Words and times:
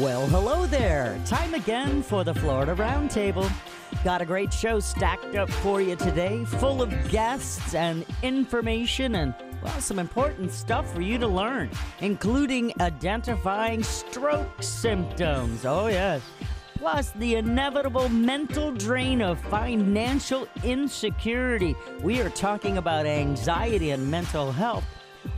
Well, 0.00 0.26
hello 0.26 0.66
there. 0.66 1.18
Time 1.24 1.54
again 1.54 2.02
for 2.02 2.22
the 2.22 2.34
Florida 2.34 2.74
Roundtable. 2.74 3.50
Got 4.04 4.20
a 4.20 4.26
great 4.26 4.52
show 4.52 4.78
stacked 4.78 5.34
up 5.36 5.48
for 5.48 5.80
you 5.80 5.96
today, 5.96 6.44
full 6.44 6.82
of 6.82 6.92
guests 7.08 7.74
and 7.74 8.04
information 8.22 9.14
and, 9.14 9.34
well, 9.62 9.80
some 9.80 9.98
important 9.98 10.52
stuff 10.52 10.92
for 10.92 11.00
you 11.00 11.16
to 11.16 11.26
learn, 11.26 11.70
including 12.00 12.74
identifying 12.78 13.82
stroke 13.82 14.62
symptoms. 14.62 15.64
Oh, 15.64 15.86
yes. 15.86 16.20
Plus, 16.74 17.12
the 17.12 17.36
inevitable 17.36 18.10
mental 18.10 18.72
drain 18.72 19.22
of 19.22 19.40
financial 19.40 20.46
insecurity. 20.62 21.74
We 22.02 22.20
are 22.20 22.28
talking 22.28 22.76
about 22.76 23.06
anxiety 23.06 23.92
and 23.92 24.10
mental 24.10 24.52
health. 24.52 24.84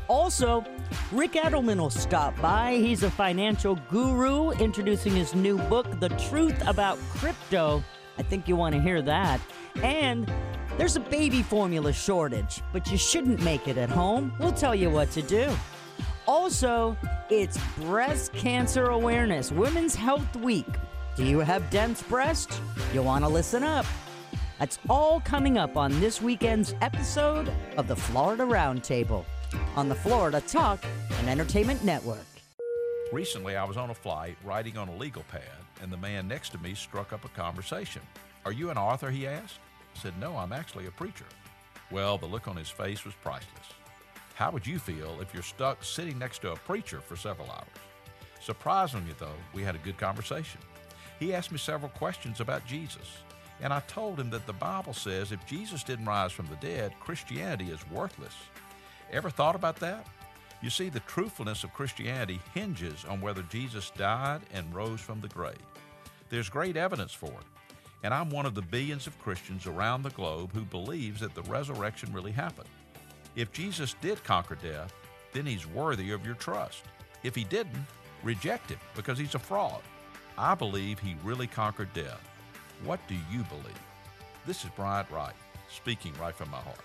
Also, 0.09 0.64
Ric 1.12 1.32
Edelman 1.32 1.79
will 1.79 1.91
stop 1.91 2.38
by. 2.41 2.77
He's 2.77 3.02
a 3.02 3.11
financial 3.11 3.77
guru 3.91 4.52
introducing 4.52 5.15
his 5.15 5.34
new 5.34 5.59
book, 5.59 6.01
The 6.01 6.09
Truth 6.09 6.66
About 6.66 6.98
Crypto. 7.10 7.84
I 8.18 8.23
think 8.23 8.48
you 8.48 8.56
want 8.56 8.74
to 8.74 8.80
hear 8.80 9.02
that. 9.02 9.38
And 9.82 10.30
there's 10.79 10.96
a 10.96 11.01
baby 11.01 11.42
formula 11.42 11.92
shortage, 11.92 12.62
but 12.73 12.91
you 12.91 12.96
shouldn't 12.96 13.42
make 13.42 13.68
it 13.68 13.77
at 13.77 13.91
home. 13.91 14.32
We'll 14.41 14.52
tell 14.52 14.74
you 14.74 14.88
what 14.88 15.10
to 15.10 15.23
do. 15.23 15.55
Also, 16.27 16.96
it's 17.29 17.59
Breast 17.77 18.32
Cancer 18.32 18.87
Awareness, 18.87 19.52
Women's 19.52 19.95
Health 19.95 20.37
Week. 20.37 20.66
Do 21.16 21.24
you 21.24 21.40
have 21.40 21.68
dense 21.68 22.02
breast? 22.02 22.60
You 22.95 23.02
want 23.02 23.24
to 23.24 23.29
listen 23.29 23.62
up. 23.62 23.84
That's 24.59 24.79
all 24.88 25.20
coming 25.20 25.59
up 25.59 25.77
on 25.77 26.01
this 26.01 26.23
weekend's 26.23 26.74
episode 26.80 27.52
of 27.77 27.88
the 27.88 27.96
Florida 27.96 28.45
Roundtable 28.45 29.24
on 29.77 29.88
the 29.88 29.95
Florida 29.95 30.41
Talk 30.41 30.84
and 31.19 31.29
Entertainment 31.29 31.84
Network. 31.84 32.27
Recently, 33.12 33.57
I 33.57 33.65
was 33.65 33.77
on 33.77 33.91
a 33.91 33.95
flight 33.95 34.37
writing 34.45 34.77
on 34.77 34.88
a 34.88 34.97
legal 34.97 35.23
pad, 35.30 35.43
and 35.80 35.91
the 35.91 35.97
man 35.97 36.29
next 36.29 36.51
to 36.51 36.59
me 36.59 36.74
struck 36.74 37.13
up 37.13 37.24
a 37.24 37.29
conversation. 37.29 38.02
Are 38.45 38.52
you 38.52 38.71
an 38.71 38.79
author? 38.79 39.10
he 39.10 39.27
asked. 39.27 39.60
I 39.95 39.99
said, 39.99 40.18
No, 40.21 40.37
I'm 40.37 40.52
actually 40.52 40.87
a 40.87 40.90
preacher. 40.90 41.24
Well, 41.90 42.18
the 42.18 42.27
look 42.27 42.49
on 42.49 42.57
his 42.57 42.68
face 42.68 43.05
was 43.05 43.15
priceless. 43.15 43.73
How 44.35 44.51
would 44.51 44.66
you 44.66 44.79
feel 44.79 45.21
if 45.21 45.32
you're 45.32 45.43
stuck 45.43 45.83
sitting 45.83 46.18
next 46.18 46.40
to 46.40 46.52
a 46.52 46.57
preacher 46.57 47.01
for 47.01 47.16
several 47.16 47.51
hours? 47.51 47.66
Surprisingly, 48.40 49.15
though, 49.18 49.35
we 49.52 49.62
had 49.62 49.74
a 49.74 49.79
good 49.79 49.99
conversation. 49.99 50.60
He 51.18 51.35
asked 51.35 51.51
me 51.51 51.59
several 51.59 51.90
questions 51.90 52.40
about 52.40 52.66
Jesus, 52.66 53.18
and 53.60 53.73
I 53.73 53.80
told 53.80 54.21
him 54.21 54.30
that 54.30 54.46
the 54.46 54.52
Bible 54.52 54.93
says 54.93 55.33
if 55.33 55.45
Jesus 55.46 55.83
didn't 55.83 56.05
rise 56.05 56.30
from 56.30 56.46
the 56.46 56.57
dead, 56.57 56.93
Christianity 57.01 57.71
is 57.71 57.90
worthless. 57.90 58.35
Ever 59.12 59.30
thought 59.30 59.54
about 59.54 59.76
that? 59.76 60.06
You 60.60 60.70
see, 60.70 60.88
the 60.88 61.01
truthfulness 61.01 61.64
of 61.64 61.73
Christianity 61.73 62.40
hinges 62.52 63.04
on 63.04 63.20
whether 63.20 63.42
Jesus 63.42 63.90
died 63.96 64.41
and 64.53 64.75
rose 64.75 65.00
from 65.00 65.20
the 65.20 65.28
grave. 65.28 65.56
There's 66.31 66.50
great 66.50 66.76
evidence 66.76 67.12
for 67.12 67.31
it, 67.31 67.47
and 68.03 68.12
I'm 68.12 68.28
one 68.28 68.44
of 68.44 68.54
the 68.54 68.62
billions 68.62 69.06
of 69.06 69.19
Christians 69.20 69.66
around 69.66 70.03
the 70.03 70.10
globe 70.10 70.53
who 70.53 70.62
believes 70.62 71.20
that 71.20 71.34
the 71.34 71.42
resurrection 71.42 72.12
really 72.12 72.32
happened. 72.32 72.69
If 73.37 73.53
Jesus 73.53 73.94
did 74.00 74.22
conquer 74.25 74.56
death, 74.56 74.92
then 75.32 75.47
he's 75.47 75.66
worthy 75.66 76.10
of 76.10 76.26
your 76.26 76.34
trust. 76.34 76.82
If 77.22 77.34
he 77.34 77.44
didn't, 77.44 77.87
reject 78.22 78.70
him 78.70 78.78
because 78.94 79.19
he's 79.19 79.37
a 79.37 79.38
fraud. 79.38 79.81
I 80.37 80.54
believe 80.54 80.98
he 80.98 81.16
really 81.22 81.47
conquered 81.47 81.93
death. 81.94 82.20
What 82.84 83.00
do 83.09 83.15
you 83.15 83.44
believe? 83.44 83.81
This 84.47 84.65
is 84.65 84.70
Bryant 84.70 85.10
Wright, 85.10 85.34
speaking 85.70 86.12
right 86.20 86.34
from 86.34 86.50
my 86.50 86.59
heart. 86.59 86.81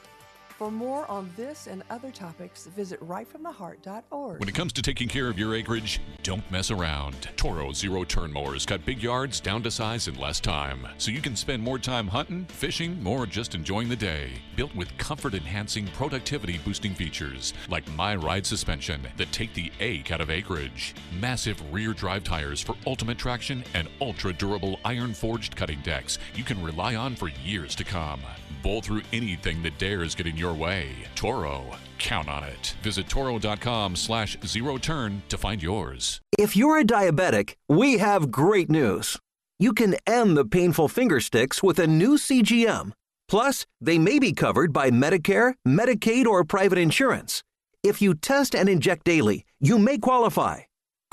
For 0.64 0.72
more 0.72 1.06
on 1.12 1.30
this 1.36 1.68
and 1.68 1.84
other 1.90 2.10
topics, 2.10 2.68
visit 2.68 2.98
rightfromtheheart.org. 3.06 4.40
When 4.40 4.48
it 4.48 4.56
comes 4.56 4.72
to 4.72 4.82
taking 4.82 5.10
care 5.10 5.28
of 5.28 5.38
your 5.38 5.56
acreage, 5.56 6.00
don't 6.24 6.50
mess 6.50 6.72
around. 6.72 7.28
Toro 7.36 7.74
Zero 7.74 8.06
Turn 8.06 8.32
Mowers 8.32 8.66
cut 8.66 8.86
big 8.86 9.04
yards 9.04 9.42
down 9.42 9.62
to 9.64 9.70
size 9.70 10.08
in 10.08 10.16
less 10.16 10.40
time, 10.40 10.88
so 10.98 11.12
you 11.12 11.20
can 11.20 11.36
spend 11.36 11.62
more 11.62 11.78
time 11.78 12.08
hunting, 12.08 12.46
fishing, 12.46 13.06
or 13.06 13.26
just 13.26 13.56
enjoying 13.56 13.90
the 13.90 13.96
day. 13.98 14.42
Built 14.56 14.74
with 14.74 14.98
comfort 14.98 15.34
enhancing, 15.34 15.88
productivity 15.88 16.58
boosting 16.60 16.96
features 16.96 17.54
like 17.68 17.86
My 17.94 18.16
Ride 18.16 18.46
suspension 18.46 19.02
that 19.18 19.34
take 19.34 19.54
the 19.54 19.70
ache 19.82 20.14
out 20.14 20.22
of 20.22 20.30
acreage, 20.30 20.96
massive 21.20 21.62
rear 21.74 21.92
drive 21.92 22.24
tires 22.24 22.62
for 22.62 22.76
ultimate 22.88 23.18
traction, 23.18 23.66
and 23.74 23.90
ultra 24.00 24.32
durable 24.32 24.80
iron 24.86 25.14
forged 25.14 25.58
cutting 25.58 25.82
decks 25.82 26.20
you 26.36 26.46
can 26.46 26.64
rely 26.64 26.96
on 26.96 27.18
for 27.18 27.28
years 27.44 27.76
to 27.76 27.84
come. 27.84 28.22
Bowl 28.62 28.82
through 28.82 29.02
anything 29.12 29.64
that 29.64 29.78
dares 29.80 30.16
get 30.16 30.28
in 30.28 30.38
your 30.38 30.54
way. 30.54 30.90
Toro, 31.16 31.64
count 31.98 32.30
on 32.30 32.44
it. 32.44 32.76
Visit 32.84 33.10
toro.com 33.10 33.96
slash 33.96 34.38
zero 34.46 34.78
turn 34.78 35.22
to 35.30 35.38
find 35.38 35.64
yours. 35.64 36.22
If 36.38 36.56
you're 36.56 36.80
a 36.80 36.86
diabetic, 36.86 37.56
we 37.68 37.98
have 37.98 38.32
great 38.32 38.70
news. 38.70 39.18
You 39.60 39.74
can 39.74 39.96
end 40.06 40.36
the 40.36 40.46
painful 40.46 40.88
finger 40.88 41.20
sticks 41.20 41.64
with 41.64 41.80
a 41.80 41.88
new 41.88 42.18
CGM. 42.18 42.92
Plus, 43.28 43.66
they 43.80 43.98
may 43.98 44.20
be 44.20 44.34
covered 44.34 44.74
by 44.74 44.92
Medicare, 44.92 45.54
Medicaid, 45.68 46.26
or 46.26 46.44
private 46.44 46.78
insurance. 46.78 47.44
If 47.84 48.02
you 48.02 48.14
test 48.14 48.56
and 48.56 48.70
inject 48.70 49.06
daily, 49.06 49.46
you 49.60 49.78
may 49.78 49.98
qualify. 49.98 50.62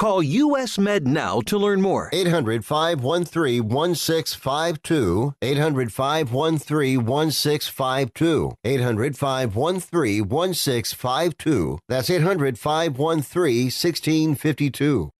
Call 0.01 0.23
US 0.23 0.79
Med 0.79 1.07
now 1.07 1.43
to 1.43 1.59
learn 1.59 1.83
more. 1.83 2.09
800 2.15 2.65
513 2.65 3.69
1652. 3.69 5.35
800 5.43 5.93
513 5.93 7.05
1652. 7.05 8.55
800 8.65 9.19
513 9.19 10.27
1652. 10.27 11.79
That's 11.87 12.09
800 12.09 12.59
513 12.59 13.65
1652. 13.67 15.11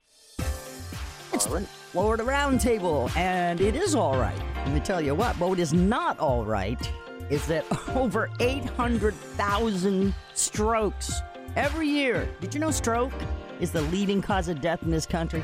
It's 1.35 1.47
lower 1.47 1.61
the 1.61 1.67
Florida 1.67 2.23
Roundtable, 2.23 3.15
and 3.19 3.61
it 3.61 3.77
is 3.77 3.95
all 3.95 4.17
right. 4.17 4.43
Let 4.65 4.73
me 4.73 4.81
tell 4.81 5.03
you 5.03 5.15
what, 5.15 5.39
but 5.39 5.51
what 5.51 5.59
is 5.59 5.75
not 5.75 6.19
all 6.19 6.47
right 6.47 6.81
is 7.29 7.47
that 7.49 7.67
over 7.95 8.31
800,000 8.41 10.15
strokes 10.33 11.21
every 11.55 11.87
year. 11.87 12.27
Did 12.41 12.55
you 12.55 12.61
know 12.61 12.71
stroke 12.71 13.13
is 13.61 13.71
the 13.71 13.83
leading 13.83 14.23
cause 14.23 14.49
of 14.49 14.61
death 14.61 14.83
in 14.83 14.91
this 14.91 15.07
country? 15.07 15.43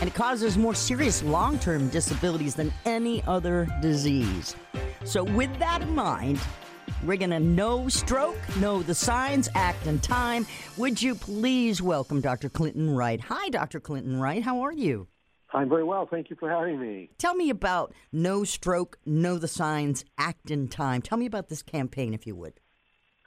And 0.00 0.08
it 0.08 0.14
causes 0.14 0.58
more 0.58 0.74
serious 0.74 1.22
long 1.22 1.58
term 1.58 1.88
disabilities 1.88 2.54
than 2.54 2.72
any 2.84 3.22
other 3.24 3.66
disease. 3.80 4.56
So, 5.04 5.24
with 5.24 5.56
that 5.58 5.82
in 5.82 5.94
mind, 5.94 6.40
we're 7.04 7.16
going 7.16 7.30
to 7.30 7.40
know 7.40 7.88
stroke, 7.88 8.38
know 8.56 8.82
the 8.82 8.94
signs, 8.94 9.48
act 9.54 9.86
in 9.86 9.98
time. 9.98 10.46
Would 10.76 11.02
you 11.02 11.14
please 11.14 11.82
welcome 11.82 12.20
Dr. 12.20 12.48
Clinton 12.48 12.94
Wright? 12.94 13.20
Hi, 13.20 13.48
Dr. 13.50 13.80
Clinton 13.80 14.20
Wright. 14.20 14.42
How 14.42 14.60
are 14.62 14.72
you? 14.72 15.08
I'm 15.52 15.68
very 15.68 15.84
well. 15.84 16.06
Thank 16.10 16.30
you 16.30 16.36
for 16.36 16.50
having 16.50 16.80
me. 16.80 17.10
Tell 17.16 17.34
me 17.34 17.48
about 17.48 17.94
Know 18.12 18.42
Stroke, 18.42 18.98
Know 19.06 19.38
the 19.38 19.46
Signs, 19.46 20.04
Act 20.18 20.50
in 20.50 20.68
Time. 20.68 21.00
Tell 21.00 21.16
me 21.16 21.26
about 21.26 21.48
this 21.48 21.62
campaign, 21.62 22.12
if 22.12 22.26
you 22.26 22.34
would. 22.34 22.54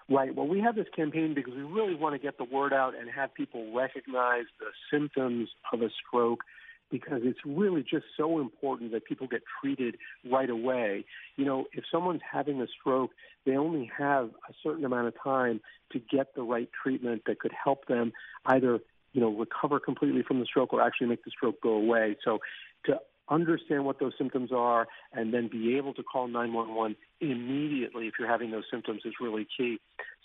Right. 0.10 0.34
Well, 0.34 0.48
we 0.48 0.62
have 0.62 0.76
this 0.76 0.88
campaign 0.96 1.34
because 1.34 1.54
we 1.54 1.64
really 1.64 1.96
want 1.96 2.16
to 2.16 2.20
get 2.20 2.38
the 2.38 2.46
word 2.46 2.72
out 2.72 2.94
and 2.98 3.10
have 3.10 3.34
people 3.34 3.74
recognize 3.74 4.46
the 4.60 4.68
symptoms 4.90 5.50
of 5.74 5.82
a 5.82 5.90
stroke 5.90 6.44
because 6.90 7.20
it's 7.24 7.40
really 7.46 7.84
just 7.84 8.06
so 8.16 8.40
important 8.40 8.94
that 8.94 9.04
people 9.04 9.28
get 9.28 9.42
treated 9.62 9.98
right 10.30 10.50
away. 10.50 11.04
You 11.36 11.44
know, 11.44 11.66
if 11.74 11.84
someone's 11.92 12.22
having 12.30 12.62
a 12.62 12.68
stroke, 12.68 13.12
they 13.46 13.58
only 13.58 13.92
have 13.98 14.30
a 14.50 14.54
certain 14.64 14.86
amount 14.86 15.08
of 15.08 15.14
time 15.22 15.60
to 15.92 16.00
get 16.00 16.36
the 16.36 16.44
right 16.44 16.70
treatment 16.82 17.24
that 17.28 17.40
could 17.40 17.52
help 17.52 17.88
them 17.88 18.14
either, 18.46 18.80
you 19.12 19.20
know, 19.20 19.30
recover 19.30 19.80
completely 19.80 20.24
from 20.24 20.40
the 20.40 20.46
stroke 20.46 20.72
or 20.72 20.82
actually 20.82 21.08
make 21.08 21.26
the 21.26 21.32
stroke 21.32 21.60
go 21.62 21.74
away. 21.74 22.16
So 22.24 22.40
to 22.86 23.00
understand 23.30 23.86
what 23.86 24.00
those 24.00 24.14
symptoms 24.18 24.52
are 24.52 24.88
and 25.14 25.34
then 25.34 25.48
be 25.48 25.78
able 25.78 25.94
to 25.94 26.04
call 26.04 26.28
911 26.28 26.96
immediately 27.20 28.08
if 28.08 28.14
you're 28.20 28.28
having 28.28 28.52
those 28.52 28.64
symptoms 28.72 29.02
is 29.06 29.14
really 29.20 29.48
key. 29.58 29.80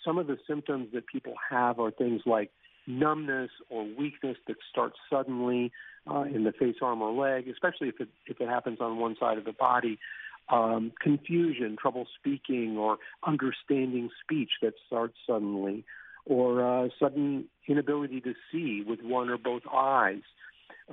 Some 0.05 0.17
of 0.17 0.27
the 0.27 0.37
symptoms 0.47 0.89
that 0.93 1.07
people 1.07 1.33
have 1.49 1.79
are 1.79 1.91
things 1.91 2.21
like 2.25 2.51
numbness 2.87 3.49
or 3.69 3.85
weakness 3.97 4.37
that 4.47 4.57
starts 4.69 4.95
suddenly 5.09 5.71
uh, 6.09 6.23
in 6.23 6.43
the 6.43 6.51
face, 6.51 6.75
arm, 6.81 7.01
or 7.01 7.11
leg, 7.11 7.47
especially 7.47 7.87
if 7.89 7.99
it 7.99 8.09
if 8.25 8.41
it 8.41 8.49
happens 8.49 8.79
on 8.81 8.97
one 8.97 9.15
side 9.19 9.37
of 9.37 9.45
the 9.45 9.53
body. 9.53 9.99
Um, 10.49 10.91
confusion, 10.99 11.77
trouble 11.81 12.05
speaking, 12.19 12.77
or 12.77 12.97
understanding 13.25 14.09
speech 14.21 14.49
that 14.61 14.73
starts 14.85 15.15
suddenly, 15.25 15.85
or 16.25 16.61
uh, 16.61 16.89
sudden 16.99 17.45
inability 17.65 18.19
to 18.21 18.33
see 18.51 18.83
with 18.85 19.01
one 19.01 19.29
or 19.29 19.37
both 19.37 19.61
eyes, 19.73 20.21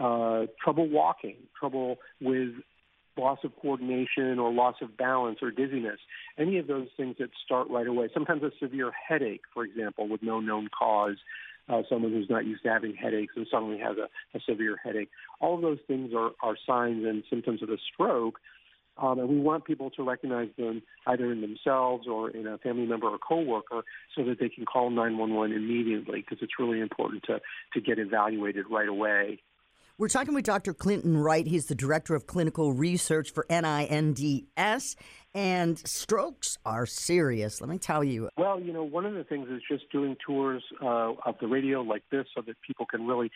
uh, 0.01 0.47
trouble 0.63 0.89
walking, 0.89 1.37
trouble 1.59 1.99
with 2.21 2.55
loss 3.17 3.39
of 3.45 3.53
coordination 3.61 4.39
or 4.39 4.53
loss 4.53 4.77
of 4.81 4.97
balance 4.97 5.39
or 5.43 5.51
dizziness, 5.51 5.99
any 6.39 6.59
of 6.59 6.67
those 6.67 6.89
things 6.97 7.17
that 7.19 7.31
start 7.45 7.69
right 7.69 7.87
away. 7.87 8.09
Sometimes 8.15 8.43
a 8.43 8.51
severe 8.61 8.93
headache, 9.09 9.43
for 9.53 9.65
example, 9.65 10.09
with 10.09 10.23
no 10.23 10.41
known 10.41 10.69
cause. 10.77 11.17
Uh, 11.69 11.83
someone 11.89 12.11
who's 12.11 12.29
not 12.29 12.45
used 12.45 12.65
to 12.65 12.69
having 12.69 12.97
headaches 12.97 13.35
and 13.37 13.47
suddenly 13.49 13.79
has 13.79 13.97
a, 13.97 14.37
a 14.37 14.41
severe 14.49 14.77
headache. 14.83 15.09
All 15.39 15.55
of 15.55 15.63
those 15.63 15.79
things 15.87 16.13
are, 16.17 16.31
are 16.43 16.57
signs 16.67 17.05
and 17.05 17.23
symptoms 17.31 17.63
of 17.63 17.69
a 17.69 17.77
stroke. 17.93 18.41
Um, 18.99 19.21
and 19.21 19.29
we 19.29 19.39
want 19.39 19.65
people 19.65 19.91
to 19.91 20.03
recognize 20.03 20.49
them 20.59 20.83
either 21.07 21.31
in 21.31 21.41
themselves 21.41 22.09
or 22.09 22.31
in 22.31 22.47
a 22.47 22.59
family 22.59 22.87
member 22.87 23.07
or 23.07 23.19
coworker 23.19 23.83
so 24.17 24.25
that 24.25 24.41
they 24.41 24.49
can 24.49 24.65
call 24.67 24.91
911 24.91 25.57
immediately 25.57 26.21
because 26.21 26.39
it's 26.43 26.59
really 26.59 26.81
important 26.81 27.23
to, 27.25 27.41
to 27.75 27.81
get 27.81 27.99
evaluated 28.01 28.67
right 28.69 28.89
away. 28.89 29.41
We're 30.01 30.09
talking 30.09 30.33
with 30.33 30.47
Dr. 30.47 30.73
Clinton 30.73 31.19
Wright. 31.19 31.47
He's 31.47 31.67
the 31.67 31.75
Director 31.75 32.15
of 32.15 32.27
Clinical 32.27 32.73
Research 32.73 33.35
for 33.35 33.45
NINDS. 33.51 34.97
And 35.35 35.79
strokes 35.79 36.57
are 36.65 36.87
serious, 36.87 37.61
let 37.61 37.69
me 37.69 37.77
tell 37.77 38.03
you. 38.03 38.31
Well, 38.39 38.59
you 38.59 38.73
know, 38.73 38.83
one 38.83 39.05
of 39.05 39.13
the 39.13 39.25
things 39.25 39.51
is 39.51 39.61
just 39.71 39.93
doing 39.93 40.17
tours 40.27 40.63
uh, 40.83 41.13
of 41.27 41.35
the 41.43 41.49
radio 41.49 41.83
like 41.83 42.03
this 42.11 42.25
so 42.35 42.41
that 42.47 42.57
people 42.67 42.87
can 42.87 43.07
really 43.07 43.31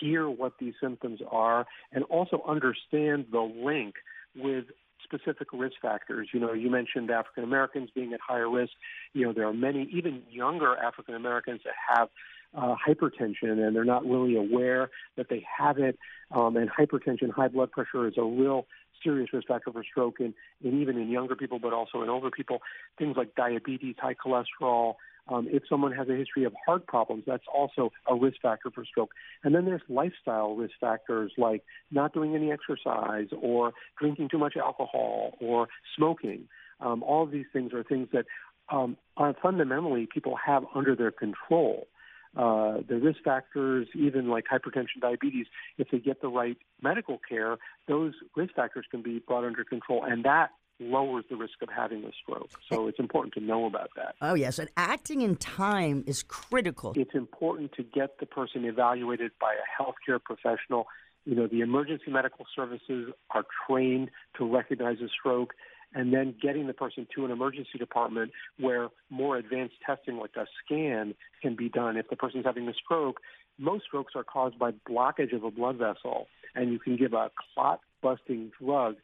hear 0.00 0.26
what 0.30 0.54
these 0.58 0.72
symptoms 0.80 1.20
are 1.30 1.66
and 1.92 2.02
also 2.04 2.42
understand 2.48 3.26
the 3.30 3.40
link 3.40 3.96
with 4.34 4.64
specific 5.04 5.48
risk 5.52 5.74
factors. 5.82 6.30
You 6.32 6.40
know, 6.40 6.54
you 6.54 6.70
mentioned 6.70 7.10
African 7.10 7.44
Americans 7.44 7.90
being 7.94 8.14
at 8.14 8.20
higher 8.26 8.48
risk. 8.48 8.72
You 9.12 9.26
know, 9.26 9.34
there 9.34 9.46
are 9.46 9.52
many, 9.52 9.86
even 9.92 10.22
younger 10.30 10.76
African 10.76 11.14
Americans 11.14 11.60
that 11.66 11.74
have 11.94 12.08
uh, 12.54 12.74
hypertension 12.86 13.64
and 13.64 13.74
they're 13.74 13.84
not 13.84 14.04
really 14.04 14.36
aware 14.36 14.90
that 15.16 15.28
they 15.28 15.44
have 15.58 15.78
it. 15.78 15.98
Um, 16.30 16.56
and 16.56 16.70
hypertension, 16.70 17.30
high 17.30 17.48
blood 17.48 17.70
pressure 17.70 18.06
is 18.06 18.14
a 18.16 18.24
real 18.24 18.66
serious 19.02 19.32
risk 19.32 19.48
factor 19.48 19.70
for 19.72 19.84
stroke 19.84 20.20
and, 20.20 20.34
in 20.62 20.80
even 20.80 20.96
in 20.96 21.08
younger 21.08 21.36
people, 21.36 21.58
but 21.58 21.72
also 21.72 22.02
in 22.02 22.08
older 22.08 22.30
people. 22.30 22.60
Things 22.98 23.16
like 23.16 23.34
diabetes, 23.34 23.96
high 23.98 24.14
cholesterol. 24.14 24.94
Um, 25.28 25.48
if 25.50 25.64
someone 25.68 25.92
has 25.92 26.08
a 26.08 26.14
history 26.14 26.44
of 26.44 26.52
heart 26.64 26.86
problems, 26.86 27.24
that's 27.26 27.44
also 27.52 27.90
a 28.08 28.14
risk 28.14 28.36
factor 28.40 28.70
for 28.70 28.84
stroke. 28.84 29.10
And 29.42 29.54
then 29.54 29.64
there's 29.64 29.82
lifestyle 29.88 30.54
risk 30.54 30.74
factors 30.80 31.32
like 31.36 31.64
not 31.90 32.14
doing 32.14 32.34
any 32.34 32.52
exercise 32.52 33.26
or 33.40 33.72
drinking 33.98 34.28
too 34.28 34.38
much 34.38 34.56
alcohol 34.56 35.32
or 35.40 35.68
smoking. 35.96 36.48
Um, 36.80 37.02
all 37.02 37.24
of 37.24 37.32
these 37.32 37.46
things 37.52 37.72
are 37.72 37.82
things 37.82 38.08
that 38.12 38.26
um, 38.68 38.96
are 39.16 39.34
fundamentally 39.42 40.06
people 40.12 40.36
have 40.44 40.64
under 40.74 40.94
their 40.94 41.10
control 41.10 41.88
uh, 42.36 42.78
the 42.86 42.96
risk 42.96 43.20
factors, 43.24 43.88
even 43.94 44.28
like 44.28 44.44
hypertension, 44.52 45.00
diabetes, 45.00 45.46
if 45.78 45.88
they 45.90 45.98
get 45.98 46.20
the 46.20 46.28
right 46.28 46.56
medical 46.82 47.18
care, 47.26 47.56
those 47.88 48.12
risk 48.36 48.54
factors 48.54 48.84
can 48.90 49.02
be 49.02 49.20
brought 49.26 49.44
under 49.44 49.64
control, 49.64 50.04
and 50.04 50.24
that 50.24 50.50
lowers 50.78 51.24
the 51.30 51.36
risk 51.36 51.54
of 51.62 51.70
having 51.74 52.04
a 52.04 52.10
stroke. 52.22 52.50
So 52.70 52.86
it's 52.88 52.98
important 52.98 53.32
to 53.34 53.40
know 53.40 53.64
about 53.64 53.90
that. 53.96 54.14
Oh, 54.20 54.34
yes. 54.34 54.58
And 54.58 54.68
acting 54.76 55.22
in 55.22 55.36
time 55.36 56.04
is 56.06 56.22
critical. 56.22 56.92
It's 56.96 57.14
important 57.14 57.72
to 57.72 57.82
get 57.82 58.18
the 58.20 58.26
person 58.26 58.66
evaluated 58.66 59.32
by 59.40 59.54
a 59.54 59.82
healthcare 59.82 60.22
professional. 60.22 60.86
You 61.24 61.34
know, 61.34 61.46
the 61.46 61.60
emergency 61.60 62.10
medical 62.10 62.46
services 62.54 63.12
are 63.30 63.44
trained 63.66 64.10
to 64.36 64.44
recognize 64.44 64.98
a 65.00 65.08
stroke 65.08 65.54
and 65.94 66.12
then 66.12 66.34
getting 66.40 66.66
the 66.66 66.74
person 66.74 67.06
to 67.14 67.24
an 67.24 67.30
emergency 67.30 67.78
department 67.78 68.32
where 68.58 68.88
more 69.10 69.36
advanced 69.36 69.76
testing 69.84 70.18
like 70.18 70.36
a 70.36 70.46
scan 70.64 71.14
can 71.42 71.56
be 71.56 71.68
done. 71.68 71.96
If 71.96 72.08
the 72.10 72.16
person's 72.16 72.44
having 72.44 72.68
a 72.68 72.74
stroke, 72.74 73.20
most 73.58 73.84
strokes 73.84 74.12
are 74.14 74.24
caused 74.24 74.58
by 74.58 74.72
blockage 74.88 75.34
of 75.34 75.44
a 75.44 75.50
blood 75.50 75.76
vessel, 75.76 76.26
and 76.54 76.72
you 76.72 76.78
can 76.78 76.96
give 76.96 77.12
a 77.12 77.30
clot 77.54 77.80
busting 78.02 78.52
drug. 78.60 78.96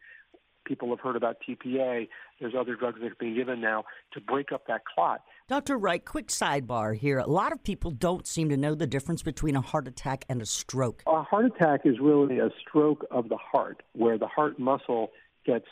People 0.64 0.90
have 0.90 1.00
heard 1.00 1.16
about 1.16 1.38
TPA. 1.48 2.08
There's 2.40 2.54
other 2.56 2.76
drugs 2.76 3.00
that 3.00 3.12
are 3.12 3.16
being 3.18 3.34
given 3.34 3.60
now 3.60 3.84
to 4.12 4.20
break 4.20 4.52
up 4.52 4.66
that 4.68 4.82
clot. 4.84 5.22
Dr. 5.48 5.76
Wright, 5.76 6.04
quick 6.04 6.28
sidebar 6.28 6.96
here. 6.96 7.18
A 7.18 7.26
lot 7.26 7.52
of 7.52 7.64
people 7.64 7.90
don't 7.90 8.26
seem 8.26 8.48
to 8.50 8.56
know 8.56 8.74
the 8.74 8.86
difference 8.86 9.22
between 9.22 9.56
a 9.56 9.60
heart 9.60 9.88
attack 9.88 10.24
and 10.28 10.40
a 10.40 10.46
stroke. 10.46 11.02
A 11.06 11.22
heart 11.22 11.46
attack 11.46 11.80
is 11.84 11.98
really 12.00 12.38
a 12.38 12.50
stroke 12.60 13.04
of 13.10 13.28
the 13.28 13.38
heart, 13.38 13.82
where 13.94 14.18
the 14.18 14.28
heart 14.28 14.58
muscle 14.58 15.10
gets 15.44 15.66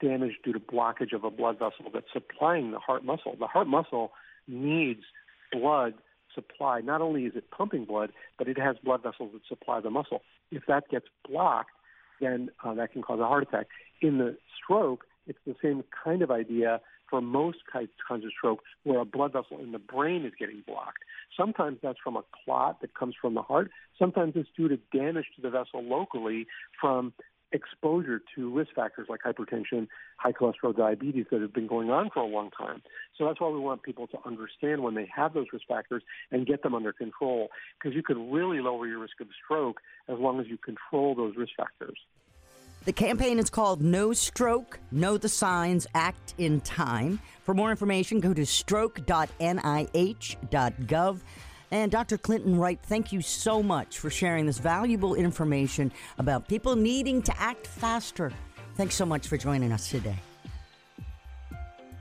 damage 0.00 0.32
due 0.44 0.52
to 0.52 0.60
blockage 0.60 1.12
of 1.12 1.24
a 1.24 1.30
blood 1.30 1.58
vessel 1.58 1.90
that's 1.92 2.06
supplying 2.12 2.70
the 2.70 2.78
heart 2.78 3.04
muscle. 3.04 3.34
The 3.38 3.46
heart 3.46 3.66
muscle 3.66 4.12
needs 4.46 5.02
blood 5.52 5.94
supply. 6.34 6.80
Not 6.80 7.00
only 7.00 7.24
is 7.24 7.32
it 7.34 7.50
pumping 7.50 7.84
blood, 7.84 8.12
but 8.38 8.48
it 8.48 8.58
has 8.58 8.76
blood 8.84 9.02
vessels 9.02 9.30
that 9.32 9.42
supply 9.48 9.80
the 9.80 9.90
muscle. 9.90 10.22
If 10.50 10.64
that 10.68 10.88
gets 10.90 11.06
blocked, 11.28 11.70
then 12.20 12.50
uh, 12.64 12.74
that 12.74 12.92
can 12.92 13.02
cause 13.02 13.20
a 13.20 13.26
heart 13.26 13.42
attack. 13.42 13.66
In 14.00 14.18
the 14.18 14.36
stroke, 14.56 15.04
it's 15.26 15.38
the 15.46 15.56
same 15.62 15.82
kind 16.04 16.22
of 16.22 16.30
idea 16.30 16.80
for 17.08 17.20
most 17.20 17.58
kinds 17.72 17.90
of 18.10 18.30
stroke 18.36 18.60
where 18.84 19.00
a 19.00 19.04
blood 19.04 19.32
vessel 19.32 19.60
in 19.60 19.72
the 19.72 19.78
brain 19.78 20.24
is 20.24 20.32
getting 20.38 20.62
blocked. 20.66 20.98
Sometimes 21.36 21.78
that's 21.82 21.98
from 22.02 22.16
a 22.16 22.22
clot 22.44 22.80
that 22.80 22.94
comes 22.94 23.14
from 23.20 23.34
the 23.34 23.42
heart. 23.42 23.70
Sometimes 23.98 24.32
it's 24.34 24.48
due 24.56 24.68
to 24.68 24.78
damage 24.92 25.26
to 25.36 25.42
the 25.42 25.50
vessel 25.50 25.82
locally 25.82 26.46
from 26.80 27.12
exposure 27.52 28.20
to 28.34 28.54
risk 28.54 28.74
factors 28.74 29.06
like 29.08 29.20
hypertension, 29.24 29.88
high 30.16 30.32
cholesterol, 30.32 30.76
diabetes 30.76 31.26
that 31.30 31.40
have 31.40 31.52
been 31.52 31.66
going 31.66 31.90
on 31.90 32.10
for 32.12 32.20
a 32.20 32.26
long 32.26 32.50
time. 32.50 32.82
So 33.16 33.26
that's 33.26 33.40
why 33.40 33.48
we 33.48 33.58
want 33.58 33.82
people 33.82 34.06
to 34.08 34.18
understand 34.24 34.82
when 34.82 34.94
they 34.94 35.08
have 35.14 35.34
those 35.34 35.46
risk 35.52 35.66
factors 35.68 36.02
and 36.30 36.46
get 36.46 36.62
them 36.62 36.74
under 36.74 36.92
control 36.92 37.48
because 37.78 37.94
you 37.94 38.02
could 38.02 38.18
really 38.18 38.60
lower 38.60 38.86
your 38.86 38.98
risk 38.98 39.20
of 39.20 39.28
stroke 39.44 39.80
as 40.08 40.18
long 40.18 40.40
as 40.40 40.46
you 40.46 40.58
control 40.58 41.14
those 41.14 41.36
risk 41.36 41.52
factors. 41.56 41.98
The 42.84 42.92
campaign 42.92 43.40
is 43.40 43.50
called 43.50 43.82
Know 43.82 44.12
Stroke, 44.12 44.78
Know 44.92 45.18
the 45.18 45.28
Signs, 45.28 45.88
Act 45.92 46.34
in 46.38 46.60
Time. 46.60 47.18
For 47.42 47.52
more 47.52 47.72
information, 47.72 48.20
go 48.20 48.32
to 48.32 48.46
stroke.nih.gov. 48.46 51.20
And 51.70 51.90
Dr. 51.90 52.16
Clinton 52.16 52.58
Wright, 52.58 52.78
thank 52.80 53.12
you 53.12 53.20
so 53.20 53.62
much 53.62 53.98
for 53.98 54.08
sharing 54.08 54.46
this 54.46 54.58
valuable 54.58 55.14
information 55.14 55.90
about 56.18 56.46
people 56.48 56.76
needing 56.76 57.22
to 57.22 57.40
act 57.40 57.66
faster. 57.66 58.32
Thanks 58.76 58.94
so 58.94 59.04
much 59.04 59.26
for 59.26 59.36
joining 59.36 59.72
us 59.72 59.90
today. 59.90 60.16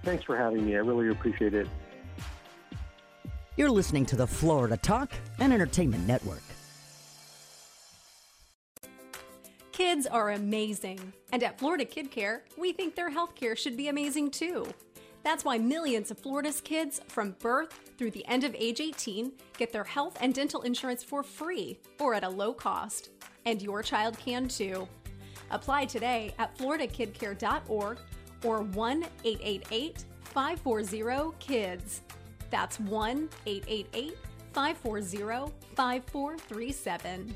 Thanks 0.03 0.23
for 0.23 0.37
having 0.37 0.65
me. 0.65 0.75
I 0.75 0.79
really 0.79 1.09
appreciate 1.09 1.55
it. 1.55 1.67
You're 3.57 3.71
listening 3.71 4.05
to 4.07 4.15
the 4.15 4.27
Florida 4.27 4.77
Talk 4.77 5.11
and 5.39 5.51
Entertainment 5.51 6.05
Network. 6.05 6.43
Kids 9.71 10.05
are 10.05 10.31
amazing. 10.31 11.13
And 11.31 11.41
at 11.41 11.57
Florida 11.57 11.85
Kid 11.85 12.11
Care, 12.11 12.43
we 12.57 12.71
think 12.71 12.95
their 12.95 13.09
health 13.09 13.33
care 13.35 13.55
should 13.55 13.75
be 13.75 13.87
amazing 13.87 14.31
too. 14.31 14.67
That's 15.25 15.43
why 15.43 15.57
millions 15.57 16.11
of 16.11 16.19
Florida's 16.19 16.61
kids 16.61 17.01
from 17.07 17.35
birth 17.39 17.79
through 17.97 18.11
the 18.11 18.23
end 18.27 18.43
of 18.43 18.55
age 18.59 18.79
18 18.79 19.31
get 19.57 19.73
their 19.73 19.83
health 19.83 20.15
and 20.21 20.31
dental 20.35 20.61
insurance 20.61 21.03
for 21.03 21.23
free 21.23 21.79
or 21.99 22.13
at 22.13 22.23
a 22.23 22.29
low 22.29 22.53
cost. 22.53 23.09
And 23.47 23.59
your 23.59 23.81
child 23.81 24.19
can 24.19 24.47
too. 24.47 24.87
Apply 25.49 25.85
today 25.85 26.31
at 26.37 26.55
floridakidcare.org 26.59 27.97
or 28.43 28.61
1 28.61 29.05
888 29.23 30.05
540 30.25 31.35
KIDS. 31.39 32.01
That's 32.51 32.79
1 32.81 33.29
888 33.47 34.17
540 34.53 35.51
5437. 35.75 37.35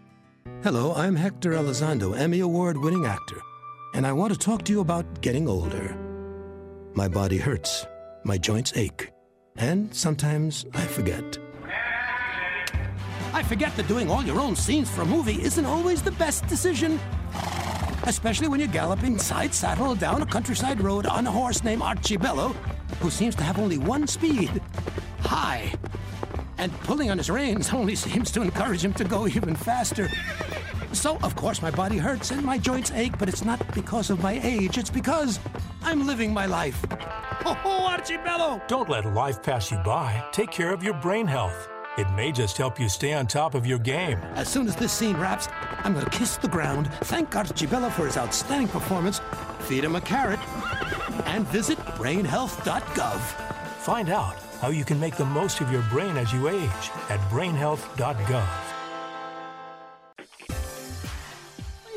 Hello, 0.63 0.93
I'm 0.93 1.15
Hector 1.15 1.53
Elizondo, 1.53 2.15
Emmy 2.15 2.41
Award 2.41 2.77
winning 2.77 3.07
actor, 3.07 3.41
and 3.95 4.05
I 4.05 4.13
want 4.13 4.31
to 4.31 4.37
talk 4.37 4.63
to 4.65 4.71
you 4.71 4.81
about 4.81 5.21
getting 5.21 5.47
older. 5.47 5.97
My 6.93 7.07
body 7.07 7.37
hurts, 7.37 7.87
my 8.23 8.37
joints 8.37 8.71
ache, 8.75 9.11
and 9.57 9.91
sometimes 9.91 10.67
I 10.75 10.85
forget. 10.85 11.39
I 13.33 13.41
forget 13.41 13.75
that 13.75 13.87
doing 13.87 14.11
all 14.11 14.21
your 14.21 14.39
own 14.39 14.55
scenes 14.55 14.87
for 14.87 15.01
a 15.01 15.05
movie 15.05 15.41
isn't 15.41 15.65
always 15.65 16.03
the 16.03 16.11
best 16.11 16.45
decision. 16.45 16.99
Especially 18.03 18.47
when 18.47 18.59
you're 18.59 18.69
galloping 18.69 19.17
side 19.17 19.55
saddle 19.55 19.95
down 19.95 20.21
a 20.21 20.27
countryside 20.27 20.79
road 20.79 21.07
on 21.07 21.25
a 21.25 21.31
horse 21.31 21.63
named 21.63 21.81
Archibello, 21.81 22.53
who 22.99 23.09
seems 23.09 23.33
to 23.33 23.43
have 23.43 23.57
only 23.57 23.79
one 23.79 24.05
speed 24.05 24.61
high 25.21 25.73
and 26.61 26.71
pulling 26.81 27.09
on 27.09 27.17
his 27.17 27.29
reins 27.29 27.73
only 27.73 27.95
seems 28.05 28.31
to 28.31 28.41
encourage 28.41 28.85
him 28.85 28.93
to 28.93 29.03
go 29.03 29.27
even 29.27 29.55
faster. 29.55 30.07
So, 30.93 31.17
of 31.23 31.35
course, 31.35 31.61
my 31.61 31.71
body 31.71 31.97
hurts 31.97 32.31
and 32.31 32.43
my 32.43 32.57
joints 32.57 32.91
ache, 32.91 33.17
but 33.17 33.29
it's 33.29 33.45
not 33.45 33.59
because 33.73 34.09
of 34.09 34.21
my 34.21 34.39
age, 34.43 34.77
it's 34.77 34.89
because 34.89 35.39
I'm 35.83 36.05
living 36.05 36.33
my 36.33 36.45
life. 36.45 36.85
Oh, 37.45 37.87
Archibello! 37.89 38.65
Don't 38.67 38.89
let 38.89 39.05
life 39.05 39.41
pass 39.41 39.71
you 39.71 39.77
by. 39.79 40.23
Take 40.31 40.51
care 40.51 40.73
of 40.73 40.83
your 40.83 40.93
brain 40.95 41.25
health. 41.25 41.69
It 41.97 42.09
may 42.11 42.31
just 42.31 42.57
help 42.57 42.79
you 42.79 42.87
stay 42.87 43.13
on 43.13 43.27
top 43.27 43.53
of 43.53 43.65
your 43.65 43.79
game. 43.79 44.17
As 44.35 44.47
soon 44.47 44.67
as 44.67 44.75
this 44.75 44.91
scene 44.91 45.17
wraps, 45.17 45.47
I'm 45.83 45.93
going 45.93 46.05
to 46.05 46.11
kiss 46.11 46.37
the 46.37 46.47
ground, 46.47 46.91
thank 47.05 47.31
Archibello 47.31 47.91
for 47.91 48.05
his 48.05 48.17
outstanding 48.17 48.67
performance, 48.67 49.19
feed 49.59 49.83
him 49.83 49.95
a 49.95 50.01
carrot, 50.01 50.39
and 51.25 51.45
visit 51.47 51.77
brainhealth.gov. 51.97 53.19
Find 53.19 54.09
out 54.09 54.35
how 54.61 54.69
you 54.69 54.85
can 54.85 54.99
make 54.99 55.15
the 55.15 55.25
most 55.25 55.59
of 55.59 55.71
your 55.71 55.81
brain 55.83 56.15
as 56.17 56.31
you 56.31 56.47
age 56.47 56.91
at 57.09 57.19
brainhealth.gov. 57.29 58.70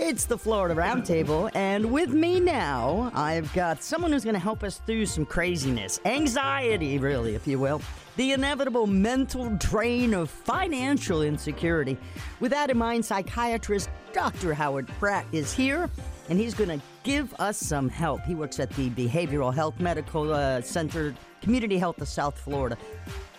It's 0.06 0.26
the 0.26 0.36
Florida 0.36 0.74
Roundtable, 0.74 1.50
and 1.54 1.90
with 1.90 2.10
me 2.10 2.38
now, 2.38 3.10
I've 3.14 3.50
got 3.54 3.82
someone 3.82 4.12
who's 4.12 4.22
going 4.22 4.34
to 4.34 4.38
help 4.38 4.62
us 4.62 4.76
through 4.84 5.06
some 5.06 5.24
craziness, 5.24 5.98
anxiety, 6.04 6.98
really, 6.98 7.34
if 7.34 7.46
you 7.46 7.58
will, 7.58 7.80
the 8.16 8.32
inevitable 8.32 8.86
mental 8.86 9.48
drain 9.56 10.12
of 10.12 10.28
financial 10.28 11.22
insecurity. 11.22 11.96
With 12.38 12.50
that 12.50 12.68
in 12.68 12.76
mind, 12.76 13.06
psychiatrist 13.06 13.88
Dr. 14.12 14.52
Howard 14.52 14.88
Pratt 14.98 15.24
is 15.32 15.54
here, 15.54 15.88
and 16.28 16.38
he's 16.38 16.52
going 16.52 16.78
to 16.78 16.84
give 17.02 17.32
us 17.40 17.56
some 17.56 17.88
help. 17.88 18.20
He 18.24 18.34
works 18.34 18.60
at 18.60 18.68
the 18.76 18.90
Behavioral 18.90 19.54
Health 19.54 19.80
Medical 19.80 20.34
uh, 20.34 20.60
Center, 20.60 21.14
Community 21.40 21.78
Health 21.78 22.02
of 22.02 22.08
South 22.08 22.38
Florida. 22.38 22.76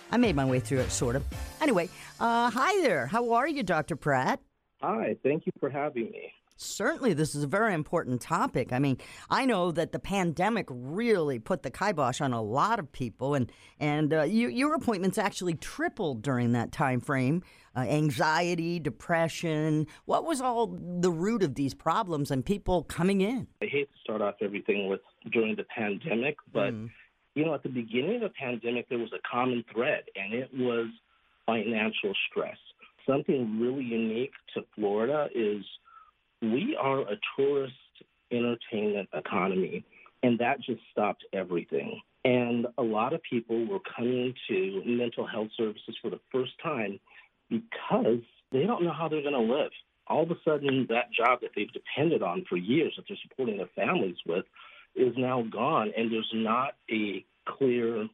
I 0.10 0.18
made 0.18 0.36
my 0.36 0.46
way 0.46 0.60
through 0.60 0.80
it, 0.80 0.90
sort 0.90 1.16
of. 1.16 1.24
Anyway, 1.62 1.90
uh, 2.20 2.50
hi 2.50 2.82
there. 2.82 3.06
How 3.06 3.34
are 3.34 3.48
you, 3.48 3.62
Dr. 3.62 3.96
Pratt? 3.96 4.40
Hi, 4.82 5.16
thank 5.22 5.46
you 5.46 5.52
for 5.60 5.70
having 5.70 6.06
me. 6.06 6.34
Certainly, 6.58 7.14
this 7.14 7.36
is 7.36 7.44
a 7.44 7.48
very 7.48 7.74
important 7.74 8.22
topic. 8.22 8.72
I 8.72 8.80
mean, 8.80 8.98
I 9.30 9.46
know 9.46 9.72
that 9.72 9.92
the 9.92 10.00
pandemic 10.00 10.68
really 10.70 11.38
put 11.38 11.64
the 11.64 11.70
kibosh 11.70 12.22
on 12.22 12.32
a 12.32 12.42
lot 12.42 12.80
of 12.80 12.92
people, 12.94 13.36
and 13.36 13.52
and 13.78 14.14
uh, 14.14 14.24
you, 14.24 14.48
your 14.48 14.74
appointments 14.74 15.18
actually 15.18 15.56
tripled 15.56 16.22
during 16.22 16.54
that 16.54 16.72
time 16.72 17.02
frame. 17.02 17.44
Uh, 17.76 17.82
anxiety, 17.82 18.80
depression. 18.80 19.86
What 20.06 20.24
was 20.24 20.40
all 20.40 20.68
the 20.68 21.12
root 21.12 21.44
of 21.44 21.56
these 21.56 21.74
problems 21.74 22.32
and 22.32 22.46
people 22.46 22.84
coming 22.84 23.20
in? 23.20 23.48
I 23.62 23.66
hate 23.66 23.92
to 23.92 24.00
start 24.02 24.22
off 24.22 24.36
everything 24.42 24.88
with 24.88 25.02
during 25.34 25.58
the 25.58 25.66
pandemic, 25.66 26.38
but 26.54 26.74
mm. 26.74 26.90
you 27.34 27.44
know, 27.44 27.54
at 27.54 27.64
the 27.64 27.70
beginning 27.70 28.16
of 28.16 28.22
the 28.22 28.30
pandemic, 28.30 28.88
there 28.88 28.98
was 28.98 29.12
a 29.12 29.20
common 29.30 29.66
thread, 29.74 30.04
and 30.16 30.34
it 30.34 30.50
was 30.54 30.88
financial 31.46 32.14
stress. 32.30 32.58
Something 33.06 33.60
really 33.60 33.84
unique 33.84 34.32
to 34.54 34.62
Florida 34.74 35.28
is 35.36 35.66
we 36.42 36.78
are 36.80 37.02
a 37.02 37.18
tourist 37.38 37.74
entertainment 38.32 39.10
economy, 39.14 39.84
and 40.24 40.40
that 40.40 40.62
just 40.62 40.82
stopped 40.92 41.24
everything. 41.34 42.02
And 42.24 42.68
a 42.78 42.84
lot 42.84 43.14
of 43.14 43.22
people 43.22 43.66
were 43.68 43.80
coming 43.96 44.34
to 44.48 44.82
mental 44.86 45.28
health 45.28 45.50
services 45.56 45.96
for 46.02 46.10
the 46.10 46.20
first 46.32 46.54
time 46.62 47.00
because 47.50 48.22
they 48.52 48.66
don't 48.66 48.84
know 48.84 48.94
how 48.94 49.08
they're 49.08 49.22
going 49.22 49.34
to 49.34 49.54
live. 49.54 49.72
All 50.08 50.24
of 50.24 50.32
a 50.32 50.36
sudden, 50.44 50.88
that 50.90 51.12
job 51.12 51.42
that 51.42 51.52
they've 51.56 51.72
depended 51.72 52.24
on 52.24 52.46
for 52.50 52.58
years, 52.58 52.94
that 52.98 53.06
they're 53.08 53.18
supporting 53.28 53.58
their 53.58 53.70
families 53.76 54.18
with, 54.26 54.46
is 54.96 55.14
now 55.18 55.44
gone, 55.44 55.92
and 55.96 56.12
there's 56.12 56.32
not 56.34 56.74
a 56.92 57.26
clear 57.48 58.08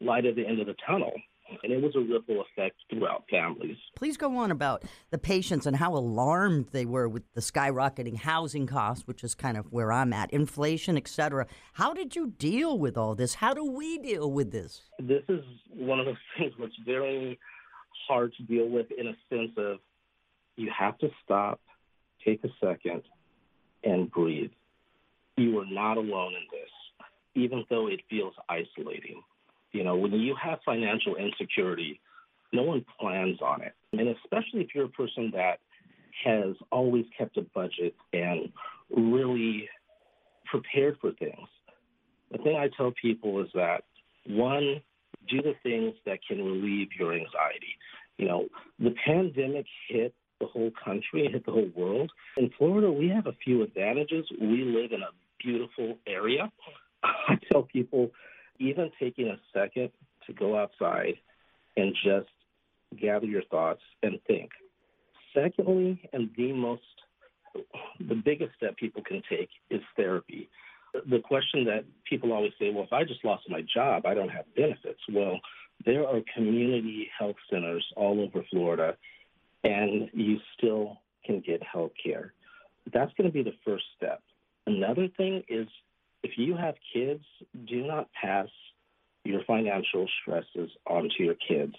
light 0.00 0.24
at 0.24 0.36
the 0.36 0.46
end 0.46 0.60
of 0.60 0.66
the 0.66 0.76
tunnel 0.86 1.12
and 1.62 1.72
it 1.72 1.82
was 1.82 1.94
a 1.96 2.00
ripple 2.00 2.42
effect 2.42 2.76
throughout 2.90 3.24
families. 3.30 3.76
Please 3.96 4.16
go 4.16 4.36
on 4.36 4.50
about 4.50 4.84
the 5.10 5.18
patients 5.18 5.66
and 5.66 5.76
how 5.76 5.94
alarmed 5.94 6.68
they 6.72 6.84
were 6.84 7.08
with 7.08 7.22
the 7.34 7.40
skyrocketing 7.40 8.16
housing 8.16 8.66
costs, 8.66 9.06
which 9.06 9.24
is 9.24 9.34
kind 9.34 9.56
of 9.56 9.72
where 9.72 9.92
I'm 9.92 10.12
at, 10.12 10.30
inflation, 10.32 10.96
et 10.96 11.08
cetera. 11.08 11.46
How 11.74 11.92
did 11.92 12.14
you 12.14 12.34
deal 12.38 12.78
with 12.78 12.96
all 12.96 13.14
this? 13.14 13.34
How 13.34 13.54
do 13.54 13.64
we 13.64 13.98
deal 13.98 14.30
with 14.30 14.50
this? 14.50 14.82
This 14.98 15.22
is 15.28 15.44
one 15.70 16.00
of 16.00 16.06
those 16.06 16.16
things 16.38 16.52
that's 16.58 16.72
very 16.84 17.38
hard 18.06 18.32
to 18.36 18.42
deal 18.42 18.68
with 18.68 18.86
in 18.96 19.08
a 19.08 19.16
sense 19.28 19.52
of 19.56 19.78
you 20.56 20.70
have 20.76 20.98
to 20.98 21.10
stop, 21.24 21.60
take 22.24 22.42
a 22.44 22.48
second, 22.60 23.02
and 23.84 24.10
breathe. 24.10 24.50
You 25.36 25.58
are 25.60 25.66
not 25.66 25.96
alone 25.96 26.32
in 26.34 26.46
this, 26.50 26.70
even 27.34 27.64
though 27.70 27.86
it 27.86 28.00
feels 28.10 28.34
isolating. 28.48 29.22
You 29.72 29.84
know, 29.84 29.96
when 29.96 30.12
you 30.12 30.34
have 30.42 30.58
financial 30.64 31.16
insecurity, 31.16 32.00
no 32.52 32.62
one 32.62 32.84
plans 32.98 33.38
on 33.42 33.62
it. 33.62 33.74
And 33.92 34.08
especially 34.08 34.60
if 34.60 34.68
you're 34.74 34.86
a 34.86 34.90
person 34.90 35.30
that 35.34 35.60
has 36.24 36.56
always 36.72 37.04
kept 37.16 37.36
a 37.36 37.42
budget 37.42 37.94
and 38.12 38.50
really 38.90 39.68
prepared 40.50 40.96
for 41.00 41.12
things. 41.12 41.48
The 42.32 42.38
thing 42.38 42.56
I 42.56 42.68
tell 42.76 42.92
people 43.00 43.40
is 43.42 43.48
that 43.54 43.84
one, 44.26 44.80
do 45.28 45.42
the 45.42 45.54
things 45.62 45.94
that 46.06 46.18
can 46.26 46.38
relieve 46.38 46.88
your 46.98 47.12
anxiety. 47.12 47.76
You 48.16 48.28
know, 48.28 48.48
the 48.78 48.94
pandemic 49.06 49.66
hit 49.88 50.14
the 50.40 50.46
whole 50.46 50.70
country, 50.84 51.28
hit 51.30 51.44
the 51.44 51.52
whole 51.52 51.70
world. 51.74 52.10
In 52.36 52.50
Florida, 52.56 52.90
we 52.90 53.08
have 53.08 53.26
a 53.26 53.36
few 53.44 53.62
advantages. 53.62 54.26
We 54.40 54.64
live 54.64 54.92
in 54.92 55.02
a 55.02 55.10
beautiful 55.42 55.98
area. 56.06 56.50
I 57.02 57.38
tell 57.50 57.62
people 57.62 58.10
even 58.58 58.90
taking 59.00 59.28
a 59.28 59.38
second 59.52 59.90
to 60.26 60.32
go 60.32 60.56
outside 60.56 61.14
and 61.76 61.94
just 62.04 62.28
gather 63.00 63.26
your 63.26 63.42
thoughts 63.50 63.82
and 64.02 64.18
think. 64.26 64.50
Secondly, 65.34 66.08
and 66.12 66.30
the 66.36 66.52
most, 66.52 66.82
the 68.00 68.14
biggest 68.14 68.52
step 68.56 68.76
people 68.76 69.02
can 69.02 69.22
take 69.28 69.50
is 69.70 69.80
therapy. 69.96 70.48
The 71.08 71.20
question 71.20 71.64
that 71.66 71.84
people 72.08 72.32
always 72.32 72.52
say, 72.58 72.70
well, 72.70 72.84
if 72.84 72.92
I 72.92 73.04
just 73.04 73.24
lost 73.24 73.44
my 73.48 73.62
job, 73.74 74.06
I 74.06 74.14
don't 74.14 74.30
have 74.30 74.46
benefits. 74.56 75.00
Well, 75.12 75.38
there 75.84 76.06
are 76.06 76.20
community 76.34 77.08
health 77.16 77.36
centers 77.50 77.84
all 77.94 78.20
over 78.20 78.44
Florida, 78.50 78.96
and 79.64 80.08
you 80.12 80.38
still 80.56 80.98
can 81.24 81.40
get 81.46 81.62
health 81.62 81.92
care. 82.02 82.32
That's 82.92 83.12
going 83.14 83.28
to 83.28 83.32
be 83.32 83.42
the 83.42 83.56
first 83.64 83.84
step. 83.96 84.22
Another 84.66 85.08
thing 85.16 85.42
is 85.48 85.68
if 86.22 86.32
you 86.36 86.56
have 86.56 86.74
kids, 86.92 87.24
do 87.66 87.86
not 87.86 88.08
pass 88.12 88.48
your 89.24 89.42
financial 89.46 90.08
stresses 90.20 90.70
onto 90.86 91.22
your 91.22 91.34
kids. 91.34 91.74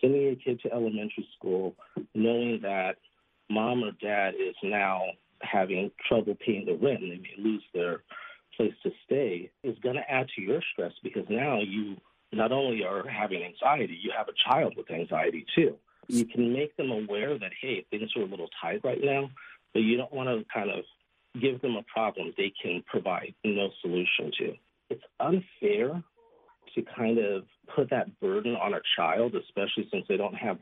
Sending 0.00 0.28
a 0.28 0.36
kid 0.36 0.60
to 0.62 0.72
elementary 0.72 1.26
school 1.36 1.74
knowing 2.14 2.60
that 2.62 2.96
mom 3.48 3.82
or 3.82 3.92
dad 3.92 4.34
is 4.34 4.54
now 4.62 5.02
having 5.42 5.90
trouble 6.08 6.36
paying 6.44 6.66
the 6.66 6.74
rent 6.74 7.02
and 7.02 7.12
they 7.12 7.16
may 7.16 7.34
lose 7.38 7.62
their 7.74 8.02
place 8.56 8.74
to 8.82 8.90
stay 9.04 9.50
is 9.62 9.78
going 9.82 9.96
to 9.96 10.10
add 10.10 10.26
to 10.34 10.42
your 10.42 10.60
stress 10.72 10.92
because 11.02 11.24
now 11.28 11.60
you 11.60 11.96
not 12.32 12.52
only 12.52 12.84
are 12.84 13.06
having 13.08 13.42
anxiety, 13.42 13.98
you 14.02 14.12
have 14.16 14.28
a 14.28 14.48
child 14.48 14.74
with 14.76 14.90
anxiety 14.90 15.44
too. 15.54 15.76
You 16.08 16.24
can 16.24 16.52
make 16.52 16.76
them 16.76 16.90
aware 16.90 17.38
that, 17.38 17.52
hey, 17.60 17.84
things 17.90 18.10
are 18.16 18.22
a 18.22 18.26
little 18.26 18.48
tight 18.60 18.80
right 18.84 19.00
now, 19.02 19.30
but 19.72 19.80
you 19.80 19.96
don't 19.96 20.12
want 20.12 20.28
to 20.28 20.44
kind 20.52 20.70
of 20.70 20.84
give 21.40 21.60
them 21.62 21.76
a 21.76 21.82
problem 21.82 22.32
they 22.36 22.52
can 22.62 22.82
provide 22.86 23.34
no 23.44 23.70
solution 23.82 24.30
to. 24.38 24.52
It's 24.90 25.02
unfair 25.20 26.02
to 26.74 26.82
kind 26.96 27.18
of 27.18 27.44
put 27.74 27.90
that 27.90 28.20
burden 28.20 28.54
on 28.54 28.74
a 28.74 28.80
child, 28.96 29.34
especially 29.34 29.88
since 29.90 30.04
they 30.08 30.16
don't 30.16 30.34
have 30.34 30.58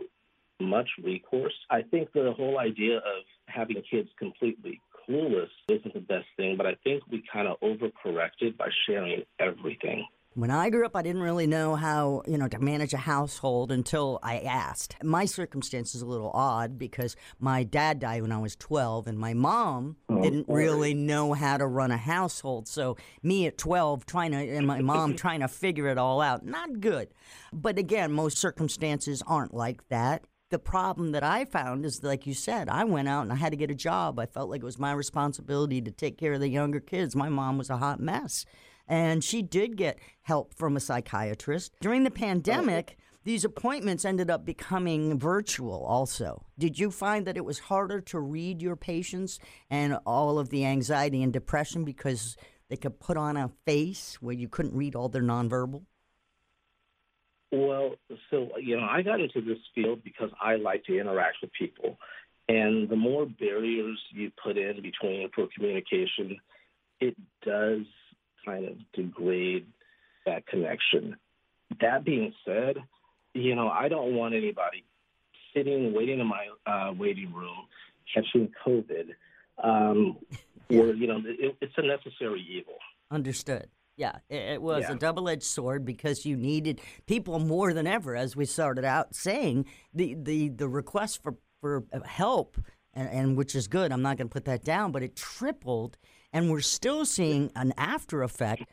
much 0.60 0.88
recourse. 1.02 1.54
I 1.70 1.82
think 1.82 2.12
the 2.12 2.32
whole 2.36 2.58
idea 2.58 2.98
of 2.98 3.24
having 3.46 3.82
kids 3.90 4.08
completely 4.18 4.80
clueless 5.08 5.48
isn't 5.68 5.92
the 5.92 6.00
best 6.00 6.26
thing, 6.36 6.56
but 6.56 6.66
I 6.66 6.76
think 6.84 7.02
we 7.10 7.22
kind 7.30 7.48
of 7.48 7.58
overcorrected 7.60 8.56
by 8.56 8.68
sharing 8.86 9.22
everything. 9.38 10.06
When 10.36 10.50
I 10.50 10.68
grew 10.68 10.84
up, 10.84 10.96
I 10.96 11.02
didn't 11.02 11.22
really 11.22 11.46
know 11.46 11.76
how, 11.76 12.22
you 12.26 12.36
know, 12.36 12.48
to 12.48 12.58
manage 12.58 12.92
a 12.92 12.98
household 12.98 13.70
until 13.70 14.18
I 14.20 14.40
asked. 14.40 14.96
My 15.00 15.26
circumstance 15.26 15.94
is 15.94 16.02
a 16.02 16.06
little 16.06 16.32
odd 16.34 16.76
because 16.76 17.14
my 17.38 17.62
dad 17.62 18.00
died 18.00 18.22
when 18.22 18.32
I 18.32 18.38
was 18.38 18.56
12 18.56 19.06
and 19.06 19.16
my 19.16 19.32
mom 19.32 19.96
oh, 20.08 20.20
didn't 20.20 20.48
boy. 20.48 20.54
really 20.54 20.92
know 20.92 21.34
how 21.34 21.56
to 21.56 21.66
run 21.68 21.92
a 21.92 21.96
household. 21.96 22.66
So 22.66 22.96
me 23.22 23.46
at 23.46 23.58
12 23.58 24.06
trying 24.06 24.32
to 24.32 24.38
and 24.38 24.66
my 24.66 24.80
mom 24.80 25.14
trying 25.16 25.38
to 25.38 25.46
figure 25.46 25.86
it 25.86 25.98
all 25.98 26.20
out, 26.20 26.44
not 26.44 26.80
good. 26.80 27.14
But 27.52 27.78
again, 27.78 28.10
most 28.10 28.36
circumstances 28.36 29.22
aren't 29.28 29.54
like 29.54 29.88
that 29.88 30.24
the 30.50 30.58
problem 30.60 31.10
that 31.12 31.24
I 31.24 31.46
found 31.46 31.84
is, 31.84 32.04
like 32.04 32.28
you 32.28 32.34
said, 32.34 32.68
I 32.68 32.84
went 32.84 33.08
out 33.08 33.22
and 33.22 33.32
I 33.32 33.34
had 33.34 33.50
to 33.50 33.56
get 33.56 33.72
a 33.72 33.74
job. 33.74 34.20
I 34.20 34.26
felt 34.26 34.50
like 34.50 34.60
it 34.60 34.64
was 34.64 34.78
my 34.78 34.92
responsibility 34.92 35.80
to 35.80 35.90
take 35.90 36.16
care 36.16 36.34
of 36.34 36.38
the 36.38 36.48
younger 36.48 36.78
kids. 36.78 37.16
My 37.16 37.28
mom 37.28 37.58
was 37.58 37.70
a 37.70 37.78
hot 37.78 37.98
mess 37.98 38.44
and 38.86 39.22
she 39.22 39.42
did 39.42 39.76
get 39.76 39.98
help 40.22 40.54
from 40.54 40.76
a 40.76 40.80
psychiatrist. 40.80 41.72
During 41.80 42.04
the 42.04 42.10
pandemic, 42.10 42.96
these 43.24 43.44
appointments 43.44 44.04
ended 44.04 44.30
up 44.30 44.44
becoming 44.44 45.18
virtual 45.18 45.84
also. 45.84 46.44
Did 46.58 46.78
you 46.78 46.90
find 46.90 47.26
that 47.26 47.38
it 47.38 47.44
was 47.44 47.58
harder 47.58 48.00
to 48.02 48.20
read 48.20 48.60
your 48.60 48.76
patients 48.76 49.38
and 49.70 49.98
all 50.04 50.38
of 50.38 50.50
the 50.50 50.66
anxiety 50.66 51.22
and 51.22 51.32
depression 51.32 51.84
because 51.84 52.36
they 52.68 52.76
could 52.76 53.00
put 53.00 53.16
on 53.16 53.36
a 53.36 53.50
face 53.64 54.18
where 54.20 54.34
you 54.34 54.48
couldn't 54.48 54.74
read 54.74 54.94
all 54.94 55.08
their 55.08 55.22
nonverbal? 55.22 55.84
Well, 57.50 57.94
so, 58.30 58.50
you 58.60 58.76
know, 58.76 58.86
I 58.90 59.02
got 59.02 59.20
into 59.20 59.40
this 59.40 59.58
field 59.74 60.02
because 60.02 60.30
I 60.42 60.56
like 60.56 60.84
to 60.84 60.98
interact 60.98 61.36
with 61.40 61.52
people. 61.52 61.96
And 62.48 62.88
the 62.88 62.96
more 62.96 63.26
barriers 63.26 63.98
you 64.10 64.30
put 64.42 64.58
in 64.58 64.82
between 64.82 65.30
for 65.34 65.46
communication, 65.54 66.38
it 67.00 67.16
does 67.42 67.86
kind 68.44 68.66
of 68.66 68.76
degrade 68.92 69.66
that 70.26 70.46
connection. 70.46 71.16
That 71.80 72.04
being 72.04 72.32
said, 72.44 72.76
you 73.32 73.54
know, 73.54 73.68
I 73.68 73.88
don't 73.88 74.14
want 74.14 74.34
anybody 74.34 74.84
sitting 75.54 75.92
waiting 75.94 76.20
in 76.20 76.26
my 76.26 76.46
uh, 76.66 76.92
waiting 76.92 77.32
room 77.32 77.66
catching 78.12 78.50
COVID. 78.66 79.10
Um. 79.62 80.18
Where 80.68 80.94
you 80.94 81.06
know 81.06 81.20
it, 81.24 81.56
it's 81.60 81.74
a 81.76 81.82
necessary 81.82 82.44
evil. 82.50 82.78
Understood. 83.10 83.68
Yeah, 83.96 84.16
it, 84.28 84.60
was 84.60 84.84
yeah. 84.84 84.92
a 84.92 84.94
double-edged 84.96 85.44
sword 85.44 85.84
because 85.84 86.26
you 86.26 86.36
needed 86.36 86.80
people 87.06 87.38
more 87.38 87.72
than 87.72 87.86
ever, 87.86 88.16
as 88.16 88.34
we 88.34 88.44
started 88.44 88.84
out 88.84 89.14
saying. 89.14 89.66
The 89.92 90.16
the 90.18 90.48
the 90.48 90.68
request 90.68 91.22
for 91.22 91.34
for 91.60 91.84
help 92.04 92.56
and, 92.94 93.08
and 93.08 93.36
which 93.36 93.54
is 93.54 93.68
good. 93.68 93.92
I'm 93.92 94.02
not 94.02 94.16
going 94.16 94.28
to 94.28 94.32
put 94.32 94.46
that 94.46 94.64
down, 94.64 94.92
but 94.92 95.02
it 95.02 95.16
tripled, 95.16 95.96
and 96.34 96.50
we're 96.50 96.60
still 96.60 97.06
seeing 97.06 97.50
an 97.56 97.72
after 97.78 98.22
effect. 98.22 98.64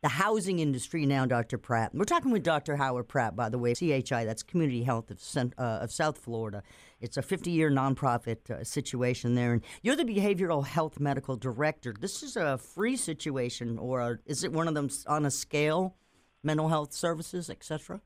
The 0.00 0.08
housing 0.08 0.60
industry 0.60 1.04
now, 1.04 1.26
Dr. 1.26 1.58
Pratt. 1.58 1.92
We're 1.92 2.04
talking 2.04 2.30
with 2.30 2.44
Dr. 2.44 2.76
Howard 2.76 3.08
Pratt, 3.08 3.34
by 3.34 3.48
the 3.48 3.58
way, 3.58 3.74
CHI, 3.74 4.24
that's 4.24 4.44
Community 4.44 4.84
Health 4.84 5.10
of, 5.10 5.52
uh, 5.58 5.62
of 5.82 5.90
South 5.90 6.18
Florida. 6.18 6.62
It's 7.00 7.16
a 7.16 7.22
50 7.22 7.50
year 7.50 7.68
nonprofit 7.68 8.48
uh, 8.48 8.62
situation 8.62 9.34
there. 9.34 9.52
And 9.52 9.62
you're 9.82 9.96
the 9.96 10.04
behavioral 10.04 10.64
health 10.64 11.00
medical 11.00 11.34
director. 11.34 11.92
This 11.98 12.22
is 12.22 12.36
a 12.36 12.58
free 12.58 12.96
situation, 12.96 13.76
or 13.76 14.00
a, 14.00 14.18
is 14.24 14.44
it 14.44 14.52
one 14.52 14.68
of 14.68 14.74
them 14.74 14.88
on 15.08 15.26
a 15.26 15.32
scale, 15.32 15.96
mental 16.44 16.68
health 16.68 16.92
services, 16.92 17.50
et 17.50 17.64
cetera? 17.64 18.00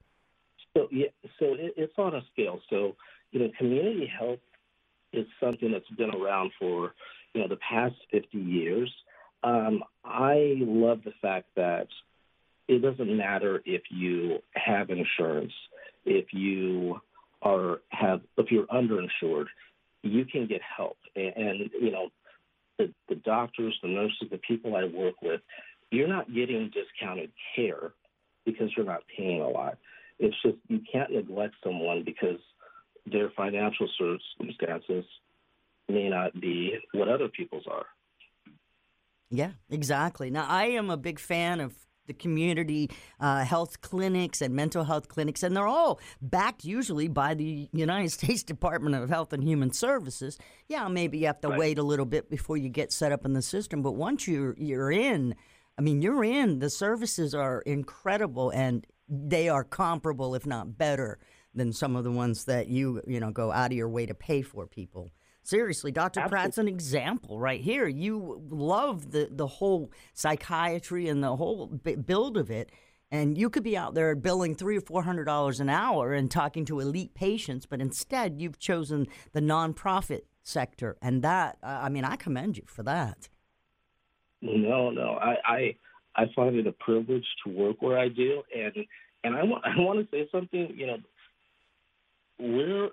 So 0.75 0.89
yeah, 0.91 1.09
so 1.39 1.53
it, 1.53 1.75
it's 1.77 1.93
on 1.99 2.15
a 2.15 2.23
scale. 2.33 2.59
So 2.71 2.97
you 3.33 3.41
know, 3.41 3.51
community 3.59 4.11
health 4.19 4.41
is 5.13 5.27
something 5.39 5.71
that's 5.71 5.91
been 5.91 6.15
around 6.15 6.53
for 6.59 6.95
you 7.35 7.43
know 7.43 7.49
the 7.49 7.57
past 7.57 7.95
50 8.11 8.39
years. 8.39 8.93
Um, 9.45 9.83
I 10.05 10.55
love 10.59 11.01
the 11.05 11.13
fact 11.21 11.49
that 11.57 11.89
it 12.69 12.81
doesn't 12.81 13.17
matter 13.17 13.61
if 13.65 13.83
you 13.91 14.39
have 14.55 14.91
insurance, 14.91 15.53
if 16.05 16.33
you 16.33 17.01
are 17.43 17.81
have 17.89 18.21
if 18.37 18.51
you're 18.51 18.67
underinsured, 18.67 19.47
you 20.03 20.25
can 20.25 20.47
get 20.47 20.61
help. 20.63 20.97
And, 21.17 21.33
and 21.37 21.71
you 21.81 21.91
know, 21.91 22.11
the, 22.79 22.93
the 23.09 23.17
doctors, 23.17 23.77
the 23.83 23.89
nurses, 23.89 24.29
the 24.31 24.39
people 24.39 24.77
I 24.77 24.85
work 24.85 25.21
with, 25.23 25.41
you're 25.91 26.09
not 26.09 26.33
getting 26.33 26.71
discounted 26.71 27.31
care 27.57 27.93
because 28.45 28.71
you're 28.77 28.87
not 28.87 29.03
paying 29.17 29.41
a 29.41 29.49
lot. 29.49 29.79
It's 30.19 30.37
just 30.43 30.57
you 30.69 30.81
can't 30.91 31.11
neglect 31.11 31.55
someone 31.65 32.05
because 32.05 32.39
their 33.11 33.31
financial 33.37 33.89
circumstances 33.99 35.05
may 35.89 36.09
not 36.09 36.39
be 36.41 36.75
what 36.93 37.09
other 37.09 37.29
people's 37.29 37.65
are. 37.71 37.87
Yeah, 39.31 39.53
exactly. 39.71 40.31
Now, 40.31 40.47
I 40.47 40.67
am 40.67 40.91
a 40.91 40.97
big 40.97 41.19
fan 41.19 41.61
of 41.61 41.75
the 42.07 42.13
community 42.13 42.91
uh, 43.21 43.45
health 43.45 43.81
clinics 43.81 44.43
and 44.43 44.55
mental 44.55 44.85
health 44.85 45.09
clinics, 45.09 45.43
and 45.43 45.57
they're 45.57 45.69
all 45.69 46.01
backed 46.21 46.65
usually 46.65 47.09
by 47.09 47.33
the 47.35 47.69
United 47.73 48.11
States 48.19 48.43
Department 48.43 48.95
of 48.97 49.09
Health 49.09 49.33
and 49.33 49.43
Human 49.45 49.73
Services. 49.73 50.37
Yeah, 50.69 50.89
maybe 50.89 51.19
you 51.19 51.27
have 51.27 51.41
to 51.43 51.49
Right. 51.49 51.59
wait 51.59 51.79
a 51.79 51.83
little 51.83 52.05
bit 52.05 52.29
before 52.29 52.57
you 52.57 52.69
get 52.69 52.93
set 52.93 53.13
up 53.13 53.25
in 53.25 53.33
the 53.33 53.43
system, 53.43 53.83
but 53.83 53.93
once 53.93 54.27
you're 54.29 54.55
you're 54.59 54.91
in, 54.91 55.35
I 55.79 55.83
mean, 55.83 56.03
you're 56.03 56.25
in. 56.25 56.59
The 56.59 56.69
services 56.71 57.35
are 57.35 57.63
incredible, 57.63 58.51
and 58.51 58.87
they 59.09 59.49
are 59.49 59.65
comparable, 59.65 60.35
if 60.35 60.45
not 60.45 60.77
better, 60.77 61.19
than 61.55 61.73
some 61.73 61.97
of 61.97 62.05
the 62.05 62.11
ones 62.13 62.45
that 62.47 62.67
you 62.69 63.01
you 63.07 63.21
know 63.21 63.31
go 63.31 63.51
out 63.53 63.71
of 63.71 63.77
your 63.77 63.89
way 63.89 64.05
to 64.07 64.15
pay 64.15 64.43
for 64.43 64.67
people. 64.67 65.13
Seriously, 65.43 65.91
Dr. 65.91 66.23
Pratt's 66.29 66.59
an 66.59 66.69
example 66.69 67.39
right 67.39 67.61
here. 67.61 67.89
You 67.89 68.43
love 68.49 69.11
the, 69.11 69.29
the 69.31 69.47
whole 69.47 69.91
psychiatry 70.15 71.09
and 71.09 71.23
the 71.23 71.35
whole 71.37 71.67
b- 71.67 71.97
build 71.97 72.37
of 72.37 72.51
it. 72.51 72.71
And 73.11 73.37
you 73.37 73.51
could 73.51 73.65
be 73.65 73.77
out 73.77 73.95
there 73.95 74.15
billing 74.15 74.55
three 74.55 74.79
or 74.79 74.81
four 74.81 75.03
hundred 75.03 75.25
dollars 75.25 75.61
an 75.61 75.69
hour 75.69 76.15
and 76.15 76.31
talking 76.31 76.65
to 76.67 76.81
elite 76.81 77.13
patients, 77.15 77.67
but 77.67 77.81
instead 77.81 78.41
you've 78.41 78.59
chosen 78.59 79.07
the 79.33 79.41
nonprofit 79.41 80.23
sector, 80.43 80.97
and 81.03 81.23
that 81.23 81.59
I 81.63 81.91
mean 81.91 82.07
I 82.07 82.17
commend 82.17 82.57
you 82.57 82.65
for 82.67 82.83
that. 82.85 83.29
No, 84.41 84.91
no, 84.91 85.19
I, 85.21 85.37
I 85.45 85.77
I 86.17 86.25
find 86.35 86.57
it 86.57 86.67
a 86.67 86.73
privilege 86.73 87.27
to 87.45 87.53
work 87.53 87.81
where 87.81 87.99
I 87.99 88.09
do, 88.09 88.43
and 88.57 88.73
and 89.25 89.37
I 89.37 89.43
want 89.45 89.65
I 89.67 89.79
want 89.79 89.99
to 90.01 90.17
say 90.17 90.29
something. 90.33 90.73
You 90.75 90.87
know, 90.87 90.97
we're 92.39 92.89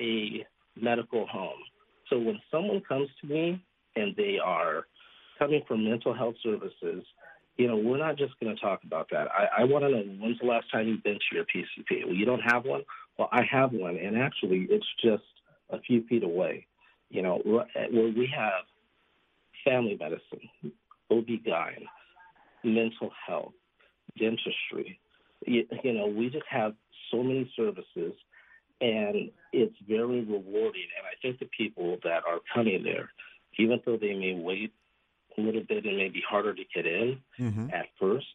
a 0.00 0.46
medical 0.80 1.26
home, 1.26 1.60
so 2.08 2.18
when 2.18 2.40
someone 2.50 2.80
comes 2.80 3.08
to 3.20 3.26
me 3.26 3.62
and 3.96 4.14
they 4.16 4.38
are 4.42 4.86
coming 5.38 5.62
from 5.66 5.84
mental 5.84 6.14
health 6.14 6.34
services, 6.42 7.04
you 7.56 7.66
know, 7.66 7.76
we're 7.76 7.98
not 7.98 8.16
just 8.16 8.38
going 8.40 8.54
to 8.54 8.60
talk 8.60 8.80
about 8.84 9.08
that. 9.10 9.28
I, 9.32 9.62
I 9.62 9.64
want 9.64 9.84
to 9.84 9.90
know 9.90 10.02
when's 10.20 10.38
the 10.38 10.46
last 10.46 10.70
time 10.72 10.86
you've 10.86 11.02
been 11.02 11.18
to 11.18 11.34
your 11.34 11.44
PCP. 11.44 12.06
Well, 12.06 12.14
you 12.14 12.24
don't 12.24 12.40
have 12.40 12.64
one. 12.64 12.82
Well, 13.18 13.28
I 13.32 13.42
have 13.50 13.72
one, 13.72 13.96
and 13.96 14.16
actually, 14.16 14.68
it's 14.70 14.86
just 15.02 15.24
a 15.70 15.80
few 15.80 16.04
feet 16.06 16.22
away. 16.22 16.66
You 17.10 17.22
know, 17.22 17.40
where 17.44 17.66
we 17.90 18.32
have 18.36 18.64
family 19.64 19.96
medicine, 19.98 20.48
OB-GYN, 21.10 21.84
mental 22.62 23.10
health, 23.26 23.54
dentistry. 24.18 25.00
You, 25.44 25.64
you 25.82 25.92
know, 25.94 26.06
we 26.06 26.30
just 26.30 26.46
have 26.48 26.74
so 27.10 27.22
many 27.22 27.50
services, 27.56 28.12
and 28.80 29.30
it's 29.52 29.76
very 29.88 30.20
rewarding. 30.20 30.88
And 30.96 31.06
I 31.06 31.16
think 31.20 31.38
the 31.38 31.48
people 31.56 31.98
that 32.04 32.22
are 32.28 32.40
coming 32.54 32.82
there, 32.82 33.10
even 33.58 33.80
though 33.84 33.96
they 33.96 34.14
may 34.14 34.34
wait 34.34 34.72
a 35.36 35.40
little 35.40 35.62
bit 35.68 35.84
and 35.84 35.96
may 35.96 36.08
be 36.08 36.22
harder 36.28 36.54
to 36.54 36.62
get 36.74 36.86
in 36.86 37.20
Mm-hmm. 37.38 37.70
at 37.72 37.86
first, 38.00 38.26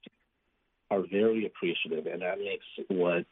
are 0.89 1.03
very 1.11 1.45
appreciative, 1.45 2.05
and 2.05 2.21
that 2.21 2.37
makes 2.39 2.65
what 2.87 3.25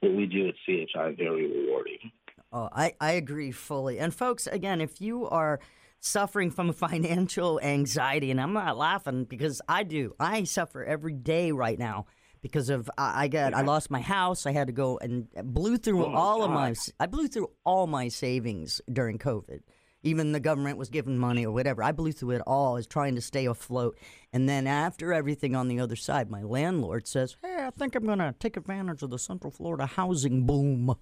what 0.00 0.12
we 0.12 0.26
do 0.26 0.48
at 0.48 0.54
CHI 0.64 1.14
very 1.16 1.46
rewarding. 1.46 2.12
Oh, 2.52 2.68
I, 2.72 2.94
I 3.00 3.12
agree 3.12 3.50
fully. 3.50 3.98
And 3.98 4.14
folks, 4.14 4.46
again, 4.46 4.80
if 4.80 5.00
you 5.00 5.28
are 5.28 5.58
suffering 6.00 6.50
from 6.50 6.72
financial 6.72 7.60
anxiety, 7.60 8.30
and 8.30 8.40
I'm 8.40 8.52
not 8.52 8.78
laughing 8.78 9.24
because 9.24 9.60
I 9.68 9.82
do, 9.82 10.14
I 10.20 10.44
suffer 10.44 10.84
every 10.84 11.14
day 11.14 11.50
right 11.50 11.78
now 11.78 12.06
because 12.40 12.70
of 12.70 12.90
I, 12.98 13.24
I 13.24 13.28
got 13.28 13.54
I 13.54 13.62
lost 13.62 13.90
my 13.90 14.00
house. 14.00 14.46
I 14.46 14.52
had 14.52 14.66
to 14.68 14.72
go 14.72 14.98
and 14.98 15.28
blew 15.44 15.76
through 15.76 16.04
Oh, 16.04 16.14
all 16.14 16.42
of 16.44 16.50
my 16.50 16.74
I 17.00 17.06
blew 17.06 17.28
through 17.28 17.50
all 17.64 17.86
my 17.86 18.08
savings 18.08 18.80
during 18.92 19.18
COVID. 19.18 19.60
Even 20.04 20.30
the 20.30 20.38
government 20.40 20.78
was 20.78 20.90
giving 20.90 21.18
money 21.18 21.44
or 21.44 21.50
whatever. 21.52 21.82
I 21.82 21.90
blew 21.90 22.12
through 22.12 22.30
it 22.30 22.42
all 22.46 22.76
as 22.76 22.86
trying 22.86 23.16
to 23.16 23.20
stay 23.20 23.46
afloat. 23.46 23.98
And 24.32 24.48
then 24.48 24.68
after 24.68 25.12
everything 25.12 25.56
on 25.56 25.66
the 25.66 25.80
other 25.80 25.96
side, 25.96 26.30
my 26.30 26.42
landlord 26.42 27.08
says, 27.08 27.36
Hey, 27.42 27.56
I 27.66 27.70
think 27.70 27.96
I'm 27.96 28.06
gonna 28.06 28.34
take 28.38 28.56
advantage 28.56 29.02
of 29.02 29.10
the 29.10 29.18
Central 29.18 29.50
Florida 29.50 29.86
housing 29.86 30.46
boom. 30.46 30.94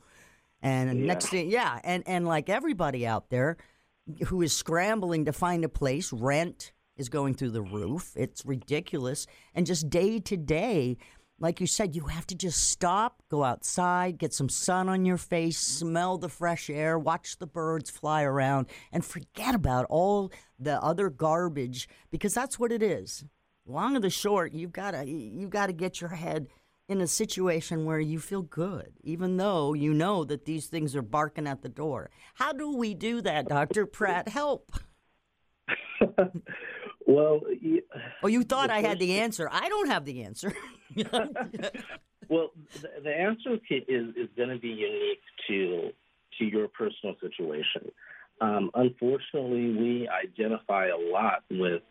And 0.63 1.01
Yeah. 1.01 1.07
next 1.07 1.27
thing, 1.29 1.51
yeah, 1.51 1.81
and 1.85 2.03
and 2.07 2.27
like 2.27 2.49
everybody 2.49 3.07
out 3.07 3.29
there 3.29 3.59
who 4.29 4.41
is 4.41 4.53
scrambling 4.57 5.25
to 5.27 5.33
find 5.33 5.65
a 5.65 5.69
place, 5.69 6.13
rent 6.13 6.73
is 6.97 7.11
going 7.11 7.35
through 7.35 7.51
the 7.51 7.63
roof. 7.63 8.13
It's 8.17 8.47
ridiculous, 8.47 9.27
and 9.55 9.67
just 9.67 9.91
day 9.91 10.19
to 10.21 10.37
day, 10.39 10.97
like 11.39 11.61
you 11.61 11.67
said, 11.67 11.95
you 11.95 12.05
have 12.05 12.27
to 12.29 12.35
just 12.35 12.71
stop, 12.71 13.23
go 13.29 13.45
outside, 13.45 14.19
get 14.19 14.33
some 14.33 14.49
sun 14.49 14.89
on 14.89 15.05
your 15.05 15.19
face, 15.19 15.59
smell 15.59 16.17
the 16.17 16.29
fresh 16.29 16.71
air, 16.71 16.99
watch 16.99 17.39
the 17.39 17.47
birds 17.47 17.91
fly 17.91 18.23
around, 18.23 18.67
and 18.91 19.05
forget 19.05 19.55
about 19.55 19.85
all 19.91 20.33
the 20.59 20.83
other 20.83 21.11
garbage 21.11 21.89
because 22.11 22.33
that's 22.33 22.59
what 22.59 22.73
it 22.73 22.83
is. 22.83 23.25
Long 23.67 23.97
or 23.97 24.01
the 24.01 24.11
short, 24.11 24.55
you've 24.55 24.73
got 24.73 24.93
to 24.93 25.05
you 25.07 25.49
got 25.49 25.67
to 25.67 25.73
get 25.73 26.01
your 26.01 26.11
head 26.11 26.49
in 26.89 27.01
a 27.01 27.07
situation 27.07 27.85
where 27.85 28.01
you 28.01 28.19
feel 28.19 28.43
good, 28.43 28.93
even 29.03 29.37
though 29.37 29.75
you 29.75 29.93
know 29.93 30.25
that 30.25 30.45
these 30.45 30.67
things 30.67 30.95
are 30.95 31.03
barking 31.03 31.47
at 31.47 31.63
the 31.63 31.69
door. 31.69 32.11
How 32.35 32.53
do 32.53 32.77
we 32.77 32.95
do 32.95 33.21
that, 33.23 33.49
Dr. 33.49 33.87
Pratt? 33.87 34.29
Help. 34.29 34.71
Well, 37.07 37.41
you, 37.61 37.83
Oh, 38.23 38.29
you 38.29 38.43
thought 38.43 38.71
I 38.71 38.81
had 38.81 38.99
the 38.99 39.21
answer. 39.21 39.49
I 39.51 39.69
don't 39.69 39.89
have 39.89 40.05
the 40.05 40.23
answer. 40.25 40.53
Well, 42.29 42.51
the, 42.81 42.89
the 43.05 43.15
answer 43.15 43.59
is 43.71 44.09
is 44.17 44.29
going 44.37 44.49
to 44.49 44.59
be 44.59 44.69
unique 44.69 45.23
to 45.49 45.91
to 46.39 46.45
your 46.45 46.69
personal 46.69 47.15
situation. 47.21 47.91
Um, 48.41 48.71
unfortunately, 48.75 49.73
we 49.73 50.09
identify 50.09 50.89
a 50.89 50.97
lot 50.97 51.45
with 51.51 51.83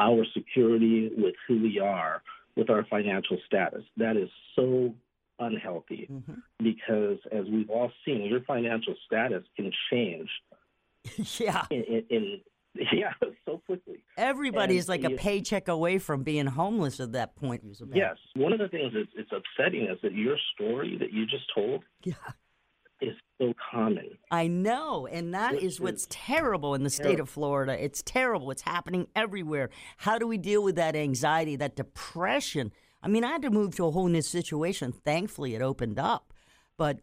our 0.00 0.24
security, 0.34 1.10
with 1.16 1.34
who 1.46 1.62
we 1.62 1.78
are, 1.78 2.22
with 2.56 2.70
our 2.70 2.84
financial 2.86 3.38
status. 3.46 3.84
That 3.96 4.16
is 4.16 4.28
so 4.56 4.94
unhealthy 5.38 6.08
because, 6.58 7.18
as 7.30 7.44
we've 7.46 7.70
all 7.70 7.92
seen, 8.04 8.24
your 8.24 8.40
financial 8.40 8.94
status 9.06 9.44
can 9.56 9.70
change. 9.90 10.28
yeah. 11.38 11.66
In, 11.70 11.82
in, 11.82 12.04
in 12.10 12.40
yeah, 12.92 13.12
so 13.44 13.60
quickly. 13.66 14.02
Everybody 14.16 14.74
And 14.74 14.80
is 14.80 14.88
like 14.88 15.04
a 15.04 15.10
paycheck 15.10 15.68
away 15.68 15.98
from 15.98 16.22
being 16.22 16.46
homeless 16.46 17.00
at 17.00 17.12
that 17.12 17.36
point. 17.36 17.62
Yes. 17.92 18.16
One 18.34 18.52
of 18.52 18.58
the 18.58 18.68
things 18.68 18.92
that's 18.94 19.10
it's 19.14 19.30
upsetting 19.30 19.82
is 19.82 19.98
that 20.02 20.14
your 20.14 20.36
story 20.54 20.96
that 20.98 21.12
you 21.12 21.26
just 21.26 21.44
told 21.54 21.84
Yeah. 22.04 22.14
is 23.00 23.14
so 23.38 23.52
common. 23.70 24.16
I 24.30 24.46
know, 24.46 25.06
and 25.06 25.34
that 25.34 25.54
Which 25.54 25.64
is 25.64 25.80
what's 25.80 26.02
is 26.02 26.06
terrible 26.08 26.74
in 26.74 26.82
the 26.82 26.90
state 26.90 27.20
of 27.20 27.28
Florida. 27.28 27.82
It's 27.82 28.02
terrible. 28.02 28.50
It's 28.50 28.62
happening 28.62 29.06
everywhere. 29.14 29.68
How 29.98 30.18
do 30.18 30.26
we 30.26 30.38
deal 30.38 30.62
with 30.62 30.76
that 30.76 30.96
anxiety, 30.96 31.56
that 31.56 31.76
depression? 31.76 32.72
I 33.02 33.08
mean, 33.08 33.24
I 33.24 33.32
had 33.32 33.42
to 33.42 33.50
move 33.50 33.74
to 33.76 33.84
a 33.86 33.90
whole 33.90 34.06
new 34.08 34.22
situation. 34.22 34.92
Thankfully, 34.92 35.54
it 35.54 35.60
opened 35.62 35.98
up, 35.98 36.32
but 36.78 37.00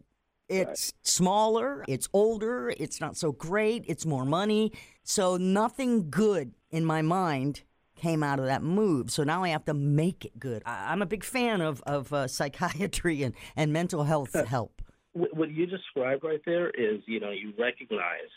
it's 0.50 0.92
smaller, 1.02 1.84
it's 1.86 2.08
older, 2.12 2.72
it's 2.76 3.00
not 3.00 3.16
so 3.16 3.32
great, 3.32 3.84
it's 3.86 4.04
more 4.04 4.24
money. 4.24 4.72
So 5.04 5.36
nothing 5.36 6.10
good 6.10 6.52
in 6.70 6.84
my 6.84 7.02
mind 7.02 7.62
came 7.96 8.22
out 8.22 8.38
of 8.38 8.46
that 8.46 8.62
move. 8.62 9.10
So 9.10 9.22
now 9.22 9.44
I 9.44 9.50
have 9.50 9.64
to 9.66 9.74
make 9.74 10.24
it 10.24 10.38
good. 10.38 10.62
I, 10.66 10.92
I'm 10.92 11.02
a 11.02 11.06
big 11.06 11.24
fan 11.24 11.60
of 11.60 11.82
of 11.86 12.12
uh, 12.12 12.26
psychiatry 12.38 13.22
and 13.22 13.34
and 13.56 13.72
mental 13.72 14.04
health 14.04 14.34
help. 14.48 14.82
What 15.12 15.34
what 15.36 15.50
you 15.50 15.66
described 15.66 16.24
right 16.24 16.42
there 16.44 16.70
is, 16.70 17.00
you 17.06 17.20
know, 17.20 17.30
you 17.30 17.52
recognized 17.58 18.32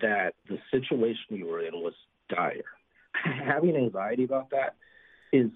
that 0.00 0.34
the 0.48 0.58
situation 0.70 1.36
you 1.36 1.46
were 1.46 1.64
in 1.64 1.74
was 1.74 1.94
dire. 2.28 2.62
Having 3.44 3.76
anxiety 3.76 4.24
about 4.24 4.50
that 4.50 4.76
is 5.32 5.50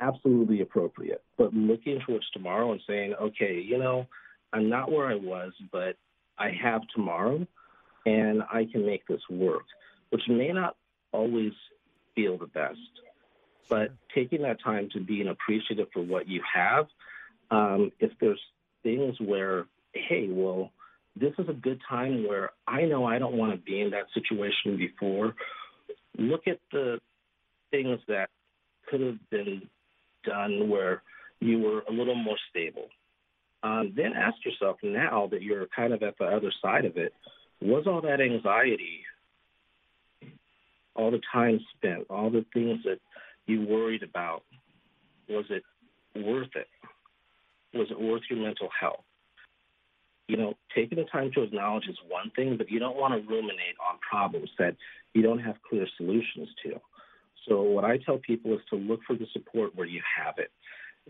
absolutely 0.00 0.60
appropriate. 0.62 1.22
But 1.36 1.54
looking 1.54 2.00
towards 2.06 2.28
tomorrow 2.30 2.72
and 2.72 2.80
saying, 2.86 3.14
okay, 3.20 3.60
you 3.60 3.78
know, 3.78 4.06
I'm 4.54 4.68
not 4.68 4.90
where 4.90 5.06
I 5.06 5.16
was, 5.16 5.52
but 5.72 5.96
I 6.38 6.50
have 6.62 6.82
tomorrow 6.94 7.44
and 8.06 8.42
I 8.42 8.66
can 8.70 8.86
make 8.86 9.06
this 9.06 9.20
work, 9.28 9.64
which 10.10 10.22
may 10.28 10.52
not 10.52 10.76
always 11.12 11.52
feel 12.14 12.38
the 12.38 12.46
best. 12.46 12.78
But 13.68 13.90
taking 14.14 14.42
that 14.42 14.62
time 14.62 14.88
to 14.92 15.00
being 15.00 15.28
appreciative 15.28 15.88
for 15.92 16.02
what 16.02 16.28
you 16.28 16.40
have, 16.54 16.86
um, 17.50 17.90
if 17.98 18.12
there's 18.20 18.40
things 18.82 19.16
where, 19.18 19.64
hey, 19.92 20.28
well, 20.30 20.70
this 21.16 21.32
is 21.38 21.48
a 21.48 21.52
good 21.52 21.80
time 21.88 22.26
where 22.26 22.50
I 22.68 22.82
know 22.82 23.04
I 23.04 23.18
don't 23.18 23.36
want 23.36 23.52
to 23.52 23.58
be 23.58 23.80
in 23.80 23.90
that 23.90 24.06
situation 24.12 24.76
before. 24.76 25.34
Look 26.16 26.46
at 26.46 26.60
the 26.70 27.00
things 27.70 27.98
that 28.06 28.28
could 28.88 29.00
have 29.00 29.30
been 29.30 29.62
done 30.24 30.68
where 30.68 31.02
you 31.40 31.58
were 31.58 31.82
a 31.88 31.92
little 31.92 32.14
more 32.14 32.36
stable. 32.50 32.88
Um, 33.64 33.94
then 33.96 34.12
ask 34.14 34.36
yourself 34.44 34.76
now 34.82 35.28
that 35.30 35.40
you're 35.40 35.66
kind 35.74 35.94
of 35.94 36.02
at 36.02 36.18
the 36.18 36.26
other 36.26 36.52
side 36.60 36.84
of 36.84 36.98
it, 36.98 37.14
was 37.62 37.84
all 37.86 38.02
that 38.02 38.20
anxiety, 38.20 39.00
all 40.94 41.10
the 41.10 41.22
time 41.32 41.58
spent, 41.74 42.04
all 42.10 42.28
the 42.28 42.44
things 42.52 42.80
that 42.84 42.98
you 43.46 43.66
worried 43.66 44.02
about, 44.02 44.42
was 45.30 45.46
it 45.48 45.62
worth 46.14 46.50
it? 46.54 46.68
Was 47.72 47.88
it 47.90 47.98
worth 47.98 48.22
your 48.28 48.38
mental 48.38 48.68
health? 48.78 49.02
You 50.28 50.36
know, 50.36 50.54
taking 50.74 50.98
the 50.98 51.04
time 51.04 51.30
to 51.34 51.42
acknowledge 51.42 51.88
is 51.88 51.96
one 52.06 52.30
thing, 52.36 52.56
but 52.58 52.70
you 52.70 52.78
don't 52.78 52.96
want 52.96 53.14
to 53.14 53.26
ruminate 53.26 53.76
on 53.80 53.98
problems 53.98 54.50
that 54.58 54.76
you 55.14 55.22
don't 55.22 55.38
have 55.38 55.56
clear 55.68 55.86
solutions 55.96 56.48
to. 56.64 56.80
So, 57.48 57.62
what 57.62 57.84
I 57.84 57.96
tell 57.98 58.18
people 58.18 58.52
is 58.54 58.60
to 58.70 58.76
look 58.76 59.00
for 59.06 59.16
the 59.16 59.26
support 59.32 59.74
where 59.74 59.86
you 59.86 60.02
have 60.18 60.34
it. 60.38 60.50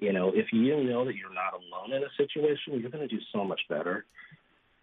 You 0.01 0.13
know, 0.13 0.33
if 0.35 0.53
you 0.53 0.83
know 0.83 1.05
that 1.05 1.15
you're 1.15 1.33
not 1.33 1.55
alone 1.55 1.93
in 1.93 2.03
a 2.03 2.11
situation, 2.17 2.81
you're 2.81 2.91
going 2.91 3.09
to 3.09 3.15
do 3.17 3.23
so 3.33 3.45
much 3.45 3.61
better. 3.69 4.05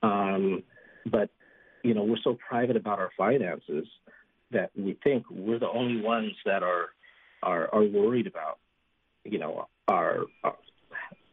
Um, 0.01 0.63
but, 1.05 1.29
you 1.83 1.93
know, 1.93 2.03
we're 2.03 2.17
so 2.23 2.37
private 2.49 2.77
about 2.77 2.99
our 2.99 3.11
finances 3.17 3.87
that 4.51 4.71
we 4.75 4.97
think 5.03 5.25
we're 5.29 5.59
the 5.59 5.69
only 5.69 6.01
ones 6.01 6.33
that 6.45 6.63
are 6.63 6.89
are, 7.43 7.73
are 7.73 7.83
worried 7.83 8.27
about, 8.27 8.59
you 9.23 9.39
know, 9.39 9.67
our, 9.87 10.25
our 10.43 10.55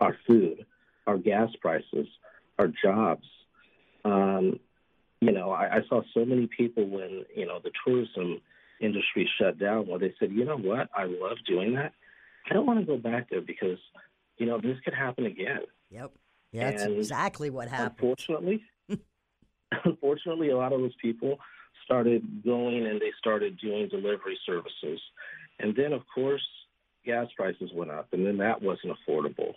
our 0.00 0.16
food, 0.26 0.64
our 1.06 1.18
gas 1.18 1.50
prices, 1.60 2.06
our 2.58 2.68
jobs. 2.68 3.26
Um, 4.04 4.58
you 5.20 5.32
know, 5.32 5.50
I, 5.50 5.78
I 5.78 5.80
saw 5.88 6.02
so 6.14 6.24
many 6.24 6.46
people 6.46 6.86
when 6.86 7.24
you 7.34 7.46
know 7.46 7.60
the 7.62 7.72
tourism 7.84 8.40
industry 8.80 9.28
shut 9.40 9.58
down 9.58 9.86
where 9.86 9.98
they 9.98 10.14
said, 10.18 10.32
you 10.32 10.44
know 10.44 10.56
what, 10.56 10.88
I 10.94 11.04
love 11.04 11.38
doing 11.46 11.74
that. 11.74 11.92
I 12.50 12.54
don't 12.54 12.66
want 12.66 12.80
to 12.80 12.86
go 12.86 12.96
back 12.96 13.30
there 13.30 13.40
because, 13.40 13.78
you 14.38 14.46
know, 14.46 14.60
this 14.60 14.76
could 14.84 14.94
happen 14.94 15.26
again. 15.26 15.60
Yep. 15.90 16.12
Yeah, 16.52 16.70
that's 16.70 16.84
And 16.84 16.96
exactly 16.96 17.50
what 17.50 17.68
happened. 17.68 17.90
Unfortunately, 18.00 18.62
unfortunately, 19.84 20.50
a 20.50 20.56
lot 20.56 20.72
of 20.72 20.80
those 20.80 20.94
people 21.00 21.38
started 21.84 22.22
going 22.44 22.86
and 22.86 23.00
they 23.00 23.12
started 23.18 23.58
doing 23.58 23.88
delivery 23.88 24.38
services. 24.46 25.00
And 25.58 25.74
then, 25.76 25.92
of 25.92 26.02
course, 26.14 26.44
gas 27.04 27.26
prices 27.36 27.70
went 27.74 27.90
up, 27.90 28.08
and 28.12 28.24
then 28.26 28.38
that 28.38 28.62
wasn't 28.62 28.94
affordable. 28.96 29.54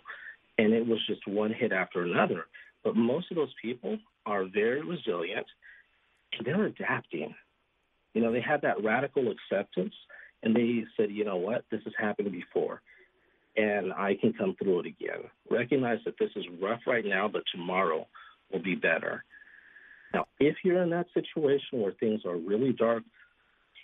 And 0.58 0.72
it 0.72 0.86
was 0.86 0.98
just 1.06 1.26
one 1.26 1.52
hit 1.52 1.72
after 1.72 2.02
another. 2.02 2.46
But 2.84 2.96
most 2.96 3.30
of 3.30 3.36
those 3.36 3.54
people 3.60 3.98
are 4.26 4.44
very 4.44 4.82
resilient 4.82 5.46
and 6.32 6.46
they're 6.46 6.64
adapting. 6.64 7.34
You 8.14 8.22
know, 8.22 8.32
they 8.32 8.40
had 8.40 8.62
that 8.62 8.82
radical 8.82 9.30
acceptance 9.30 9.94
and 10.42 10.54
they 10.54 10.84
said, 10.96 11.10
you 11.10 11.24
know 11.24 11.36
what, 11.36 11.64
this 11.70 11.80
has 11.84 11.94
happened 11.98 12.32
before 12.32 12.82
and 13.56 13.92
I 13.92 14.14
can 14.14 14.32
come 14.32 14.56
through 14.56 14.80
it 14.80 14.86
again. 14.86 15.24
Recognize 15.50 15.98
that 16.04 16.14
this 16.18 16.30
is 16.36 16.44
rough 16.60 16.80
right 16.86 17.04
now, 17.04 17.28
but 17.28 17.42
tomorrow 17.52 18.06
will 18.50 18.62
be 18.62 18.74
better. 18.74 19.24
Now, 20.14 20.26
if 20.40 20.56
you're 20.64 20.82
in 20.82 20.90
that 20.90 21.06
situation 21.14 21.80
where 21.80 21.92
things 21.92 22.22
are 22.24 22.36
really 22.36 22.72
dark, 22.72 23.02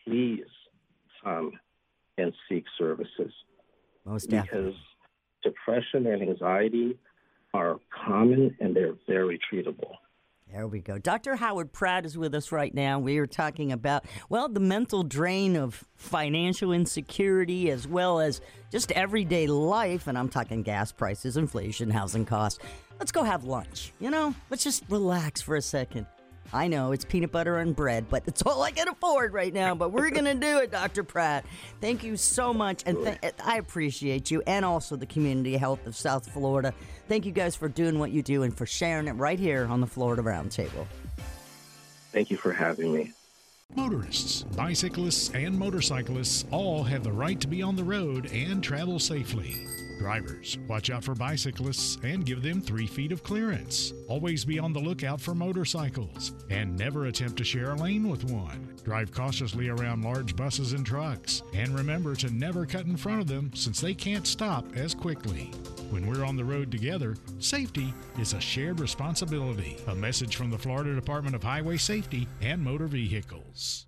please 0.06 0.46
come 1.22 1.52
and 2.16 2.32
seek 2.48 2.64
services. 2.78 3.32
Most 4.04 4.30
because 4.30 4.74
depression 5.42 6.06
and 6.06 6.22
anxiety 6.22 6.98
are 7.54 7.76
common 7.90 8.56
and 8.60 8.74
they're 8.74 8.94
very 9.06 9.38
treatable. 9.52 9.92
There 10.50 10.66
we 10.66 10.80
go. 10.80 10.96
Dr. 10.96 11.36
Howard 11.36 11.72
Pratt 11.72 12.06
is 12.06 12.16
with 12.16 12.34
us 12.34 12.52
right 12.52 12.74
now. 12.74 12.98
We 12.98 13.18
are 13.18 13.26
talking 13.26 13.70
about, 13.70 14.06
well, 14.30 14.48
the 14.48 14.60
mental 14.60 15.02
drain 15.02 15.56
of 15.56 15.84
financial 15.96 16.72
insecurity 16.72 17.70
as 17.70 17.86
well 17.86 18.18
as 18.18 18.40
just 18.72 18.90
everyday 18.92 19.46
life. 19.46 20.06
And 20.06 20.16
I'm 20.16 20.30
talking 20.30 20.62
gas 20.62 20.90
prices, 20.90 21.36
inflation, 21.36 21.90
housing 21.90 22.24
costs. 22.24 22.60
Let's 22.98 23.12
go 23.12 23.24
have 23.24 23.44
lunch. 23.44 23.92
You 24.00 24.10
know, 24.10 24.34
let's 24.48 24.64
just 24.64 24.84
relax 24.88 25.42
for 25.42 25.54
a 25.54 25.62
second. 25.62 26.06
I 26.52 26.68
know 26.68 26.92
it's 26.92 27.04
peanut 27.04 27.30
butter 27.30 27.58
and 27.58 27.76
bread, 27.76 28.06
but 28.08 28.22
it's 28.26 28.42
all 28.42 28.62
I 28.62 28.70
can 28.70 28.88
afford 28.88 29.32
right 29.32 29.52
now. 29.52 29.74
But 29.74 29.90
we're 29.90 30.10
going 30.10 30.24
to 30.24 30.34
do 30.34 30.58
it, 30.58 30.70
Dr. 30.70 31.04
Pratt. 31.04 31.44
Thank 31.80 32.02
you 32.02 32.16
so 32.16 32.54
much. 32.54 32.82
And 32.86 33.04
th- 33.04 33.34
I 33.44 33.58
appreciate 33.58 34.30
you 34.30 34.42
and 34.46 34.64
also 34.64 34.96
the 34.96 35.06
community 35.06 35.56
health 35.56 35.86
of 35.86 35.96
South 35.96 36.30
Florida. 36.32 36.72
Thank 37.08 37.26
you 37.26 37.32
guys 37.32 37.54
for 37.54 37.68
doing 37.68 37.98
what 37.98 38.10
you 38.10 38.22
do 38.22 38.42
and 38.42 38.56
for 38.56 38.66
sharing 38.66 39.08
it 39.08 39.12
right 39.12 39.38
here 39.38 39.66
on 39.66 39.80
the 39.80 39.86
Florida 39.86 40.22
Roundtable. 40.22 40.86
Thank 42.12 42.30
you 42.30 42.36
for 42.36 42.52
having 42.52 42.92
me. 42.92 43.12
Motorists, 43.76 44.44
bicyclists, 44.56 45.30
and 45.34 45.56
motorcyclists 45.58 46.46
all 46.50 46.82
have 46.82 47.04
the 47.04 47.12
right 47.12 47.38
to 47.40 47.46
be 47.46 47.60
on 47.60 47.76
the 47.76 47.84
road 47.84 48.30
and 48.32 48.64
travel 48.64 48.98
safely. 48.98 49.66
Drivers, 49.98 50.58
watch 50.68 50.90
out 50.90 51.02
for 51.02 51.14
bicyclists 51.14 51.98
and 52.04 52.24
give 52.24 52.40
them 52.40 52.60
three 52.60 52.86
feet 52.86 53.10
of 53.10 53.24
clearance. 53.24 53.92
Always 54.06 54.44
be 54.44 54.58
on 54.58 54.72
the 54.72 54.78
lookout 54.78 55.20
for 55.20 55.34
motorcycles 55.34 56.32
and 56.50 56.78
never 56.78 57.06
attempt 57.06 57.36
to 57.38 57.44
share 57.44 57.72
a 57.72 57.76
lane 57.76 58.08
with 58.08 58.24
one. 58.24 58.76
Drive 58.84 59.12
cautiously 59.12 59.68
around 59.68 60.04
large 60.04 60.36
buses 60.36 60.72
and 60.72 60.86
trucks 60.86 61.42
and 61.52 61.76
remember 61.76 62.14
to 62.14 62.30
never 62.30 62.64
cut 62.64 62.86
in 62.86 62.96
front 62.96 63.20
of 63.20 63.26
them 63.26 63.50
since 63.54 63.80
they 63.80 63.92
can't 63.92 64.26
stop 64.26 64.64
as 64.76 64.94
quickly. 64.94 65.50
When 65.90 66.06
we're 66.06 66.24
on 66.24 66.36
the 66.36 66.44
road 66.44 66.70
together, 66.70 67.16
safety 67.40 67.92
is 68.18 68.34
a 68.34 68.40
shared 68.40 68.78
responsibility. 68.78 69.78
A 69.88 69.94
message 69.94 70.36
from 70.36 70.50
the 70.50 70.58
Florida 70.58 70.94
Department 70.94 71.34
of 71.34 71.42
Highway 71.42 71.76
Safety 71.76 72.28
and 72.40 72.62
Motor 72.62 72.86
Vehicles. 72.86 73.87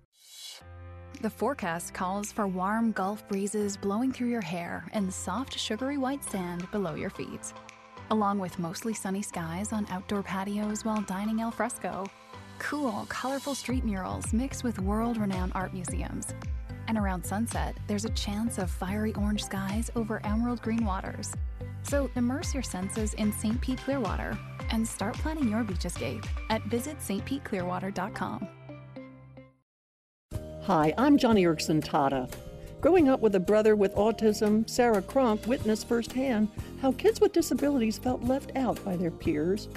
The 1.21 1.29
forecast 1.29 1.93
calls 1.93 2.31
for 2.31 2.47
warm 2.47 2.93
Gulf 2.93 3.27
breezes 3.27 3.77
blowing 3.77 4.11
through 4.11 4.29
your 4.29 4.41
hair 4.41 4.89
and 4.91 5.13
soft, 5.13 5.55
sugary 5.55 5.99
white 5.99 6.23
sand 6.23 6.65
below 6.71 6.95
your 6.95 7.11
feet, 7.11 7.53
along 8.09 8.39
with 8.39 8.57
mostly 8.57 8.95
sunny 8.95 9.21
skies 9.21 9.71
on 9.71 9.85
outdoor 9.91 10.23
patios 10.23 10.83
while 10.83 11.03
dining 11.03 11.41
al 11.41 11.51
fresco. 11.51 12.07
Cool, 12.57 13.05
colorful 13.07 13.53
street 13.53 13.85
murals 13.85 14.33
mixed 14.33 14.63
with 14.63 14.79
world 14.79 15.17
renowned 15.17 15.51
art 15.53 15.75
museums. 15.75 16.33
And 16.87 16.97
around 16.97 17.23
sunset, 17.23 17.77
there's 17.85 18.05
a 18.05 18.09
chance 18.09 18.57
of 18.57 18.71
fiery 18.71 19.13
orange 19.13 19.43
skies 19.43 19.91
over 19.95 20.25
emerald 20.25 20.63
green 20.63 20.83
waters. 20.83 21.31
So 21.83 22.09
immerse 22.15 22.51
your 22.51 22.63
senses 22.63 23.13
in 23.13 23.31
St. 23.31 23.61
Pete 23.61 23.77
Clearwater 23.77 24.35
and 24.71 24.87
start 24.87 25.13
planning 25.17 25.49
your 25.49 25.63
beach 25.63 25.85
escape 25.85 26.25
at 26.49 26.63
visitstpeteclearwater.com. 26.63 28.47
Hi, 30.65 30.93
I'm 30.95 31.17
Joni 31.17 31.41
Eareckson 31.41 31.83
Tada. 31.83 32.31
Growing 32.81 33.09
up 33.09 33.19
with 33.19 33.33
a 33.33 33.39
brother 33.39 33.75
with 33.75 33.95
autism, 33.95 34.69
Sarah 34.69 35.01
Cronk 35.01 35.47
witnessed 35.47 35.87
firsthand 35.87 36.49
how 36.83 36.91
kids 36.91 37.19
with 37.19 37.33
disabilities 37.33 37.97
felt 37.97 38.21
left 38.21 38.55
out 38.55 38.83
by 38.85 38.95
their 38.95 39.09
peers. 39.09 39.69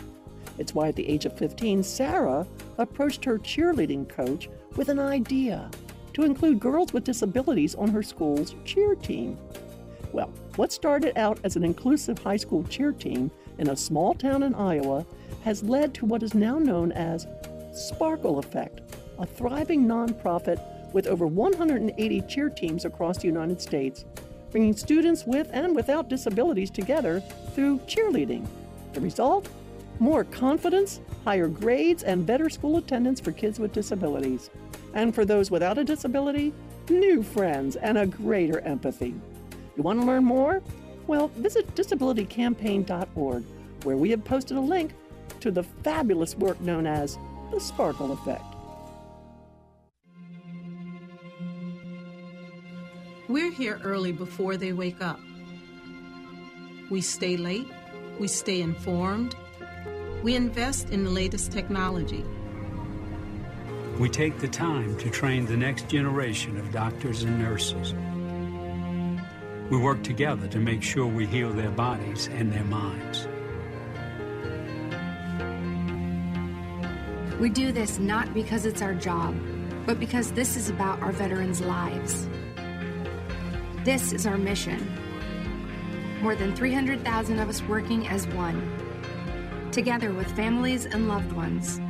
It's 0.59 0.75
why 0.75 0.89
at 0.89 0.97
the 0.97 1.09
age 1.09 1.25
of 1.25 1.39
15, 1.39 1.83
Sarah 1.83 2.47
approached 2.77 3.25
her 3.25 3.39
cheerleading 3.39 4.07
coach 4.11 4.51
with 4.77 4.91
an 4.91 4.99
idea 4.99 5.71
to 6.13 6.23
include 6.23 6.61
girls 6.61 6.93
with 6.93 7.05
disabilities 7.05 7.75
on 7.75 7.89
her 7.89 8.03
school's 8.03 8.55
cheer 8.67 8.95
team. 8.95 9.39
Well, 10.13 10.31
what 10.57 10.71
started 10.71 11.17
out 11.17 11.39
as 11.45 11.57
an 11.57 11.65
inclusive 11.65 12.19
high 12.19 12.37
school 12.37 12.63
cheer 12.65 12.93
team 12.93 13.31
in 13.57 13.71
a 13.71 13.77
small 13.77 14.13
town 14.13 14.43
in 14.43 14.55
Iowa 14.55 15.07
has 15.45 15.63
led 15.63 15.95
to 15.95 16.05
what 16.05 16.23
is 16.23 16.35
now 16.35 16.59
known 16.59 16.93
as 16.93 17.27
Sparkle 17.73 18.39
Effect, 18.39 18.83
a 19.19 19.25
thriving 19.25 19.87
nonprofit 19.87 20.61
with 20.95 21.07
over 21.09 21.27
180 21.27 22.21
cheer 22.23 22.49
teams 22.49 22.87
across 22.87 23.19
the 23.19 23.27
United 23.27 23.61
States, 23.61 24.07
bringing 24.51 24.75
students 24.75 25.27
with 25.27 25.51
and 25.53 25.77
without 25.77 26.09
disabilities 26.09 26.71
together 26.71 27.21
through 27.55 27.79
cheerleading. 27.81 28.47
The 28.95 29.01
result? 29.01 29.49
More 29.99 30.25
confidence, 30.25 31.01
higher 31.25 31.49
grades, 31.49 32.05
and 32.05 32.25
better 32.25 32.49
school 32.49 32.79
attendance 32.79 33.21
for 33.21 33.33
kids 33.33 33.59
with 33.59 33.73
disabilities. 33.73 34.51
And 34.95 35.15
for 35.15 35.25
those 35.25 35.51
without 35.51 35.79
a 35.79 35.85
disability, 35.85 36.55
new 36.89 37.23
friends 37.23 37.77
and 37.77 37.99
a 37.99 38.07
greater 38.07 38.61
empathy. 38.61 39.15
You 39.77 39.83
want 39.83 40.01
to 40.01 40.07
learn 40.07 40.25
more? 40.25 40.63
Well, 41.07 41.29
visit 41.29 41.75
disabilitycampaign.org, 41.75 43.45
where 43.83 43.97
we 43.97 44.11
have 44.11 44.25
posted 44.25 44.57
a 44.57 44.61
link 44.61 44.93
to 45.41 45.51
the 45.51 45.63
fabulous 45.63 46.37
work 46.37 46.61
known 46.61 46.87
as 46.87 47.19
the 47.51 47.59
Sparkle 47.61 48.13
Effect. 48.13 48.54
We're 53.27 53.51
here 53.51 53.81
early 53.83 54.13
before 54.13 54.59
they 54.59 54.75
wake 54.75 55.01
up. 55.01 55.19
We 56.91 57.01
stay 57.01 57.39
late, 57.39 57.67
we 58.19 58.29
stay 58.29 58.61
informed, 58.61 59.35
we 60.23 60.35
invest 60.35 60.91
in 60.91 61.05
the 61.05 61.11
latest 61.11 61.51
technology. 61.51 62.23
We 63.99 64.11
take 64.11 64.39
the 64.41 64.49
time 64.49 64.99
to 64.99 65.09
train 65.09 65.47
the 65.47 65.57
next 65.57 65.89
generation 65.89 66.59
of 66.59 66.71
doctors 66.71 67.23
and 67.23 67.39
nurses. 67.39 67.95
We 69.71 69.79
work 69.79 70.03
together 70.03 70.47
to 70.49 70.59
make 70.59 70.83
sure 70.83 71.07
we 71.07 71.25
heal 71.25 71.51
their 71.51 71.71
bodies 71.71 72.29
and 72.29 72.53
their 72.53 72.65
minds. 72.65 73.27
We 77.41 77.49
do 77.49 77.73
this 77.73 77.99
not 77.99 78.35
because 78.35 78.67
it's 78.67 78.83
our 78.83 78.95
job, 78.95 79.35
but 79.87 79.99
because 79.99 80.33
this 80.33 80.59
is 80.59 80.69
about 80.69 81.01
our 81.01 81.13
veterans' 81.13 81.63
lives. 81.63 82.29
This 83.85 84.15
is 84.15 84.27
our 84.27 84.39
mission. 84.39 84.81
More 86.23 86.35
than 86.35 86.57
300,000 86.57 87.39
of 87.39 87.51
us 87.51 87.61
working 87.65 88.09
as 88.09 88.27
one, 88.29 88.73
together 89.73 90.11
with 90.11 90.27
families 90.35 90.87
and 90.87 91.07
loved 91.07 91.33
ones. 91.33 91.81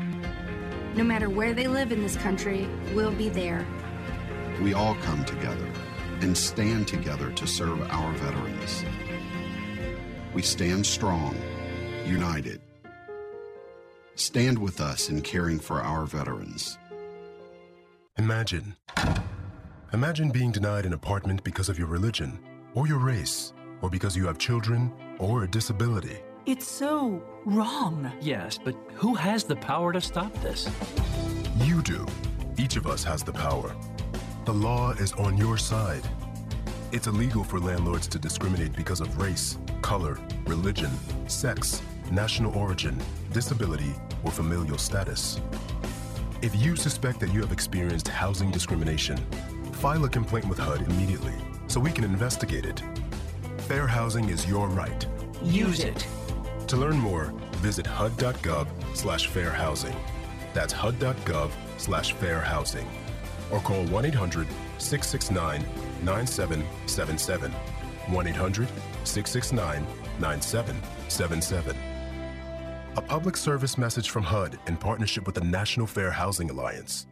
No 0.97 1.05
matter 1.05 1.31
where 1.31 1.55
they 1.55 1.69
live 1.69 1.93
in 1.93 2.03
this 2.03 2.17
country, 2.17 2.69
we'll 2.97 3.15
be 3.15 3.29
there. 3.29 3.65
We 4.61 4.75
all 4.75 4.97
come 4.97 5.25
together 5.25 5.71
and 6.21 6.37
stand 6.37 6.89
together 6.89 7.31
to 7.31 7.47
serve 7.47 7.81
our 7.93 8.13
veterans. 8.15 8.85
We 10.35 10.43
stand 10.43 10.85
strong, 10.85 11.37
united. 12.05 12.61
Stand 14.17 14.59
with 14.59 14.81
us 14.81 15.11
in 15.11 15.23
caring 15.23 15.61
for 15.61 15.81
our 15.81 16.07
veterans. 16.07 16.77
Imagine. 18.19 18.75
Imagine 19.95 20.31
being 20.31 20.51
denied 20.51 20.87
an 20.87 20.93
apartment 20.93 21.45
because 21.45 21.69
of 21.69 21.79
your 21.79 21.87
religion, 21.87 22.41
or 22.75 22.89
your 22.89 22.99
race, 22.99 23.53
or 23.81 23.89
because 23.89 24.17
you 24.17 24.27
have 24.27 24.39
children, 24.39 24.93
or 25.21 25.45
a 25.45 25.49
disability. 25.49 26.19
It's 26.47 26.67
so 26.67 27.23
wrong. 27.45 28.11
Yes, 28.21 28.59
but 28.59 28.75
who 28.95 29.15
has 29.15 29.45
the 29.45 29.55
power 29.55 29.93
to 29.93 30.01
stop 30.01 30.35
this? 30.43 30.69
You 31.59 31.81
do. 31.81 32.05
Each 32.59 32.75
of 32.75 32.89
us 32.89 33.05
has 33.05 33.23
the 33.23 33.33
power. 33.33 33.73
The 34.47 34.53
law 34.53 34.91
is 34.95 35.13
on 35.13 35.37
your 35.37 35.57
side. 35.57 36.03
It's 36.91 37.07
illegal 37.07 37.45
for 37.45 37.61
landlords 37.61 38.09
to 38.09 38.19
discriminate 38.19 38.75
because 38.75 39.01
of 39.01 39.17
race, 39.23 39.59
color, 39.81 40.19
religion, 40.45 40.91
sex, 41.29 41.81
national 42.11 42.53
origin, 42.59 43.01
disability, 43.31 43.95
or 44.25 44.33
familial 44.33 44.77
status. 44.77 45.41
If 46.43 46.53
you 46.57 46.75
suspect 46.75 47.21
that 47.21 47.33
you 47.33 47.41
have 47.43 47.53
experienced 47.53 48.09
housing 48.09 48.51
discrimination, 48.51 49.25
file 49.85 50.07
a 50.07 50.09
complaint 50.09 50.49
with 50.49 50.59
HUD 50.59 50.81
immediately 50.81 51.35
so 51.67 51.79
we 51.79 51.93
can 51.93 52.05
investigate 52.05 52.65
it. 52.65 52.83
Fair 53.69 53.87
housing 53.87 54.31
is 54.31 54.49
your 54.49 54.67
right. 54.69 55.07
Use 55.43 55.81
it. 55.81 56.07
To 56.69 56.77
learn 56.79 56.97
more, 56.97 57.35
visit 57.57 57.87
hud.gov 57.87 58.67
slash 58.97 59.27
fair 59.27 59.51
housing. 59.51 59.95
That's 60.55 60.73
hud.gov 60.73 61.51
slash 61.77 62.15
fair 62.15 62.41
housing. 62.41 62.89
Or 63.53 63.61
call 63.61 63.85
1 63.89 64.07
800 64.07 64.49
669 64.79 65.67
9777. 66.03 67.53
1 67.53 68.27
800 68.27 68.69
669 69.05 69.87
9777. 70.19 71.77
A 72.97 73.03
public 73.03 73.37
service 73.37 73.77
message 73.77 74.09
from 74.09 74.23
HUD 74.23 74.59
in 74.67 74.79
partnership 74.79 75.27
with 75.27 75.35
the 75.35 75.45
National 75.45 75.87
Fair 75.87 76.11
Housing 76.11 76.49
Alliance. 76.49 77.07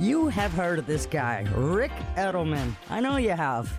You 0.00 0.26
have 0.26 0.52
heard 0.52 0.80
of 0.80 0.86
this 0.86 1.06
guy, 1.06 1.46
Ric 1.54 1.92
Edelman. 2.16 2.74
I 2.90 2.98
know 2.98 3.16
you 3.16 3.30
have. 3.30 3.72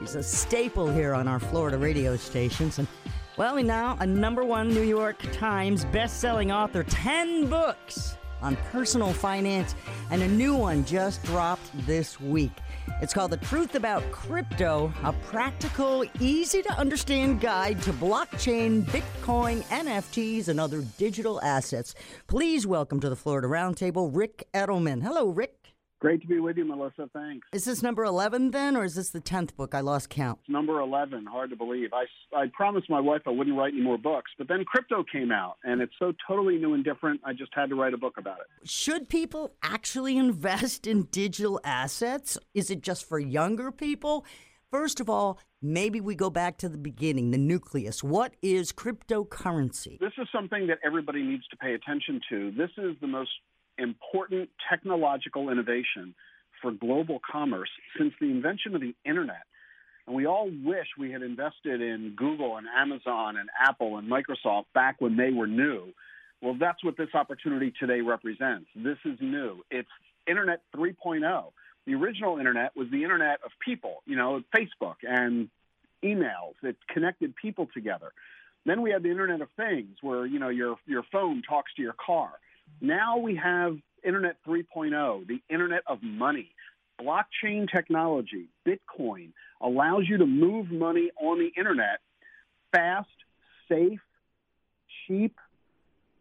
He's 0.00 0.16
a 0.16 0.22
staple 0.22 0.92
here 0.92 1.14
on 1.14 1.28
our 1.28 1.38
Florida 1.38 1.78
radio 1.78 2.16
stations. 2.16 2.80
And, 2.80 2.88
well, 3.36 3.62
now 3.62 3.96
a 4.00 4.06
number 4.06 4.42
one 4.42 4.68
New 4.68 4.82
York 4.82 5.16
Times 5.32 5.84
best-selling 5.86 6.50
author, 6.50 6.82
10 6.82 7.48
books 7.48 8.16
on 8.42 8.56
personal 8.72 9.12
finance, 9.12 9.76
and 10.10 10.22
a 10.22 10.28
new 10.28 10.56
one 10.56 10.84
just 10.84 11.22
dropped 11.22 11.70
this 11.86 12.20
week. 12.20 12.52
It's 13.00 13.12
called 13.12 13.32
The 13.32 13.38
Truth 13.38 13.74
About 13.74 14.02
Crypto, 14.12 14.92
a 15.02 15.12
practical, 15.12 16.04
easy 16.20 16.62
to 16.62 16.72
understand 16.72 17.40
guide 17.40 17.82
to 17.82 17.92
blockchain, 17.92 18.84
Bitcoin, 18.84 19.62
NFTs, 19.64 20.48
and 20.48 20.60
other 20.60 20.82
digital 20.98 21.40
assets. 21.42 21.94
Please 22.26 22.66
welcome 22.66 23.00
to 23.00 23.08
the 23.08 23.16
Florida 23.16 23.48
Roundtable, 23.48 24.10
Ric 24.12 24.46
Edelman. 24.54 25.02
Hello, 25.02 25.28
Ric. 25.28 25.63
Great 26.00 26.20
to 26.20 26.26
be 26.26 26.38
with 26.38 26.56
you, 26.56 26.64
Melissa. 26.66 27.08
Thanks. 27.12 27.46
Is 27.52 27.64
this 27.64 27.82
number 27.82 28.04
11 28.04 28.50
then, 28.50 28.76
or 28.76 28.84
is 28.84 28.94
this 28.94 29.10
the 29.10 29.20
10th 29.20 29.56
book? 29.56 29.74
I 29.74 29.80
lost 29.80 30.10
count. 30.10 30.38
It's 30.42 30.50
number 30.50 30.80
11. 30.80 31.26
Hard 31.26 31.50
to 31.50 31.56
believe. 31.56 31.90
I, 31.92 32.04
I 32.36 32.46
promised 32.52 32.90
my 32.90 33.00
wife 33.00 33.22
I 33.26 33.30
wouldn't 33.30 33.56
write 33.56 33.72
any 33.72 33.82
more 33.82 33.96
books, 33.96 34.30
but 34.36 34.48
then 34.48 34.64
crypto 34.64 35.04
came 35.10 35.32
out, 35.32 35.56
and 35.64 35.80
it's 35.80 35.94
so 35.98 36.12
totally 36.28 36.58
new 36.58 36.74
and 36.74 36.84
different, 36.84 37.20
I 37.24 37.32
just 37.32 37.52
had 37.54 37.70
to 37.70 37.74
write 37.74 37.94
a 37.94 37.98
book 37.98 38.14
about 38.18 38.40
it. 38.40 38.68
Should 38.68 39.08
people 39.08 39.54
actually 39.62 40.18
invest 40.24 40.86
in 40.86 41.04
digital 41.04 41.60
assets? 41.64 42.36
Is 42.52 42.70
it 42.70 42.82
just 42.82 43.08
for 43.08 43.18
younger 43.18 43.70
people? 43.70 44.26
First 44.70 44.98
of 44.98 45.08
all, 45.08 45.38
maybe 45.62 46.00
we 46.00 46.16
go 46.16 46.30
back 46.30 46.58
to 46.58 46.68
the 46.68 46.76
beginning, 46.76 47.30
the 47.30 47.38
nucleus. 47.38 48.02
What 48.02 48.34
is 48.42 48.72
cryptocurrency? 48.72 50.00
This 50.00 50.12
is 50.18 50.26
something 50.34 50.66
that 50.66 50.78
everybody 50.84 51.22
needs 51.22 51.46
to 51.48 51.56
pay 51.56 51.74
attention 51.74 52.20
to. 52.28 52.50
This 52.50 52.70
is 52.76 52.96
the 53.00 53.06
most 53.06 53.30
important 53.78 54.50
technological 54.68 55.50
innovation 55.50 56.14
for 56.60 56.72
global 56.72 57.20
commerce 57.30 57.70
since 57.98 58.14
the 58.20 58.30
invention 58.30 58.74
of 58.74 58.80
the 58.80 58.94
internet. 59.04 59.42
And 60.06 60.14
we 60.14 60.26
all 60.26 60.50
wish 60.64 60.86
we 60.98 61.10
had 61.10 61.22
invested 61.22 61.80
in 61.80 62.14
Google 62.16 62.56
and 62.56 62.66
Amazon 62.66 63.36
and 63.36 63.48
Apple 63.58 63.98
and 63.98 64.10
Microsoft 64.10 64.66
back 64.74 64.96
when 65.00 65.16
they 65.16 65.30
were 65.30 65.46
new. 65.46 65.92
Well, 66.42 66.56
that's 66.58 66.84
what 66.84 66.96
this 66.96 67.08
opportunity 67.14 67.72
today 67.78 68.02
represents. 68.02 68.66
This 68.76 68.98
is 69.04 69.18
new. 69.20 69.64
It's 69.70 69.88
Internet 70.26 70.60
3.0. 70.76 71.44
The 71.86 71.94
original 71.94 72.38
internet 72.38 72.74
was 72.76 72.88
the 72.90 73.02
internet 73.02 73.40
of 73.44 73.50
people, 73.64 74.02
you 74.06 74.16
know, 74.16 74.42
Facebook 74.54 74.96
and 75.02 75.48
emails 76.02 76.54
that 76.62 76.76
connected 76.88 77.34
people 77.36 77.68
together. 77.72 78.12
Then 78.66 78.82
we 78.82 78.90
had 78.90 79.02
the 79.02 79.10
Internet 79.10 79.42
of 79.42 79.48
Things, 79.56 79.96
where 80.00 80.24
you 80.24 80.38
know 80.38 80.48
your 80.48 80.76
your 80.86 81.02
phone 81.12 81.42
talks 81.42 81.74
to 81.74 81.82
your 81.82 81.94
car. 81.94 82.30
Now 82.80 83.18
we 83.18 83.36
have 83.36 83.76
Internet 84.04 84.36
3.0, 84.46 85.26
the 85.26 85.40
Internet 85.48 85.82
of 85.86 86.02
Money. 86.02 86.50
Blockchain 87.00 87.70
technology, 87.70 88.48
Bitcoin, 88.66 89.30
allows 89.60 90.04
you 90.08 90.18
to 90.18 90.26
move 90.26 90.70
money 90.70 91.10
on 91.20 91.38
the 91.38 91.50
Internet 91.58 92.00
fast, 92.70 93.08
safe, 93.68 94.00
cheap, 95.06 95.36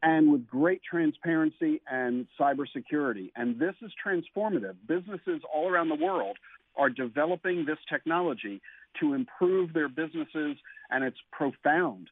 and 0.01 0.31
with 0.31 0.47
great 0.47 0.81
transparency 0.83 1.81
and 1.89 2.27
cybersecurity. 2.39 3.31
And 3.35 3.59
this 3.59 3.75
is 3.81 3.91
transformative. 4.05 4.75
Businesses 4.87 5.41
all 5.53 5.69
around 5.69 5.89
the 5.89 5.95
world 5.95 6.37
are 6.75 6.89
developing 6.89 7.65
this 7.65 7.77
technology 7.89 8.61
to 8.99 9.13
improve 9.13 9.73
their 9.73 9.87
businesses, 9.87 10.57
and 10.89 11.03
it's 11.03 11.17
profound. 11.31 12.09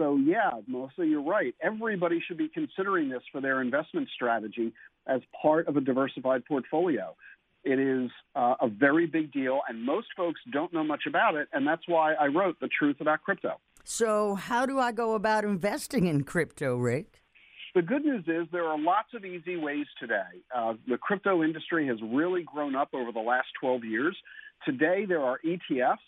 So, 0.00 0.16
yeah, 0.16 0.52
Melissa, 0.66 1.04
you're 1.04 1.22
right. 1.22 1.54
Everybody 1.62 2.22
should 2.26 2.38
be 2.38 2.48
considering 2.48 3.10
this 3.10 3.20
for 3.30 3.42
their 3.42 3.60
investment 3.60 4.08
strategy 4.14 4.72
as 5.06 5.20
part 5.42 5.68
of 5.68 5.76
a 5.76 5.82
diversified 5.82 6.46
portfolio. 6.46 7.14
It 7.64 7.78
is 7.78 8.10
uh, 8.34 8.54
a 8.62 8.68
very 8.68 9.06
big 9.06 9.30
deal, 9.30 9.60
and 9.68 9.84
most 9.84 10.06
folks 10.16 10.40
don't 10.50 10.72
know 10.72 10.84
much 10.84 11.02
about 11.06 11.34
it, 11.34 11.48
and 11.52 11.68
that's 11.68 11.82
why 11.86 12.14
I 12.14 12.28
wrote 12.28 12.58
The 12.60 12.68
Truth 12.68 13.02
About 13.02 13.20
Crypto. 13.20 13.60
So, 13.84 14.36
how 14.36 14.64
do 14.64 14.78
I 14.78 14.90
go 14.90 15.12
about 15.12 15.44
investing 15.44 16.06
in 16.06 16.24
crypto, 16.24 16.76
Ric? 16.76 17.20
The 17.74 17.82
good 17.82 18.02
news 18.02 18.24
is 18.26 18.48
there 18.52 18.68
are 18.68 18.78
lots 18.78 19.08
of 19.12 19.26
easy 19.26 19.58
ways 19.58 19.86
today. 20.00 20.40
Uh, 20.56 20.74
the 20.88 20.96
crypto 20.96 21.42
industry 21.42 21.86
has 21.88 21.98
really 22.02 22.42
grown 22.42 22.74
up 22.74 22.94
over 22.94 23.12
the 23.12 23.20
last 23.20 23.48
12 23.60 23.84
years. 23.84 24.16
Today, 24.64 25.04
there 25.06 25.20
are 25.20 25.38
ETFs 25.44 25.98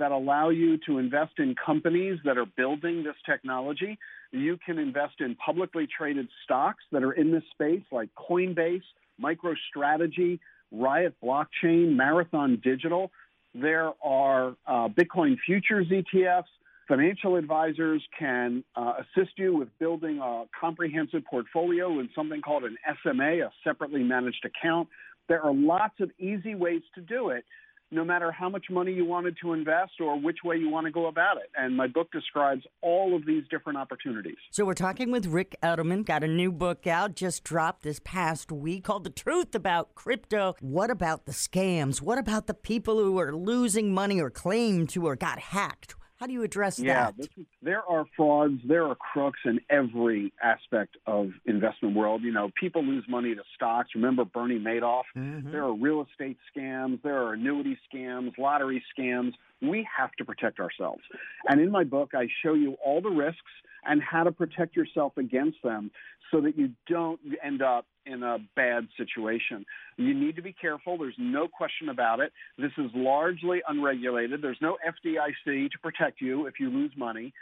that 0.00 0.10
allow 0.10 0.48
you 0.48 0.78
to 0.86 0.98
invest 0.98 1.34
in 1.38 1.54
companies 1.54 2.18
that 2.24 2.36
are 2.36 2.46
building 2.46 3.04
this 3.04 3.14
technology. 3.24 3.98
You 4.32 4.58
can 4.64 4.78
invest 4.78 5.20
in 5.20 5.36
publicly 5.36 5.86
traded 5.86 6.28
stocks 6.44 6.82
that 6.90 7.04
are 7.04 7.12
in 7.12 7.30
this 7.30 7.44
space, 7.52 7.82
like 7.92 8.08
Coinbase, 8.16 8.82
MicroStrategy, 9.22 10.40
Riot 10.72 11.14
Blockchain, 11.22 11.94
Marathon 11.94 12.60
Digital. 12.64 13.12
There 13.54 13.92
are 14.02 14.56
uh, 14.66 14.88
Bitcoin 14.88 15.36
futures 15.44 15.86
ETFs. 15.90 16.44
Financial 16.88 17.36
advisors 17.36 18.02
can 18.18 18.64
uh, 18.74 18.94
assist 18.98 19.32
you 19.36 19.56
with 19.56 19.68
building 19.78 20.18
a 20.18 20.44
comprehensive 20.58 21.24
portfolio 21.24 22.00
in 22.00 22.08
something 22.14 22.40
called 22.40 22.64
an 22.64 22.76
SMA, 23.02 23.44
a 23.44 23.52
separately 23.62 24.02
managed 24.02 24.44
account. 24.44 24.88
There 25.28 25.42
are 25.42 25.54
lots 25.54 26.00
of 26.00 26.10
easy 26.18 26.56
ways 26.56 26.82
to 26.96 27.00
do 27.00 27.28
it. 27.28 27.44
No 27.92 28.04
matter 28.04 28.30
how 28.30 28.48
much 28.48 28.66
money 28.70 28.92
you 28.92 29.04
wanted 29.04 29.36
to 29.42 29.52
invest 29.52 29.92
or 30.00 30.18
which 30.18 30.38
way 30.44 30.56
you 30.56 30.70
want 30.70 30.86
to 30.86 30.92
go 30.92 31.06
about 31.06 31.38
it. 31.38 31.50
And 31.56 31.76
my 31.76 31.88
book 31.88 32.12
describes 32.12 32.62
all 32.82 33.16
of 33.16 33.26
these 33.26 33.42
different 33.50 33.78
opportunities. 33.78 34.36
So 34.50 34.64
we're 34.64 34.74
talking 34.74 35.10
with 35.10 35.26
Ric 35.26 35.56
Edelman, 35.62 36.04
got 36.04 36.22
a 36.22 36.28
new 36.28 36.52
book 36.52 36.86
out, 36.86 37.16
just 37.16 37.42
dropped 37.42 37.82
this 37.82 38.00
past 38.04 38.52
week 38.52 38.84
called 38.84 39.04
The 39.04 39.10
Truth 39.10 39.54
About 39.54 39.94
Crypto. 39.94 40.54
What 40.60 40.90
about 40.90 41.26
the 41.26 41.32
scams? 41.32 42.00
What 42.00 42.18
about 42.18 42.46
the 42.46 42.54
people 42.54 42.98
who 42.98 43.18
are 43.18 43.34
losing 43.34 43.92
money 43.92 44.20
or 44.20 44.30
claim 44.30 44.86
to 44.88 45.06
or 45.06 45.16
got 45.16 45.38
hacked? 45.38 45.94
How 46.20 46.26
do 46.26 46.34
you 46.34 46.42
address 46.42 46.76
that? 46.76 46.84
yeah, 46.84 47.10
that? 47.16 47.30
Is, 47.38 47.46
there 47.62 47.82
are 47.88 48.04
frauds, 48.14 48.60
there 48.68 48.86
are 48.86 48.94
crooks 48.94 49.40
in 49.46 49.58
every 49.70 50.34
aspect 50.42 50.98
of 51.06 51.30
investment 51.46 51.96
world. 51.96 52.20
You 52.22 52.30
know, 52.30 52.50
people 52.60 52.84
lose 52.84 53.04
money 53.08 53.34
to 53.34 53.40
stocks. 53.54 53.88
Remember 53.94 54.26
Bernie 54.26 54.58
Madoff? 54.58 55.04
Mm-hmm. 55.16 55.50
There 55.50 55.64
are 55.64 55.72
real 55.72 56.06
estate 56.10 56.36
scams, 56.54 57.02
there 57.02 57.22
are 57.22 57.32
annuity 57.32 57.78
scams, 57.90 58.36
lottery 58.36 58.84
scams. 58.94 59.32
We 59.62 59.88
have 59.96 60.12
to 60.18 60.24
protect 60.26 60.60
ourselves. 60.60 61.00
And 61.48 61.58
in 61.58 61.70
my 61.70 61.84
book, 61.84 62.10
I 62.14 62.28
show 62.42 62.52
you 62.52 62.76
all 62.84 63.00
the 63.00 63.08
risks 63.08 63.40
and 63.84 64.02
how 64.02 64.24
to 64.24 64.32
protect 64.32 64.76
yourself 64.76 65.16
against 65.16 65.58
them 65.62 65.90
so 66.30 66.40
that 66.40 66.56
you 66.56 66.70
don't 66.88 67.20
end 67.44 67.62
up 67.62 67.86
in 68.06 68.22
a 68.22 68.38
bad 68.56 68.88
situation. 68.96 69.64
You 69.96 70.14
need 70.14 70.36
to 70.36 70.42
be 70.42 70.52
careful. 70.52 70.98
There's 70.98 71.14
no 71.18 71.48
question 71.48 71.88
about 71.88 72.20
it. 72.20 72.32
This 72.58 72.72
is 72.78 72.90
largely 72.94 73.62
unregulated. 73.68 74.42
There's 74.42 74.60
no 74.60 74.76
FDIC 74.86 75.70
to 75.70 75.78
protect 75.82 76.20
you 76.20 76.46
if 76.46 76.54
you 76.60 76.70
lose 76.70 76.92
money. 76.96 77.32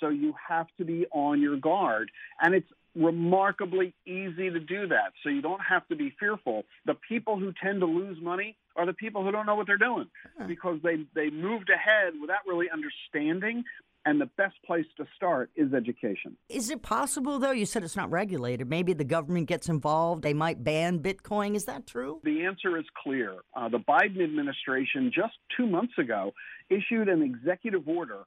So 0.00 0.08
you 0.08 0.34
have 0.48 0.66
to 0.78 0.84
be 0.84 1.06
on 1.12 1.40
your 1.40 1.56
guard. 1.56 2.10
And 2.40 2.54
it's 2.54 2.68
remarkably 2.94 3.94
easy 4.06 4.50
to 4.50 4.60
do 4.60 4.88
that. 4.88 5.12
So 5.22 5.28
you 5.28 5.42
don't 5.42 5.60
have 5.60 5.86
to 5.88 5.96
be 5.96 6.14
fearful. 6.18 6.64
The 6.86 6.94
people 7.08 7.38
who 7.38 7.52
tend 7.62 7.80
to 7.80 7.86
lose 7.86 8.18
money 8.20 8.56
are 8.76 8.86
the 8.86 8.92
people 8.92 9.24
who 9.24 9.30
don't 9.30 9.46
know 9.46 9.54
what 9.54 9.66
they're 9.66 9.76
doing 9.76 10.08
because 10.46 10.78
they, 10.82 11.04
they 11.14 11.30
moved 11.30 11.70
ahead 11.70 12.14
without 12.20 12.38
really 12.46 12.66
understanding 12.70 13.64
and 14.08 14.18
the 14.18 14.30
best 14.38 14.54
place 14.64 14.86
to 14.96 15.04
start 15.14 15.50
is 15.54 15.74
education. 15.74 16.34
Is 16.48 16.70
it 16.70 16.80
possible, 16.80 17.38
though? 17.38 17.50
You 17.50 17.66
said 17.66 17.82
it's 17.82 17.94
not 17.94 18.10
regulated. 18.10 18.66
Maybe 18.66 18.94
the 18.94 19.04
government 19.04 19.48
gets 19.48 19.68
involved. 19.68 20.22
They 20.22 20.32
might 20.32 20.64
ban 20.64 21.00
Bitcoin. 21.00 21.54
Is 21.54 21.66
that 21.66 21.86
true? 21.86 22.20
The 22.24 22.46
answer 22.46 22.78
is 22.78 22.86
clear. 23.02 23.34
Uh, 23.54 23.68
the 23.68 23.80
Biden 23.80 24.24
administration 24.24 25.12
just 25.14 25.34
two 25.54 25.66
months 25.66 25.92
ago 25.98 26.32
issued 26.70 27.10
an 27.10 27.22
executive 27.22 27.86
order 27.86 28.20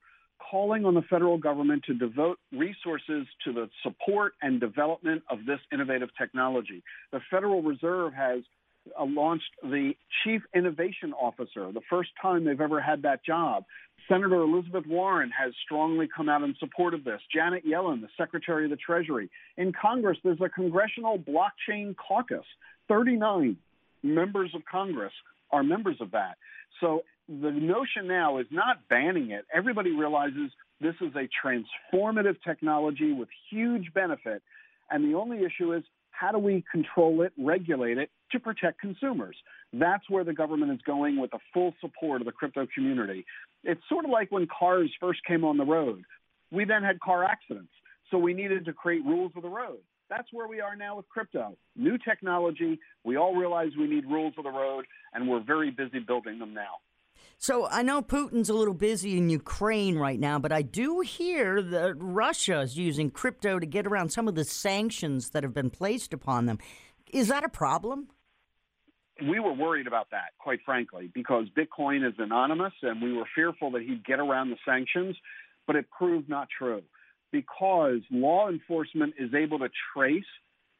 calling 0.52 0.86
on 0.86 0.94
the 0.94 1.02
federal 1.04 1.40
government 1.40 1.84
to 1.86 1.96
devote 1.96 2.38
resources 2.52 3.26
to 3.44 3.52
the 3.52 3.68
support 3.82 4.34
and 4.44 4.60
development 4.60 5.24
of 5.32 5.40
this 5.48 5.60
innovative 5.74 6.10
technology. 6.16 6.84
The 7.12 7.22
Federal 7.32 7.64
Reserve 7.64 8.14
has 8.14 8.42
uh, 9.00 9.06
launched 9.06 9.52
the 9.64 9.94
Chief 10.24 10.42
Innovation 10.56 11.14
Officer, 11.14 11.72
the 11.72 11.82
first 11.90 12.10
time 12.22 12.46
they've 12.46 12.60
ever 12.60 12.82
had 12.82 13.04
that 13.04 13.24
job. 13.24 13.66
Senator 14.08 14.42
Elizabeth 14.42 14.86
Warren 14.88 15.32
has 15.32 15.54
strongly 15.64 16.08
come 16.14 16.28
out 16.28 16.44
in 16.44 16.56
support 16.60 16.94
of 16.94 17.04
this. 17.04 17.22
Janet 17.34 17.66
Yellen, 17.66 18.02
the 18.02 18.10
Secretary 18.18 18.66
of 18.66 18.72
the 18.72 18.78
Treasury. 18.78 19.30
In 19.58 19.72
Congress, 19.74 20.18
there's 20.24 20.42
a 20.42 20.50
Congressional 20.50 21.18
Blockchain 21.20 21.96
Caucus. 21.96 22.46
39 22.88 23.58
members 24.04 24.52
of 24.56 24.66
Congress 24.66 25.14
are 25.52 25.64
members 25.64 25.98
of 26.02 26.12
that. 26.12 26.38
So 26.80 27.04
the 27.28 27.52
notion 27.52 28.08
now 28.08 28.40
is 28.40 28.48
not 28.52 28.88
banning 28.90 29.32
it. 29.32 29.46
Everybody 29.54 29.92
realizes 29.92 30.52
this 30.82 30.96
is 31.00 31.14
a 31.16 31.30
transformative 31.46 32.38
technology 32.44 33.14
with 33.14 33.30
huge 33.50 33.94
benefit. 33.94 34.42
And 34.90 35.10
the 35.10 35.18
only 35.18 35.44
issue 35.46 35.74
is 35.74 35.84
how 36.12 36.32
do 36.32 36.38
we 36.38 36.64
control 36.72 37.22
it, 37.22 37.34
regulate 37.38 37.98
it 37.98 38.10
to 38.32 38.40
protect 38.40 38.80
consumers? 38.80 39.36
That's 39.74 40.10
where 40.10 40.24
the 40.24 40.34
government 40.34 40.72
is 40.72 40.80
going 40.86 41.20
with 41.20 41.32
the 41.32 41.40
full 41.54 41.74
support 41.82 42.22
of 42.22 42.26
the 42.26 42.32
crypto 42.32 42.68
community. 42.74 43.26
It's 43.64 43.82
sort 43.90 44.06
of 44.06 44.12
like 44.12 44.32
when 44.32 44.48
cars 44.48 44.92
first 45.00 45.20
came 45.26 45.44
on 45.44 45.58
the 45.58 45.66
road. 45.66 46.04
We 46.52 46.66
then 46.66 46.84
had 46.84 47.00
car 47.00 47.24
accidents, 47.24 47.72
so 48.10 48.18
we 48.18 48.34
needed 48.34 48.66
to 48.66 48.74
create 48.74 49.04
rules 49.06 49.32
of 49.36 49.44
the 49.44 49.50
road. 49.50 49.80
That's 50.10 50.28
where 50.34 50.48
we 50.48 50.60
are 50.60 50.76
now 50.76 50.98
with 50.98 51.08
crypto. 51.08 51.56
New 51.78 51.98
technology. 51.98 52.80
We 53.06 53.16
all 53.16 53.34
realize 53.34 53.70
we 53.80 53.88
need 53.88 54.06
rules 54.06 54.34
of 54.38 54.44
the 54.44 54.52
road, 54.52 54.86
and 55.14 55.30
we're 55.30 55.42
very 55.42 55.72
busy 55.72 56.00
building 56.00 56.38
them 56.38 56.54
now. 56.54 56.82
So 57.42 57.68
I 57.72 57.82
know 57.82 58.04
Putin's 58.04 58.52
a 58.52 58.54
little 58.54 58.76
busy 58.76 59.18
in 59.18 59.32
Ukraine 59.32 59.98
right 59.98 60.20
now, 60.20 60.38
but 60.38 60.52
I 60.52 60.62
do 60.62 61.00
hear 61.00 61.60
that 61.60 61.96
Russia 61.98 62.60
is 62.60 62.78
using 62.78 63.10
crypto 63.10 63.58
to 63.58 63.66
get 63.66 63.88
around 63.88 64.10
some 64.10 64.28
of 64.28 64.36
the 64.36 64.44
sanctions 64.44 65.32
that 65.32 65.42
have 65.42 65.52
been 65.52 65.72
placed 65.72 66.14
upon 66.14 66.46
them. 66.46 66.60
Is 67.12 67.30
that 67.30 67.44
a 67.44 67.50
problem? 67.50 68.10
We 69.28 69.40
were 69.40 69.54
worried 69.54 69.88
about 69.88 70.12
that, 70.12 70.34
quite 70.38 70.60
frankly, 70.64 71.10
because 71.16 71.48
Bitcoin 71.58 72.08
is 72.08 72.14
anonymous 72.20 72.74
and 72.84 73.02
we 73.02 73.12
were 73.12 73.26
fearful 73.34 73.72
that 73.72 73.82
he'd 73.82 74.06
get 74.06 74.20
around 74.20 74.52
the 74.52 74.58
sanctions, 74.64 75.18
but 75.66 75.76
it 75.76 75.90
proved 75.90 76.30
not 76.30 76.48
true 76.56 76.84
because 77.32 78.02
law 78.12 78.50
enforcement 78.50 79.16
is 79.18 79.34
able 79.34 79.58
to 79.58 79.70
trace 79.96 80.24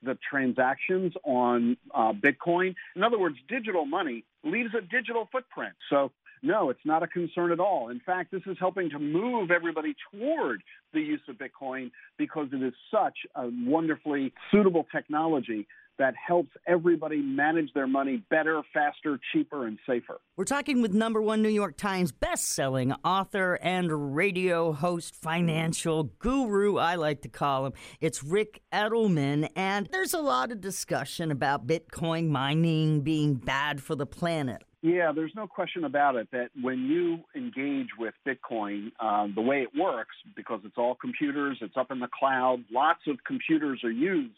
the 0.04 0.16
transactions 0.30 1.14
on 1.24 1.78
uh, 1.94 2.14
Bitcoin. 2.14 2.76
In 2.96 3.02
other 3.02 3.18
words, 3.18 3.38
digital 3.48 3.86
money 3.86 4.26
leaves 4.44 4.76
a 4.78 4.82
digital 4.82 5.28
footprint. 5.32 5.74
So 5.90 6.12
no, 6.44 6.70
it's 6.70 6.86
not 6.86 7.04
a 7.04 7.08
concern 7.08 7.52
at 7.52 7.60
all. 7.60 7.90
In 7.90 8.00
fact, 8.00 8.32
this 8.32 8.42
is 8.46 8.58
helping 8.60 8.90
to 8.90 9.00
move 9.00 9.52
everybody 9.52 9.96
toward 10.12 10.64
the 10.94 11.00
use 11.00 11.22
of 11.30 11.36
Bitcoin 11.36 11.92
because 12.18 12.48
it 12.52 12.64
is 12.64 12.74
such 12.90 13.18
a 13.36 13.50
wonderfully 13.66 14.34
suitable 14.52 14.88
technology 14.92 15.68
that 16.02 16.16
helps 16.16 16.50
everybody 16.66 17.22
manage 17.22 17.72
their 17.76 17.86
money 17.86 18.24
better, 18.32 18.64
faster, 18.74 19.20
cheaper, 19.32 19.68
and 19.68 19.78
safer. 19.86 20.20
We're 20.36 20.46
talking 20.46 20.82
with 20.82 20.96
number 20.96 21.22
one 21.22 21.44
New 21.44 21.50
York 21.50 21.78
Times 21.78 22.12
best-selling 22.12 22.92
author 23.06 23.60
and 23.62 24.16
radio 24.16 24.74
host, 24.74 25.16
financial 25.16 26.06
guru, 26.18 26.78
I 26.78 26.96
like 26.96 27.22
to 27.22 27.30
call 27.30 27.68
him. 27.68 27.74
It's 28.00 28.24
Ric 28.24 28.64
Edelman, 28.74 29.48
and 29.56 29.88
there's 29.92 30.16
a 30.16 30.22
lot 30.22 30.52
of 30.52 30.60
discussion 30.60 31.30
about 31.30 31.68
Bitcoin 31.68 32.30
mining 32.30 33.02
being 33.02 33.36
bad 33.36 33.80
for 33.80 33.94
the 33.94 34.08
planet. 34.08 34.64
Yeah, 34.82 35.12
there's 35.14 35.34
no 35.36 35.46
question 35.46 35.84
about 35.84 36.16
it 36.16 36.30
that 36.32 36.50
when 36.60 36.80
you 36.88 37.20
engage 37.36 37.90
with 38.00 38.16
Bitcoin, 38.28 38.92
um, 39.00 39.34
the 39.36 39.42
way 39.42 39.58
it 39.62 39.70
works, 39.80 40.16
because 40.36 40.62
it's 40.66 40.78
all 40.80 40.96
computers, 40.96 41.60
it's 41.62 41.78
up 41.78 41.92
in 41.92 42.00
the 42.00 42.10
cloud, 42.18 42.64
lots 42.72 43.02
of 43.08 43.18
computers 43.24 43.84
are 43.84 43.92
used 43.92 44.34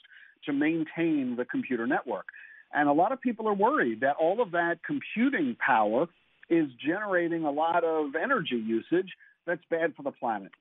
to 0.45 0.53
maintain 0.53 1.36
the 1.36 1.45
computer 1.45 1.88
network. 1.88 2.25
And 2.73 2.89
a 2.89 2.93
lot 2.93 3.12
of 3.12 3.21
people 3.21 3.47
are 3.47 3.53
worried 3.53 4.01
that 4.01 4.15
all 4.19 4.41
of 4.41 4.51
that 4.51 4.79
computing 4.86 5.56
power 5.56 6.08
is 6.49 6.67
generating 6.84 7.43
a 7.43 7.51
lot 7.51 7.84
of 7.84 8.15
energy 8.15 8.56
usage 8.56 9.12
that's 9.45 9.62
bad 9.69 9.95
for 9.95 10.03
the 10.03 10.12
planet. 10.12 10.51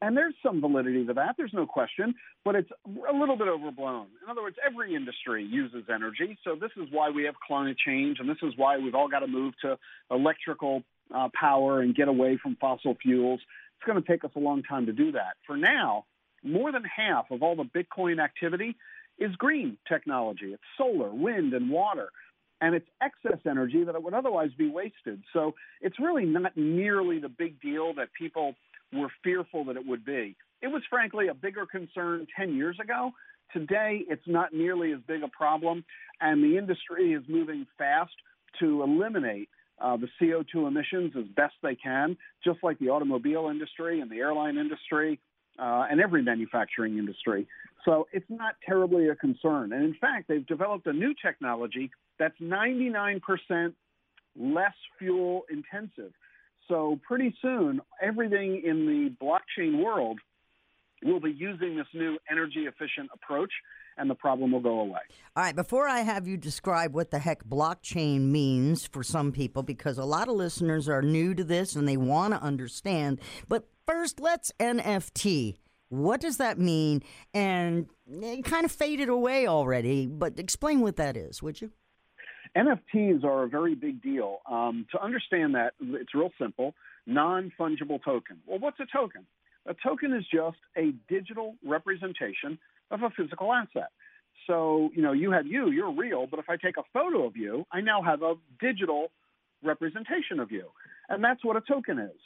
And 0.00 0.16
there's 0.16 0.34
some 0.44 0.60
validity 0.60 1.04
to 1.06 1.14
that, 1.14 1.34
there's 1.36 1.52
no 1.52 1.66
question, 1.66 2.14
but 2.44 2.54
it's 2.54 2.70
a 2.86 3.12
little 3.12 3.36
bit 3.36 3.48
overblown. 3.48 4.06
In 4.22 4.30
other 4.30 4.42
words, 4.42 4.56
every 4.64 4.94
industry 4.94 5.44
uses 5.44 5.84
energy, 5.92 6.38
so 6.44 6.54
this 6.54 6.70
is 6.76 6.88
why 6.92 7.10
we 7.10 7.24
have 7.24 7.34
climate 7.44 7.76
change, 7.84 8.20
and 8.20 8.28
this 8.28 8.38
is 8.42 8.52
why 8.56 8.78
we've 8.78 8.94
all 8.94 9.08
got 9.08 9.20
to 9.20 9.26
move 9.26 9.54
to 9.62 9.76
electrical 10.10 10.84
uh, 11.12 11.28
power 11.34 11.80
and 11.80 11.96
get 11.96 12.06
away 12.06 12.38
from 12.40 12.56
fossil 12.60 12.96
fuels. 13.02 13.40
It's 13.76 13.86
going 13.86 14.00
to 14.00 14.08
take 14.08 14.24
us 14.24 14.30
a 14.36 14.38
long 14.38 14.62
time 14.62 14.86
to 14.86 14.92
do 14.92 15.12
that. 15.12 15.34
For 15.46 15.56
now, 15.56 16.04
more 16.42 16.72
than 16.72 16.84
half 16.84 17.30
of 17.30 17.42
all 17.42 17.56
the 17.56 17.64
Bitcoin 17.64 18.22
activity 18.22 18.76
is 19.18 19.34
green 19.36 19.76
technology. 19.88 20.52
It's 20.52 20.62
solar, 20.76 21.10
wind, 21.10 21.54
and 21.54 21.70
water. 21.70 22.10
And 22.60 22.74
it's 22.74 22.88
excess 23.00 23.38
energy 23.48 23.84
that 23.84 24.02
would 24.02 24.14
otherwise 24.14 24.50
be 24.56 24.68
wasted. 24.68 25.22
So 25.32 25.54
it's 25.80 26.00
really 26.00 26.24
not 26.24 26.56
nearly 26.56 27.20
the 27.20 27.28
big 27.28 27.60
deal 27.60 27.94
that 27.94 28.08
people 28.18 28.54
were 28.92 29.08
fearful 29.22 29.64
that 29.66 29.76
it 29.76 29.86
would 29.86 30.04
be. 30.04 30.36
It 30.60 30.68
was 30.68 30.82
frankly 30.90 31.28
a 31.28 31.34
bigger 31.34 31.66
concern 31.66 32.26
10 32.36 32.56
years 32.56 32.76
ago. 32.82 33.12
Today, 33.52 34.02
it's 34.08 34.26
not 34.26 34.52
nearly 34.52 34.92
as 34.92 34.98
big 35.06 35.22
a 35.22 35.28
problem, 35.28 35.84
and 36.20 36.42
the 36.42 36.58
industry 36.58 37.12
is 37.12 37.22
moving 37.28 37.66
fast 37.78 38.12
to 38.60 38.82
eliminate 38.82 39.48
uh, 39.80 39.96
the 39.96 40.08
CO2 40.20 40.66
emissions 40.66 41.12
as 41.16 41.24
best 41.36 41.54
they 41.62 41.76
can, 41.76 42.16
just 42.44 42.58
like 42.62 42.78
the 42.78 42.88
automobile 42.88 43.48
industry 43.48 44.00
and 44.00 44.10
the 44.10 44.18
airline 44.18 44.58
industry 44.58 45.20
uh, 45.58 45.86
and 45.90 46.00
every 46.00 46.22
manufacturing 46.22 46.98
industry. 46.98 47.46
So 47.84 48.06
it's 48.12 48.28
not 48.28 48.56
terribly 48.66 49.08
a 49.08 49.14
concern. 49.14 49.72
And 49.72 49.84
in 49.84 49.94
fact, 50.00 50.28
they've 50.28 50.46
developed 50.46 50.86
a 50.86 50.92
new 50.92 51.14
technology 51.20 51.90
that's 52.18 52.38
99% 52.40 53.20
less 54.38 54.74
fuel 54.98 55.42
intensive. 55.50 56.12
So 56.68 57.00
pretty 57.06 57.34
soon, 57.40 57.80
everything 58.00 58.62
in 58.64 58.86
the 58.86 59.24
blockchain 59.24 59.82
world 59.82 60.18
will 61.02 61.20
be 61.20 61.30
using 61.30 61.76
this 61.76 61.86
new 61.94 62.18
energy 62.30 62.66
efficient 62.66 63.10
approach 63.14 63.52
and 63.98 64.08
the 64.08 64.14
problem 64.14 64.52
will 64.52 64.60
go 64.60 64.80
away. 64.80 65.00
All 65.36 65.42
right, 65.42 65.54
before 65.54 65.88
I 65.88 66.00
have 66.00 66.26
you 66.26 66.36
describe 66.36 66.94
what 66.94 67.10
the 67.10 67.18
heck 67.18 67.44
blockchain 67.44 68.30
means 68.30 68.86
for 68.86 69.02
some 69.02 69.32
people, 69.32 69.62
because 69.62 69.98
a 69.98 70.04
lot 70.04 70.28
of 70.28 70.36
listeners 70.36 70.88
are 70.88 71.02
new 71.02 71.34
to 71.34 71.44
this 71.44 71.76
and 71.76 71.88
they 71.88 71.96
want 71.96 72.34
to 72.34 72.42
understand, 72.42 73.20
but 73.48 73.68
first, 73.86 74.20
let's 74.20 74.52
NFT. 74.60 75.56
What 75.90 76.20
does 76.20 76.36
that 76.36 76.58
mean? 76.58 77.02
And 77.32 77.86
it 78.06 78.44
kind 78.44 78.64
of 78.64 78.72
faded 78.72 79.08
away 79.08 79.46
already, 79.46 80.06
but 80.06 80.38
explain 80.38 80.80
what 80.80 80.96
that 80.96 81.16
is, 81.16 81.42
would 81.42 81.60
you? 81.60 81.72
NFTs 82.56 83.24
are 83.24 83.44
a 83.44 83.48
very 83.48 83.74
big 83.74 84.02
deal. 84.02 84.38
Um, 84.50 84.86
to 84.92 85.02
understand 85.02 85.54
that, 85.54 85.74
it's 85.80 86.14
real 86.14 86.30
simple 86.40 86.74
non 87.06 87.52
fungible 87.58 88.02
token. 88.02 88.38
Well, 88.46 88.58
what's 88.58 88.78
a 88.80 88.86
token? 88.86 89.26
A 89.66 89.74
token 89.74 90.12
is 90.12 90.24
just 90.32 90.56
a 90.76 90.92
digital 91.08 91.56
representation 91.64 92.58
of 92.90 93.02
a 93.02 93.10
physical 93.10 93.52
asset. 93.52 93.90
So, 94.46 94.90
you 94.94 95.02
know, 95.02 95.12
you 95.12 95.30
have 95.32 95.46
you, 95.46 95.70
you're 95.70 95.92
real, 95.92 96.26
but 96.26 96.38
if 96.38 96.48
I 96.48 96.56
take 96.56 96.76
a 96.78 96.82
photo 96.92 97.26
of 97.26 97.36
you, 97.36 97.66
I 97.70 97.80
now 97.80 98.02
have 98.02 98.22
a 98.22 98.34
digital 98.60 99.08
representation 99.62 100.40
of 100.40 100.50
you. 100.50 100.66
And 101.08 101.22
that's 101.22 101.44
what 101.44 101.56
a 101.56 101.60
token 101.60 101.98
is. 101.98 102.16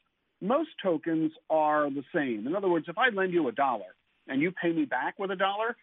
Most 0.41 0.71
tokens 0.83 1.33
are 1.51 1.91
the 1.91 2.05
same. 2.15 2.47
In 2.47 2.55
other 2.55 2.69
words, 2.69 2.87
if 2.89 2.99
I 2.99 3.09
lend 3.09 3.33
you 3.33 3.49
a 3.49 3.53
dollar 3.53 3.95
and 4.29 4.41
you 4.41 4.53
pay 4.53 4.73
me 4.73 4.85
back 4.85 5.19
with 5.19 5.31
a 5.31 5.37
dollar, 5.37 5.77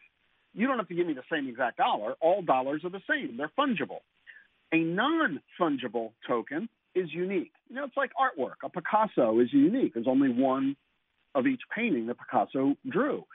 you 0.53 0.67
don't 0.67 0.77
have 0.77 0.88
to 0.88 0.95
give 0.95 1.07
me 1.07 1.13
the 1.13 1.23
same 1.32 1.47
exact 1.47 1.77
dollar. 1.77 2.15
All 2.21 2.41
dollars 2.41 2.82
are 2.84 2.89
the 2.89 3.01
same, 3.09 3.38
they're 3.38 3.51
fungible. 3.57 3.99
A 4.71 4.77
non 4.77 5.41
fungible 5.59 6.11
token 6.27 6.69
is 6.95 7.11
unique. 7.11 7.51
You 7.69 7.77
know, 7.77 7.86
it's 7.86 7.97
like 7.97 8.11
artwork. 8.19 8.63
A 8.63 8.69
Picasso 8.69 9.39
is 9.39 9.51
unique. 9.51 9.93
There's 9.93 10.07
only 10.07 10.30
one 10.30 10.75
of 11.36 11.47
each 11.47 11.61
painting 11.75 12.07
that 12.07 12.17
Picasso 12.19 12.75
drew. 12.88 13.25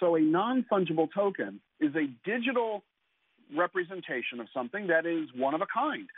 So 0.00 0.16
a 0.16 0.20
non 0.20 0.64
fungible 0.70 1.08
token 1.12 1.60
is 1.80 1.94
a 1.94 2.06
digital 2.28 2.82
representation 3.56 4.40
of 4.40 4.48
something 4.54 4.88
that 4.88 5.06
is 5.06 5.28
one 5.36 5.54
of 5.54 5.60
a 5.60 5.66
kind. 5.66 6.08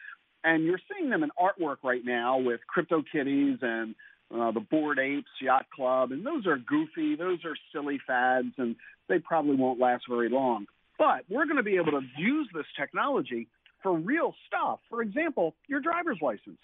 And 0.45 0.65
you're 0.65 0.81
seeing 0.93 1.11
them 1.11 1.23
in 1.23 1.31
artwork 1.41 1.79
right 1.83 2.05
now 2.05 2.39
with 2.39 2.61
CryptoKitties 2.75 3.63
and 3.63 3.95
uh, 4.35 4.51
the 4.53 4.61
Bored 4.61 4.99
Apes 4.99 5.31
Yacht 5.41 5.67
Club, 5.75 6.13
and 6.13 6.27
those 6.27 6.47
are 6.47 6.57
goofy, 6.57 7.15
those 7.17 7.39
are 7.45 7.57
silly 7.73 8.01
fads, 8.07 8.53
and 8.59 8.77
they 9.09 9.19
probably 9.19 9.57
won't 9.57 9.79
last 9.79 10.05
very 10.09 10.29
long. 10.29 10.67
But 10.99 11.25
we're 11.29 11.45
going 11.45 11.59
to 11.59 11.63
be 11.63 11.77
able 11.77 11.93
to 11.93 12.03
use 12.19 12.49
this 12.55 12.67
technology 12.79 13.49
for 13.83 13.97
real 13.97 14.35
stuff. 14.47 14.81
For 14.91 15.03
example, 15.03 15.55
your 15.69 15.81
driver's 15.81 16.19
license. 16.21 16.59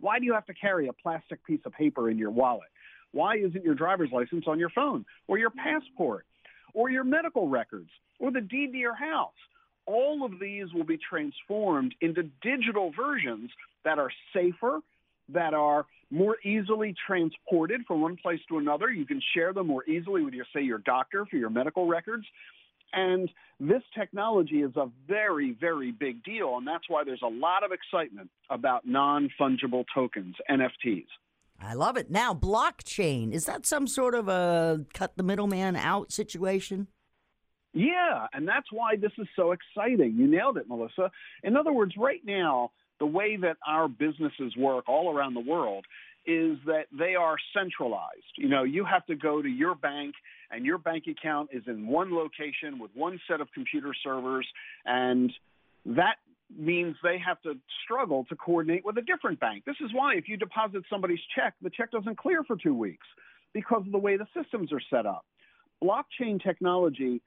Why 0.00 0.20
do 0.20 0.24
you 0.24 0.34
have 0.34 0.46
to 0.46 0.54
carry 0.54 0.86
a 0.86 0.92
plastic 0.92 1.44
piece 1.44 1.60
of 1.64 1.72
paper 1.72 2.08
in 2.10 2.18
your 2.18 2.30
wallet? 2.30 2.68
Why 3.12 3.36
isn't 3.36 3.64
your 3.64 3.74
driver's 3.74 4.10
license 4.12 4.44
on 4.46 4.58
your 4.58 4.70
phone 4.70 5.04
or 5.26 5.38
your 5.38 5.50
passport 5.50 6.26
or 6.74 6.90
your 6.90 7.04
medical 7.04 7.48
records 7.48 7.90
or 8.18 8.30
the 8.30 8.40
deed 8.40 8.72
to 8.72 8.78
your 8.78 8.94
house? 8.94 9.32
All 9.86 10.24
of 10.24 10.38
these 10.38 10.72
will 10.74 10.84
be 10.84 10.98
transformed 10.98 11.94
into 12.00 12.24
digital 12.42 12.92
versions 12.94 13.50
that 13.84 13.98
are 13.98 14.10
safer, 14.34 14.80
that 15.30 15.54
are 15.54 15.86
more 16.10 16.36
easily 16.44 16.94
transported 17.06 17.82
from 17.86 18.02
one 18.02 18.16
place 18.16 18.40
to 18.48 18.58
another. 18.58 18.90
You 18.90 19.06
can 19.06 19.20
share 19.34 19.52
them 19.52 19.66
more 19.66 19.84
easily 19.84 20.22
with 20.22 20.34
your, 20.34 20.46
say, 20.54 20.62
your 20.62 20.78
doctor 20.78 21.26
for 21.26 21.36
your 21.36 21.50
medical 21.50 21.86
records. 21.86 22.26
And 22.92 23.30
this 23.60 23.82
technology 23.98 24.62
is 24.62 24.74
a 24.76 24.88
very, 25.06 25.56
very 25.58 25.90
big 25.90 26.24
deal. 26.24 26.56
And 26.56 26.66
that's 26.66 26.88
why 26.88 27.04
there's 27.04 27.22
a 27.22 27.28
lot 27.28 27.64
of 27.64 27.72
excitement 27.72 28.30
about 28.50 28.86
non 28.86 29.30
fungible 29.38 29.84
tokens, 29.94 30.36
NFTs. 30.50 31.06
I 31.60 31.74
love 31.74 31.96
it. 31.96 32.10
Now, 32.10 32.34
blockchain, 32.34 33.32
is 33.32 33.46
that 33.46 33.66
some 33.66 33.86
sort 33.86 34.14
of 34.14 34.28
a 34.28 34.84
cut 34.94 35.16
the 35.16 35.22
middleman 35.22 35.76
out 35.76 36.12
situation? 36.12 36.86
Yeah, 37.74 38.26
and 38.32 38.46
that's 38.46 38.70
why 38.72 38.96
this 38.96 39.12
is 39.18 39.26
so 39.36 39.52
exciting. 39.52 40.14
You 40.16 40.26
nailed 40.26 40.56
it, 40.56 40.68
Melissa. 40.68 41.10
In 41.42 41.56
other 41.56 41.72
words, 41.72 41.94
right 41.98 42.20
now, 42.24 42.70
the 42.98 43.06
way 43.06 43.36
that 43.36 43.56
our 43.66 43.88
businesses 43.88 44.56
work 44.56 44.88
all 44.88 45.14
around 45.14 45.34
the 45.34 45.40
world 45.40 45.84
is 46.26 46.58
that 46.66 46.86
they 46.96 47.14
are 47.14 47.36
centralized. 47.56 48.34
You 48.36 48.48
know, 48.48 48.62
you 48.62 48.84
have 48.84 49.06
to 49.06 49.14
go 49.14 49.40
to 49.40 49.48
your 49.48 49.74
bank 49.74 50.14
and 50.50 50.64
your 50.64 50.78
bank 50.78 51.04
account 51.08 51.50
is 51.52 51.62
in 51.66 51.86
one 51.86 52.14
location 52.14 52.78
with 52.78 52.90
one 52.94 53.20
set 53.28 53.40
of 53.40 53.48
computer 53.52 53.92
servers 54.02 54.46
and 54.84 55.32
that 55.86 56.16
means 56.56 56.96
they 57.02 57.18
have 57.18 57.40
to 57.42 57.54
struggle 57.84 58.24
to 58.28 58.36
coordinate 58.36 58.84
with 58.84 58.96
a 58.98 59.02
different 59.02 59.40
bank. 59.40 59.64
This 59.64 59.76
is 59.84 59.90
why 59.92 60.14
if 60.14 60.28
you 60.28 60.36
deposit 60.36 60.82
somebody's 60.90 61.20
check, 61.34 61.54
the 61.62 61.70
check 61.70 61.90
doesn't 61.90 62.16
clear 62.16 62.42
for 62.44 62.56
2 62.56 62.74
weeks 62.74 63.06
because 63.52 63.82
of 63.86 63.92
the 63.92 63.98
way 63.98 64.16
the 64.16 64.26
systems 64.34 64.72
are 64.72 64.80
set 64.90 65.06
up. 65.06 65.24
Blockchain 65.82 66.42
technology 66.42 67.22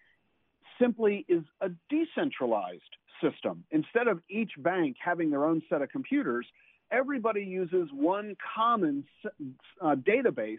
simply 0.80 1.26
is 1.28 1.44
a 1.62 1.70
decentralized 1.90 2.82
system. 3.22 3.64
Instead 3.72 4.08
of 4.08 4.22
each 4.30 4.52
bank 4.58 4.98
having 5.04 5.30
their 5.30 5.46
own 5.46 5.62
set 5.70 5.82
of 5.82 5.90
computers, 5.90 6.46
everybody 6.92 7.44
uses 7.44 7.90
one 7.94 8.36
common 8.56 9.06
uh, 9.80 9.96
database 9.96 10.58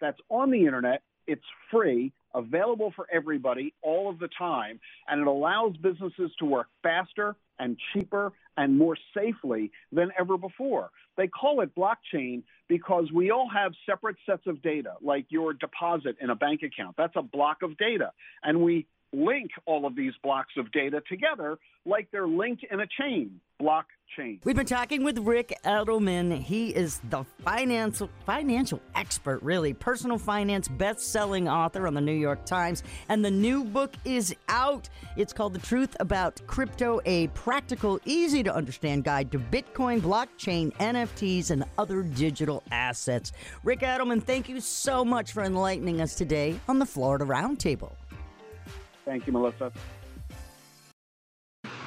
that's 0.00 0.18
on 0.30 0.50
the 0.50 0.64
internet. 0.64 1.02
It's 1.26 1.44
free, 1.70 2.12
available 2.34 2.92
for 2.94 3.06
everybody 3.12 3.72
all 3.82 4.10
of 4.10 4.18
the 4.18 4.28
time, 4.38 4.80
and 5.08 5.20
it 5.20 5.26
allows 5.26 5.76
businesses 5.76 6.30
to 6.38 6.44
work 6.44 6.68
faster 6.82 7.36
and 7.58 7.78
cheaper 7.92 8.32
and 8.56 8.76
more 8.76 8.96
safely 9.16 9.70
than 9.92 10.10
ever 10.18 10.36
before. 10.36 10.90
They 11.16 11.28
call 11.28 11.60
it 11.60 11.74
blockchain 11.74 12.42
because 12.68 13.10
we 13.12 13.30
all 13.30 13.48
have 13.48 13.72
separate 13.86 14.16
sets 14.26 14.46
of 14.46 14.62
data, 14.62 14.94
like 15.00 15.26
your 15.28 15.52
deposit 15.52 16.16
in 16.20 16.30
a 16.30 16.34
bank 16.34 16.62
account. 16.62 16.96
That's 16.96 17.14
a 17.16 17.22
block 17.22 17.62
of 17.62 17.76
data. 17.76 18.12
And 18.42 18.60
we 18.62 18.86
link 19.14 19.50
all 19.66 19.86
of 19.86 19.96
these 19.96 20.12
blocks 20.22 20.54
of 20.56 20.70
data 20.72 21.02
together 21.08 21.58
like 21.86 22.08
they're 22.10 22.26
linked 22.26 22.64
in 22.70 22.80
a 22.80 22.86
chain, 22.86 23.40
blockchain. 23.60 24.40
We've 24.44 24.56
been 24.56 24.64
talking 24.64 25.04
with 25.04 25.18
Ric 25.18 25.52
Edelman. 25.64 26.40
He 26.40 26.70
is 26.70 27.00
the 27.10 27.24
financial 27.44 28.08
financial 28.24 28.80
expert, 28.94 29.42
really, 29.42 29.74
personal 29.74 30.18
finance 30.18 30.68
best-selling 30.68 31.48
author 31.48 31.86
on 31.86 31.94
the 31.94 32.00
New 32.00 32.14
York 32.14 32.44
Times, 32.46 32.82
and 33.08 33.24
the 33.24 33.30
new 33.30 33.64
book 33.64 33.94
is 34.04 34.34
out. 34.48 34.88
It's 35.16 35.32
called 35.32 35.52
The 35.52 35.58
Truth 35.58 35.96
About 36.00 36.40
Crypto: 36.46 37.00
A 37.04 37.26
Practical, 37.28 38.00
easy 38.04 38.42
to 38.42 38.54
understand 38.54 39.04
guide 39.04 39.30
to 39.32 39.38
Bitcoin, 39.38 40.00
blockchain, 40.00 40.72
NFTs, 40.76 41.50
and 41.50 41.64
other 41.76 42.02
digital 42.02 42.62
assets. 42.70 43.32
Ric 43.62 43.80
Edelman, 43.80 44.22
thank 44.22 44.48
you 44.48 44.60
so 44.60 45.04
much 45.04 45.32
for 45.32 45.42
enlightening 45.42 46.00
us 46.00 46.14
today 46.14 46.58
on 46.68 46.78
the 46.78 46.86
Florida 46.86 47.24
Roundtable. 47.24 47.92
Thank 49.04 49.26
you, 49.26 49.32
Melissa. 49.32 49.70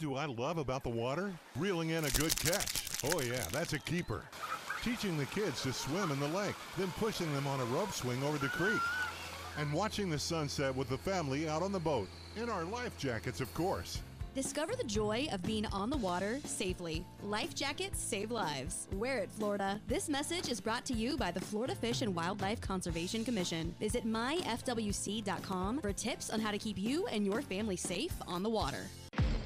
do 0.00 0.16
I 0.16 0.24
love 0.24 0.56
about 0.56 0.82
the 0.82 0.88
water? 0.88 1.30
Reeling 1.56 1.90
in 1.90 2.06
a 2.06 2.10
good 2.12 2.34
catch. 2.36 2.88
Oh, 3.04 3.20
yeah, 3.20 3.44
that's 3.52 3.74
a 3.74 3.78
keeper. 3.78 4.24
Teaching 4.82 5.18
the 5.18 5.26
kids 5.26 5.62
to 5.62 5.74
swim 5.74 6.10
in 6.10 6.18
the 6.18 6.28
lake, 6.28 6.54
then 6.78 6.90
pushing 6.92 7.30
them 7.34 7.46
on 7.46 7.60
a 7.60 7.64
rope 7.66 7.92
swing 7.92 8.22
over 8.22 8.38
the 8.38 8.48
creek. 8.48 8.80
And 9.58 9.70
watching 9.74 10.08
the 10.08 10.18
sunset 10.18 10.74
with 10.74 10.88
the 10.88 10.96
family 10.96 11.50
out 11.50 11.62
on 11.62 11.70
the 11.70 11.78
boat. 11.78 12.08
In 12.36 12.48
our 12.48 12.64
life 12.64 12.96
jackets, 12.96 13.42
of 13.42 13.52
course. 13.52 14.00
Discover 14.34 14.76
the 14.76 14.84
joy 14.84 15.28
of 15.32 15.42
being 15.42 15.66
on 15.66 15.90
the 15.90 15.98
water 15.98 16.38
safely. 16.44 17.04
Life 17.24 17.54
jackets 17.54 18.00
save 18.00 18.30
lives. 18.30 18.88
Wear 18.94 19.18
it, 19.18 19.30
Florida. 19.30 19.80
This 19.86 20.08
message 20.08 20.48
is 20.48 20.62
brought 20.62 20.86
to 20.86 20.94
you 20.94 21.18
by 21.18 21.30
the 21.30 21.40
Florida 21.40 21.74
Fish 21.74 22.00
and 22.00 22.14
Wildlife 22.14 22.60
Conservation 22.62 23.22
Commission. 23.22 23.74
Visit 23.80 24.06
myfwc.com 24.06 25.80
for 25.80 25.92
tips 25.92 26.30
on 26.30 26.40
how 26.40 26.52
to 26.52 26.58
keep 26.58 26.78
you 26.78 27.06
and 27.08 27.26
your 27.26 27.42
family 27.42 27.76
safe 27.76 28.14
on 28.26 28.42
the 28.42 28.48
water. 28.48 28.86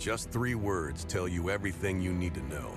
Just 0.00 0.30
three 0.30 0.54
words 0.54 1.04
tell 1.04 1.28
you 1.28 1.50
everything 1.50 2.00
you 2.00 2.14
need 2.14 2.32
to 2.32 2.40
know. 2.48 2.72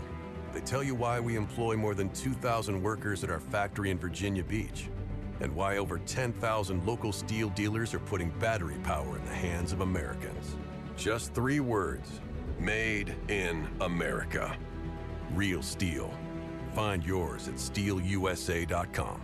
They 0.53 0.59
tell 0.59 0.83
you 0.83 0.93
why 0.93 1.21
we 1.21 1.37
employ 1.37 1.77
more 1.77 1.95
than 1.95 2.09
2,000 2.09 2.83
workers 2.83 3.23
at 3.23 3.29
our 3.29 3.39
factory 3.39 3.91
in 3.91 3.97
Virginia 3.97 4.43
Beach, 4.43 4.89
and 5.39 5.55
why 5.55 5.77
over 5.77 5.99
10,000 5.99 6.85
local 6.85 7.13
STIHL 7.13 7.55
dealers 7.55 7.93
are 7.93 7.99
putting 7.99 8.29
battery 8.39 8.75
power 8.83 9.17
in 9.17 9.23
the 9.23 9.33
hands 9.33 9.71
of 9.71 9.79
Americans. 9.79 10.57
Just 10.97 11.33
three 11.33 11.61
words 11.61 12.19
Made 12.59 13.15
in 13.29 13.69
America. 13.79 14.57
Real 15.33 15.61
STIHL. 15.61 16.13
Find 16.73 17.05
yours 17.05 17.47
at 17.47 17.55
stihlusa.com. 17.55 19.21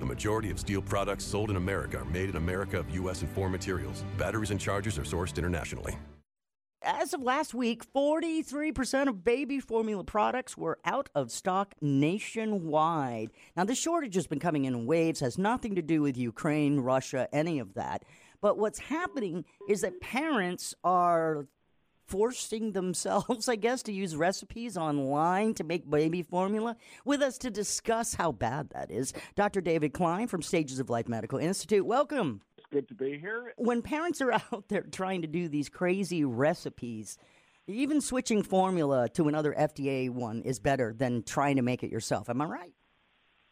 The 0.00 0.06
majority 0.06 0.50
of 0.50 0.58
STIHL 0.58 0.84
products 0.84 1.24
sold 1.24 1.50
in 1.50 1.56
America 1.56 1.98
are 1.98 2.04
made 2.06 2.30
in 2.30 2.36
America 2.36 2.76
of 2.76 2.90
U.S. 2.90 3.22
and 3.22 3.30
foreign 3.30 3.52
materials. 3.52 4.04
Batteries 4.18 4.50
and 4.50 4.58
chargers 4.58 4.98
are 4.98 5.02
sourced 5.02 5.38
internationally. 5.38 5.96
As 6.84 7.14
of 7.14 7.22
last 7.22 7.54
week, 7.54 7.90
43% 7.94 9.08
of 9.08 9.24
baby 9.24 9.58
formula 9.58 10.04
products 10.04 10.58
were 10.58 10.78
out 10.84 11.08
of 11.14 11.30
stock 11.30 11.74
nationwide. 11.80 13.30
Now, 13.56 13.64
this 13.64 13.78
shortage 13.78 14.14
has 14.16 14.26
been 14.26 14.38
coming 14.38 14.66
in 14.66 14.84
waves, 14.84 15.20
has 15.20 15.38
nothing 15.38 15.76
to 15.76 15.82
do 15.82 16.02
with 16.02 16.18
Ukraine, 16.18 16.80
Russia, 16.80 17.26
any 17.32 17.58
of 17.58 17.72
that. 17.74 18.04
But 18.42 18.58
what's 18.58 18.78
happening 18.78 19.46
is 19.66 19.80
that 19.80 20.02
parents 20.02 20.74
are 20.84 21.46
forcing 22.06 22.72
themselves, 22.72 23.48
I 23.48 23.56
guess, 23.56 23.82
to 23.84 23.92
use 23.92 24.14
recipes 24.14 24.76
online 24.76 25.54
to 25.54 25.64
make 25.64 25.88
baby 25.88 26.22
formula. 26.22 26.76
With 27.06 27.22
us 27.22 27.38
to 27.38 27.50
discuss 27.50 28.12
how 28.14 28.32
bad 28.32 28.68
that 28.70 28.90
is, 28.90 29.14
Dr. 29.36 29.62
David 29.62 29.94
Klein 29.94 30.26
from 30.26 30.42
Stages 30.42 30.78
of 30.78 30.90
Life 30.90 31.08
Medical 31.08 31.38
Institute. 31.38 31.86
Welcome. 31.86 32.42
Good 32.74 32.88
to 32.88 32.94
be 32.94 33.20
here. 33.20 33.52
When 33.56 33.82
parents 33.82 34.20
are 34.20 34.32
out 34.52 34.64
there 34.66 34.82
trying 34.82 35.22
to 35.22 35.28
do 35.28 35.48
these 35.48 35.68
crazy 35.68 36.24
recipes, 36.24 37.18
even 37.68 38.00
switching 38.00 38.42
formula 38.42 39.08
to 39.10 39.28
another 39.28 39.54
FDA 39.56 40.10
one 40.10 40.42
is 40.42 40.58
better 40.58 40.92
than 40.92 41.22
trying 41.22 41.54
to 41.54 41.62
make 41.62 41.84
it 41.84 41.92
yourself. 41.92 42.28
Am 42.28 42.40
I 42.40 42.46
right? 42.46 42.72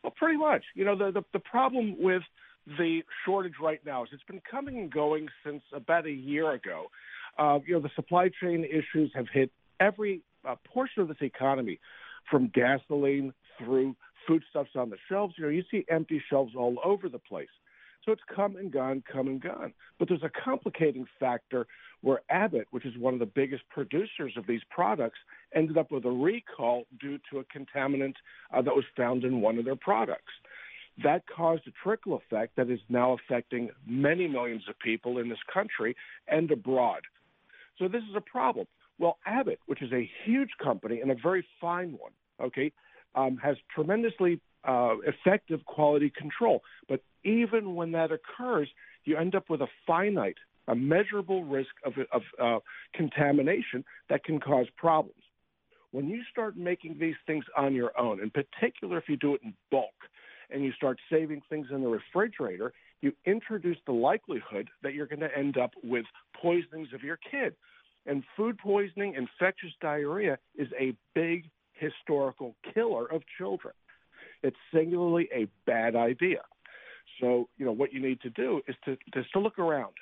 Well, 0.03 0.13
pretty 0.17 0.39
much. 0.39 0.65
You 0.75 0.85
know, 0.85 0.99
the, 0.99 1.13
the, 1.13 1.23
the 1.35 1.39
problem 1.39 2.03
with 2.03 2.23
the 2.67 3.03
shortage 3.25 3.55
right 3.63 3.81
now 3.87 4.03
is 4.03 4.09
it's 4.13 4.25
been 4.25 4.43
coming 4.51 4.77
and 4.81 4.91
going 4.91 5.29
since 5.47 5.63
about 5.73 6.05
a 6.07 6.11
year 6.11 6.51
ago. 6.51 6.87
Uh, 7.39 7.61
you 7.65 7.75
know, 7.75 7.81
the 7.81 7.93
supply 7.95 8.29
chain 8.43 8.65
issues 8.65 9.13
have 9.15 9.27
hit 9.33 9.53
every 9.79 10.23
uh, 10.45 10.57
portion 10.75 11.01
of 11.01 11.07
this 11.07 11.19
economy, 11.21 11.79
from 12.29 12.49
gasoline 12.49 13.33
through 13.57 13.95
foodstuffs 14.27 14.71
on 14.75 14.91
the 14.91 14.97
shelves. 15.09 15.35
You 15.39 15.45
know, 15.45 15.51
you 15.51 15.63
see 15.71 15.85
empty 15.89 16.21
shelves 16.29 16.55
all 16.57 16.79
over 16.85 17.09
the 17.09 17.21
place. 17.21 17.49
So 18.05 18.13
it's 18.13 18.23
come 18.35 18.57
and 18.57 18.73
gone, 18.73 19.03
come 19.11 19.29
and 19.29 19.41
gone. 19.41 19.73
But 19.99 20.09
there's 20.09 20.25
a 20.25 20.45
complicating 20.45 21.07
factor 21.21 21.67
where 22.01 22.23
Abbott, 22.31 22.67
which 22.73 22.85
is 22.85 22.99
one 22.99 23.15
of 23.15 23.21
the 23.21 23.27
biggest 23.27 23.63
producers 23.71 24.33
of 24.37 24.47
these 24.47 24.63
products, 24.71 25.19
ended 25.55 25.79
up 25.79 25.93
with 25.93 26.05
a 26.05 26.11
recall 26.11 26.85
due 27.01 27.19
to 27.31 27.39
a 27.39 27.45
contaminant 27.45 28.15
uh, 28.53 28.61
that 28.63 28.75
was 28.75 28.85
found 28.97 29.23
in 29.25 29.41
one 29.41 29.59
of 29.59 29.65
their 29.65 29.77
products. 29.77 30.33
That 31.03 31.23
caused 31.35 31.67
a 31.69 31.73
trickle 31.83 32.15
effect 32.17 32.57
that 32.57 32.69
is 32.69 32.81
now 32.89 33.13
affecting 33.17 33.71
many 33.87 34.27
millions 34.27 34.65
of 34.69 34.79
people 34.81 35.19
in 35.19 35.29
this 35.29 35.39
country 35.53 35.97
and 36.27 36.51
abroad. 36.51 37.03
So 37.79 37.89
this 37.89 38.03
is 38.03 38.17
a 38.17 38.21
problem. 38.21 38.67
Well, 38.99 39.19
Abbott, 39.25 39.61
which 39.67 39.81
is 39.81 39.93
a 39.93 40.11
huge 40.25 40.51
company 40.63 41.01
and 41.01 41.11
a 41.11 41.15
very 41.15 41.47
fine 41.61 41.97
one, 41.99 42.13
okay, 42.41 42.73
um, 43.15 43.37
has 43.39 43.57
tremendously 43.75 44.41
uh, 44.65 44.97
effective 45.07 45.65
quality 45.65 46.11
control. 46.11 46.63
But 46.89 47.03
even 47.25 47.75
when 47.75 47.93
that 47.93 48.11
occurs, 48.13 48.69
you 49.05 49.17
end 49.17 49.35
up 49.35 49.51
with 49.51 49.61
a 49.61 49.69
finite, 49.87 50.39
a 50.69 50.75
measurable 50.75 51.45
risk 51.45 51.71
of, 51.85 51.95
of 52.13 52.23
uh, 52.41 52.59
contamination 52.95 53.85
that 54.09 54.25
can 54.25 54.41
cause 54.41 54.67
problems. 54.77 55.23
When 55.91 56.09
you 56.09 56.23
start 56.31 56.57
making 56.57 56.99
these 56.99 57.17
things 57.27 57.45
on 57.57 57.75
your 57.75 57.99
own, 57.99 58.21
in 58.21 58.31
particular 58.31 58.97
if 58.99 59.09
you 59.09 59.17
do 59.17 59.35
it 59.35 59.43
in 59.43 59.55
bulk, 59.71 59.93
and 60.51 60.63
you 60.63 60.73
start 60.73 60.99
saving 61.11 61.43
things 61.49 61.69
in 61.71 61.83
the 61.83 61.89
refrigerator, 61.89 62.73
you 63.01 63.13
introduce 63.25 63.79
the 63.87 63.93
likelihood 63.93 64.69
that 64.83 64.95
you're 64.95 65.07
going 65.07 65.21
to 65.21 65.37
end 65.37 65.57
up 65.57 65.73
with 65.83 66.05
poisonings 66.41 66.89
of 66.95 67.03
your 67.03 67.19
kid. 67.31 67.55
And 68.07 68.23
food 68.37 68.59
poisoning, 68.59 69.15
infectious 69.15 69.73
diarrhea 69.81 70.39
is 70.57 70.69
a 70.79 70.95
big 71.15 71.49
historical 71.75 72.55
killer 72.75 73.11
of 73.11 73.23
children. 73.39 73.75
It's 74.43 74.57
singularly 74.75 75.29
a 75.35 75.47
bad 75.67 75.97
idea. 75.97 76.43
So, 77.21 77.49
you 77.57 77.65
know, 77.65 77.73
what 77.73 77.93
you 77.93 78.01
need 78.01 78.21
to 78.23 78.31
do 78.31 78.63
is 78.67 78.77
to, 78.85 78.93
is 79.15 79.27
to 79.33 79.39
look 79.39 79.59
around. 79.59 79.93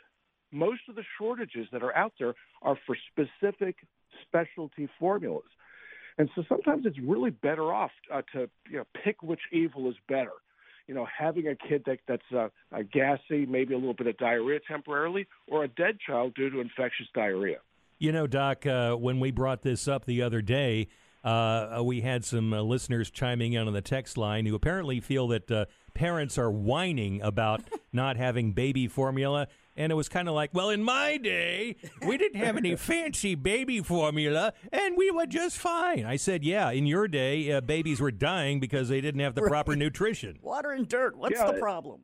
Most 0.53 0.83
of 0.89 0.97
the 0.97 1.05
shortages 1.19 1.67
that 1.73 1.83
are 1.83 1.95
out 1.97 2.13
there 2.19 2.35
are 2.63 2.77
for 2.87 2.97
specific 3.13 3.77
specialty 4.27 4.89
formulas. 4.99 5.45
And 6.19 6.29
so 6.35 6.43
sometimes 6.49 6.87
it's 6.87 6.99
really 6.99 7.31
better 7.31 7.73
off 7.73 7.93
uh, 8.13 8.23
to 8.33 8.51
you 8.69 8.79
know, 8.79 8.85
pick 9.05 9.23
which 9.23 9.41
evil 9.53 9.89
is 9.89 9.97
better. 10.09 10.33
You 10.87 10.95
know, 10.95 11.07
having 11.17 11.47
a 11.47 11.55
kid 11.55 11.85
that, 11.87 11.99
that's 12.09 12.23
uh, 12.35 12.49
uh, 12.75 12.83
gassy, 12.93 13.47
maybe 13.47 13.75
a 13.75 13.79
little 13.79 13.95
bit 13.95 14.09
of 14.09 14.17
diarrhea 14.19 14.59
temporarily, 14.67 15.29
or 15.47 15.63
a 15.65 15.69
dead 15.69 15.99
child 16.05 16.35
due 16.35 16.51
to 16.51 16.61
infectious 16.61 17.07
diarrhea. 17.15 17.59
You 17.99 18.13
know, 18.13 18.27
Doc, 18.27 18.67
uh, 18.67 18.97
when 18.97 19.21
we 19.21 19.31
brought 19.31 19.63
this 19.63 19.87
up 19.87 20.05
the 20.05 20.23
other 20.23 20.43
day, 20.43 20.89
uh, 21.25 21.83
we 21.85 22.01
had 22.01 22.25
some 22.25 22.53
uh, 22.53 22.63
listeners 22.63 23.11
chiming 23.11 23.53
in 23.53 23.67
on 23.67 23.73
the 23.73 23.83
text 23.83 24.17
line 24.17 24.47
who 24.47 24.55
apparently 24.55 25.01
feel 25.01 25.29
that 25.29 25.51
uh, 25.51 25.65
parents 25.95 26.39
are 26.39 26.51
whining 26.51 27.21
about 27.23 27.63
not 27.93 28.17
having 28.17 28.53
baby 28.53 28.89
formula. 28.89 29.47
And 29.77 29.93
it 29.93 29.95
was 29.95 30.09
kind 30.09 30.29
of 30.29 30.35
like, 30.35 30.51
well, 30.53 30.69
in 30.69 30.83
my 30.83 31.17
day, 31.17 31.77
we 32.07 32.19
didn't 32.19 32.41
have 32.41 32.57
any 32.57 32.77
fancy 32.91 33.35
baby 33.35 33.81
formula, 33.81 34.53
and 34.73 34.97
we 34.97 35.11
were 35.11 35.27
just 35.27 35.57
fine. 35.57 36.05
I 36.05 36.17
said, 36.17 36.45
yeah, 36.45 36.71
in 36.71 36.87
your 36.87 37.09
day, 37.09 37.51
uh, 37.53 37.61
babies 37.61 38.01
were 38.01 38.11
dying 38.11 38.61
because 38.61 38.89
they 38.89 39.01
didn't 39.01 39.21
have 39.21 39.35
the 39.35 39.43
proper 39.43 39.77
nutrition. 39.77 40.39
Water 40.43 40.73
and 40.73 40.87
dirt. 40.89 41.17
What's 41.17 41.39
Yeah, 41.39 41.53
the 41.53 41.59
problem? 41.59 42.01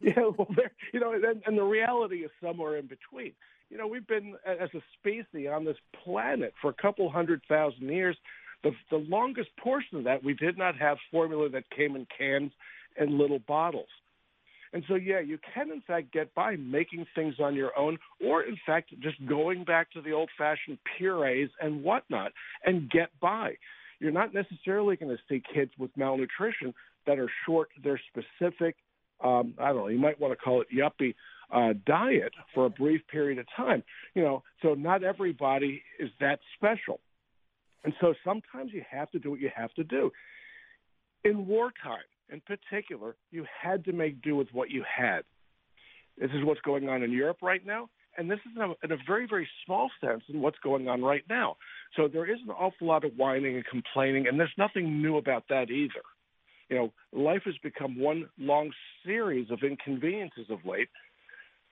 Yeah, 0.00 0.14
well, 0.36 0.48
you 0.94 0.98
know, 0.98 1.12
and, 1.12 1.42
and 1.44 1.58
the 1.58 1.62
reality 1.62 2.24
is 2.24 2.30
somewhere 2.42 2.78
in 2.78 2.86
between. 2.86 3.34
You 3.70 3.78
know, 3.78 3.86
we've 3.86 4.06
been 4.06 4.34
as 4.44 4.68
a 4.74 4.80
species 4.98 5.48
on 5.50 5.64
this 5.64 5.76
planet 6.04 6.52
for 6.60 6.70
a 6.70 6.74
couple 6.74 7.08
hundred 7.10 7.40
thousand 7.48 7.88
years. 7.88 8.16
The, 8.62 8.72
the 8.90 8.98
longest 8.98 9.48
portion 9.62 9.98
of 9.98 10.04
that, 10.04 10.22
we 10.22 10.34
did 10.34 10.58
not 10.58 10.76
have 10.76 10.98
formula 11.10 11.48
that 11.50 11.64
came 11.70 11.96
in 11.96 12.06
cans 12.16 12.52
and 12.98 13.16
little 13.16 13.38
bottles. 13.38 13.88
And 14.72 14.84
so, 14.86 14.94
yeah, 14.94 15.20
you 15.20 15.38
can 15.54 15.70
in 15.70 15.80
fact 15.80 16.12
get 16.12 16.34
by 16.34 16.56
making 16.56 17.06
things 17.14 17.36
on 17.40 17.54
your 17.54 17.76
own, 17.78 17.98
or 18.24 18.42
in 18.42 18.56
fact, 18.66 18.90
just 19.00 19.24
going 19.26 19.64
back 19.64 19.90
to 19.92 20.00
the 20.00 20.12
old 20.12 20.30
fashioned 20.36 20.78
purees 20.96 21.48
and 21.60 21.82
whatnot 21.82 22.32
and 22.64 22.90
get 22.90 23.08
by. 23.20 23.56
You're 23.98 24.12
not 24.12 24.32
necessarily 24.32 24.96
going 24.96 25.16
to 25.16 25.22
see 25.28 25.42
kids 25.52 25.72
with 25.78 25.90
malnutrition 25.96 26.74
that 27.06 27.18
are 27.18 27.30
short 27.46 27.68
their 27.82 28.00
specific, 28.08 28.76
um, 29.22 29.54
I 29.58 29.68
don't 29.68 29.76
know, 29.76 29.88
you 29.88 29.98
might 29.98 30.20
want 30.20 30.32
to 30.32 30.36
call 30.36 30.62
it 30.62 30.68
yuppie 30.74 31.14
uh, 31.52 31.74
diet 31.86 32.32
for 32.54 32.66
a 32.66 32.70
brief 32.70 33.00
period 33.08 33.38
of 33.38 33.46
time. 33.56 33.82
You 34.14 34.22
know, 34.22 34.42
so 34.62 34.74
not 34.74 35.02
everybody 35.02 35.82
is 35.98 36.10
that 36.20 36.40
special. 36.56 37.00
And 37.84 37.94
so 38.00 38.14
sometimes 38.24 38.72
you 38.72 38.82
have 38.90 39.10
to 39.12 39.18
do 39.18 39.30
what 39.30 39.40
you 39.40 39.50
have 39.54 39.72
to 39.74 39.84
do. 39.84 40.10
In 41.24 41.46
wartime, 41.46 41.98
in 42.30 42.40
particular, 42.40 43.16
you 43.30 43.44
had 43.62 43.84
to 43.86 43.92
make 43.92 44.22
do 44.22 44.36
with 44.36 44.48
what 44.52 44.70
you 44.70 44.84
had. 44.84 45.22
This 46.18 46.30
is 46.30 46.44
what's 46.44 46.60
going 46.60 46.88
on 46.88 47.02
in 47.02 47.12
Europe 47.12 47.38
right 47.42 47.64
now, 47.64 47.88
and 48.16 48.30
this 48.30 48.38
is 48.40 48.52
in 48.54 48.62
a, 48.62 48.74
in 48.84 48.92
a 48.92 49.02
very, 49.06 49.26
very 49.26 49.48
small 49.64 49.90
sense 50.00 50.22
in 50.28 50.40
what's 50.40 50.58
going 50.62 50.88
on 50.88 51.02
right 51.02 51.24
now. 51.28 51.56
So 51.96 52.08
there 52.08 52.30
is 52.30 52.38
an 52.46 52.50
awful 52.50 52.86
lot 52.86 53.04
of 53.04 53.12
whining 53.16 53.56
and 53.56 53.64
complaining, 53.64 54.26
and 54.28 54.38
there's 54.38 54.52
nothing 54.58 55.00
new 55.00 55.16
about 55.16 55.44
that 55.48 55.70
either. 55.70 56.02
You 56.70 56.76
know, 56.76 56.92
life 57.12 57.42
has 57.46 57.56
become 57.62 57.98
one 57.98 58.28
long 58.38 58.70
series 59.04 59.50
of 59.50 59.58
inconveniences 59.62 60.46
of 60.50 60.64
late. 60.64 60.88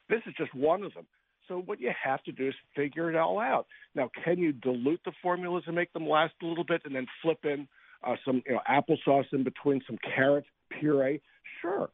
This 0.08 0.20
is 0.26 0.34
just 0.36 0.52
one 0.54 0.82
of 0.82 0.92
them. 0.92 1.06
So 1.46 1.60
what 1.60 1.80
you 1.80 1.92
have 2.04 2.22
to 2.24 2.32
do 2.32 2.48
is 2.48 2.54
figure 2.76 3.08
it 3.08 3.16
all 3.16 3.38
out. 3.38 3.66
Now, 3.94 4.10
can 4.24 4.38
you 4.38 4.52
dilute 4.52 5.00
the 5.04 5.12
formulas 5.22 5.64
and 5.66 5.76
make 5.76 5.92
them 5.92 6.06
last 6.06 6.34
a 6.42 6.46
little 6.46 6.64
bit, 6.64 6.82
and 6.84 6.94
then 6.94 7.06
flip 7.22 7.38
in 7.44 7.68
uh, 8.04 8.16
some 8.24 8.42
you 8.44 8.54
know 8.54 8.60
applesauce 8.68 9.32
in 9.32 9.44
between, 9.44 9.80
some 9.86 9.98
carrot 10.14 10.44
puree? 10.78 11.22
Sure. 11.62 11.88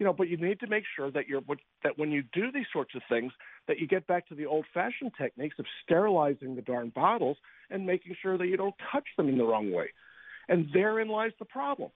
You 0.00 0.06
know, 0.06 0.12
but 0.12 0.28
you 0.28 0.36
need 0.36 0.58
to 0.60 0.66
make 0.66 0.84
sure 0.96 1.10
that 1.12 1.28
you're 1.28 1.42
that 1.84 1.98
when 1.98 2.10
you 2.10 2.24
do 2.32 2.50
these 2.50 2.66
sorts 2.72 2.94
of 2.96 3.02
things, 3.08 3.32
that 3.68 3.78
you 3.78 3.86
get 3.86 4.06
back 4.06 4.26
to 4.28 4.34
the 4.34 4.46
old-fashioned 4.46 5.12
techniques 5.16 5.56
of 5.60 5.66
sterilizing 5.84 6.56
the 6.56 6.62
darn 6.62 6.88
bottles 6.88 7.36
and 7.70 7.86
making 7.86 8.16
sure 8.20 8.36
that 8.38 8.48
you 8.48 8.56
don't 8.56 8.74
touch 8.90 9.06
them 9.16 9.28
in 9.28 9.38
the 9.38 9.44
wrong 9.44 9.70
way. 9.72 9.90
And 10.48 10.68
therein 10.72 11.08
lies 11.08 11.30
the 11.38 11.44
problem. 11.44 11.90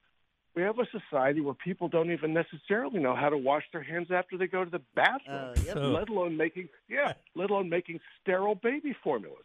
We 0.59 0.65
have 0.65 0.81
a 0.81 0.87
society 0.91 1.41
where 1.41 1.55
people 1.55 1.87
don't 1.87 2.11
even 2.11 2.35
necessarily 2.35 2.99
know 2.99 3.15
how 3.15 3.29
to 3.29 3.39
wash 3.39 3.63
their 3.73 3.85
hands 3.85 4.09
after 4.11 4.37
they 4.37 4.49
go 4.49 4.65
to 4.65 4.71
the 4.71 4.83
bathroom, 4.97 5.55
uh, 5.57 5.61
yep. 5.65 5.77
let 5.77 6.09
alone 6.09 6.37
making 6.37 6.69
yeah, 6.89 7.13
let 7.37 7.51
alone 7.51 7.69
making 7.69 8.01
sterile 8.21 8.57
baby 8.57 8.93
formulas. 9.05 9.45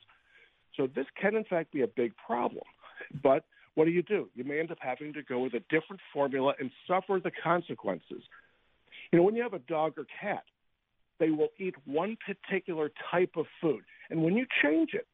So 0.76 0.88
this 0.88 1.06
can 1.22 1.36
in 1.36 1.44
fact 1.44 1.72
be 1.72 1.84
a 1.84 1.88
big 1.88 2.14
problem. 2.18 2.64
But 3.22 3.46
what 3.76 3.86
do 3.86 3.92
you 3.92 4.02
do? 4.02 4.28
You 4.34 4.44
may 4.44 4.60
end 4.60 4.72
up 4.72 4.80
having 4.82 5.14
to 5.14 5.22
go 5.22 5.38
with 5.38 5.54
a 5.54 5.60
different 5.70 6.02
formula 6.12 6.56
and 6.60 6.72
suffer 6.88 7.20
the 7.24 7.30
consequences. 7.44 8.24
You 9.12 9.20
know, 9.20 9.24
when 9.24 9.36
you 9.36 9.44
have 9.44 9.54
a 9.54 9.60
dog 9.60 10.00
or 10.00 10.08
cat, 10.20 10.46
they 11.20 11.30
will 11.30 11.50
eat 11.60 11.76
one 11.86 12.18
particular 12.26 12.90
type 13.12 13.34
of 13.38 13.46
food, 13.62 13.84
and 14.10 14.24
when 14.24 14.34
you 14.34 14.48
change 14.64 14.96
it, 14.96 15.06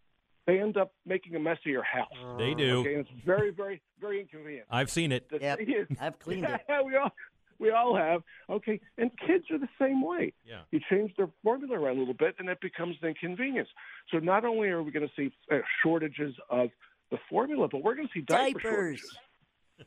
they 0.50 0.60
end 0.60 0.78
up 0.78 0.94
making 1.06 1.36
a 1.36 1.40
mess 1.40 1.58
of 1.66 1.72
your 1.72 1.84
house. 1.84 2.08
They 2.38 2.54
do. 2.54 2.80
Okay, 2.80 2.96
and 2.96 3.02
it's 3.06 3.26
very, 3.26 3.52
very, 3.52 3.82
very 4.02 4.20
inconvenient. 4.22 4.66
I've 4.70 4.90
seen 4.90 5.12
it. 5.12 5.30
The 5.30 5.40
Yep, 5.40 5.60
is- 5.62 5.98
I've 6.02 6.18
cleaned 6.20 6.44
yeah, 6.44 6.58
it. 6.68 6.86
we 6.86 6.96
all 6.96 7.12
we 7.60 7.72
all 7.72 7.96
have. 7.96 8.24
Okay, 8.50 8.80
and 8.98 9.12
kids 9.28 9.46
are 9.52 9.58
the 9.60 9.68
same 9.80 10.02
way. 10.02 10.34
Yeah. 10.46 10.62
You 10.72 10.80
change 10.90 11.12
their 11.18 11.30
formula 11.44 11.76
around 11.80 11.98
a 11.98 12.00
little 12.00 12.14
bit, 12.14 12.36
and 12.40 12.50
it 12.50 12.60
becomes 12.62 12.96
an 13.02 13.10
inconvenience. 13.10 13.70
So 14.12 14.18
not 14.20 14.46
only 14.46 14.70
are 14.70 14.82
we 14.82 14.92
going 14.92 15.08
to 15.08 15.14
see 15.16 15.32
uh, 15.52 15.58
shortages 15.84 16.34
of 16.50 16.70
the 17.12 17.18
formula, 17.30 17.68
but 17.72 17.84
we're 17.84 17.96
going 17.96 18.08
to 18.08 18.14
see 18.14 18.22
diaper 18.22 18.60
Diapers. 18.60 19.00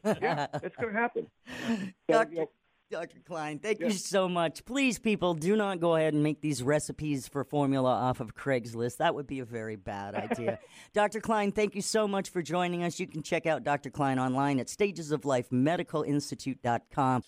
shortages. 0.05 0.23
yeah, 0.23 0.47
it's 0.63 0.77
going 0.77 0.93
to 0.93 0.99
happen. 0.99 1.27
So, 2.11 2.13
Dr. 2.19 2.33
you 2.33 2.39
know, 2.41 2.51
Dr. 2.93 3.19
Klein, 3.27 3.59
thank 3.59 3.81
you 3.81 3.91
so 3.91 4.29
much. 4.29 4.65
Please, 4.67 4.99
people, 4.99 5.33
do 5.33 5.57
not 5.57 5.81
go 5.81 5.97
ahead 5.97 6.13
and 6.13 6.23
make 6.23 6.43
these 6.43 6.63
recipes 6.63 7.27
for 7.27 7.43
formula 7.43 7.89
off 7.89 8.21
of 8.21 8.35
Craigslist. 8.35 8.99
That 8.99 9.15
would 9.15 9.27
be 9.27 9.39
a 9.39 9.47
very 9.47 9.77
bad 9.77 10.15
idea. 10.15 10.59
Dr. 10.93 11.23
Klein, 11.23 11.53
thank 11.53 11.75
you 11.75 11.81
so 11.81 12.07
much 12.07 12.29
for 12.29 12.43
joining 12.43 12.85
us. 12.85 13.01
You 13.01 13.07
can 13.07 13.23
check 13.23 13.47
out 13.47 13.65
Dr. 13.65 13.89
Klein 13.89 14.19
online 14.19 14.61
at 14.61 14.67
stagesoflifemedicalinstitute.com. 14.67 17.25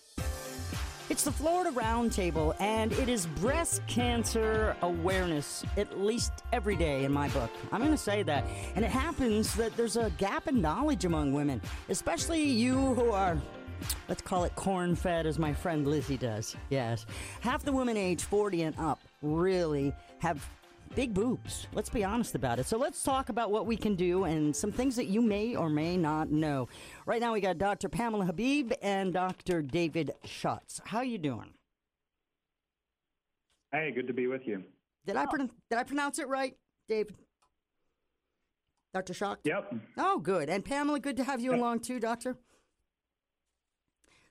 It's 1.07 1.23
the 1.23 1.31
Florida 1.31 1.69
Roundtable, 1.71 2.55
and 2.59 2.91
it 2.93 3.09
is 3.09 3.25
breast 3.25 3.81
cancer 3.87 4.75
awareness, 4.81 5.63
at 5.77 5.99
least 5.99 6.31
every 6.51 6.75
day 6.75 7.05
in 7.05 7.11
my 7.11 7.27
book. 7.29 7.51
I'm 7.71 7.79
going 7.79 7.91
to 7.91 7.97
say 7.97 8.23
that. 8.23 8.43
And 8.75 8.83
it 8.83 8.89
happens 8.89 9.53
that 9.55 9.77
there's 9.77 9.97
a 9.97 10.09
gap 10.17 10.47
in 10.47 10.61
knowledge 10.61 11.05
among 11.05 11.33
women, 11.33 11.61
especially 11.89 12.43
you 12.43 12.95
who 12.95 13.11
are, 13.11 13.37
let's 14.07 14.21
call 14.21 14.43
it 14.43 14.55
corn 14.55 14.95
fed, 14.95 15.25
as 15.25 15.39
my 15.39 15.53
friend 15.53 15.87
Lizzie 15.87 16.17
does. 16.17 16.55
Yes. 16.69 17.05
Half 17.41 17.63
the 17.63 17.71
women 17.71 17.97
age 17.97 18.23
40 18.23 18.63
and 18.63 18.79
up 18.79 18.99
really 19.21 19.93
have 20.19 20.47
big 20.95 21.13
boobs. 21.13 21.67
Let's 21.73 21.89
be 21.89 22.03
honest 22.03 22.35
about 22.35 22.59
it. 22.59 22.65
So 22.65 22.77
let's 22.77 23.03
talk 23.03 23.29
about 23.29 23.51
what 23.51 23.65
we 23.65 23.75
can 23.75 23.95
do 23.95 24.23
and 24.23 24.55
some 24.55 24.71
things 24.71 24.95
that 24.95 25.05
you 25.07 25.21
may 25.21 25.55
or 25.55 25.69
may 25.69 25.97
not 25.97 26.31
know. 26.31 26.67
Right 27.05 27.19
now 27.19 27.33
we 27.33 27.41
got 27.41 27.57
Dr. 27.57 27.89
Pamela 27.89 28.25
Habib 28.25 28.71
and 28.81 29.13
Dr. 29.13 29.61
David 29.61 30.13
Schatz. 30.23 30.81
How 30.85 31.01
you 31.01 31.17
doing? 31.17 31.51
Hey, 33.71 33.91
good 33.91 34.07
to 34.07 34.13
be 34.13 34.27
with 34.27 34.47
you. 34.47 34.63
Did 35.05 35.17
I 35.17 35.25
pron- 35.25 35.51
did 35.69 35.77
I 35.77 35.83
pronounce 35.83 36.17
it 36.19 36.27
right, 36.27 36.55
David? 36.87 37.15
Dr. 38.93 39.13
Schatz? 39.13 39.41
Yep. 39.43 39.73
Oh, 39.97 40.19
good. 40.19 40.49
And 40.49 40.63
Pamela, 40.63 41.01
good 41.01 41.17
to 41.17 41.23
have 41.25 41.41
you 41.41 41.53
along 41.53 41.81
too, 41.81 41.99
Doctor. 41.99 42.37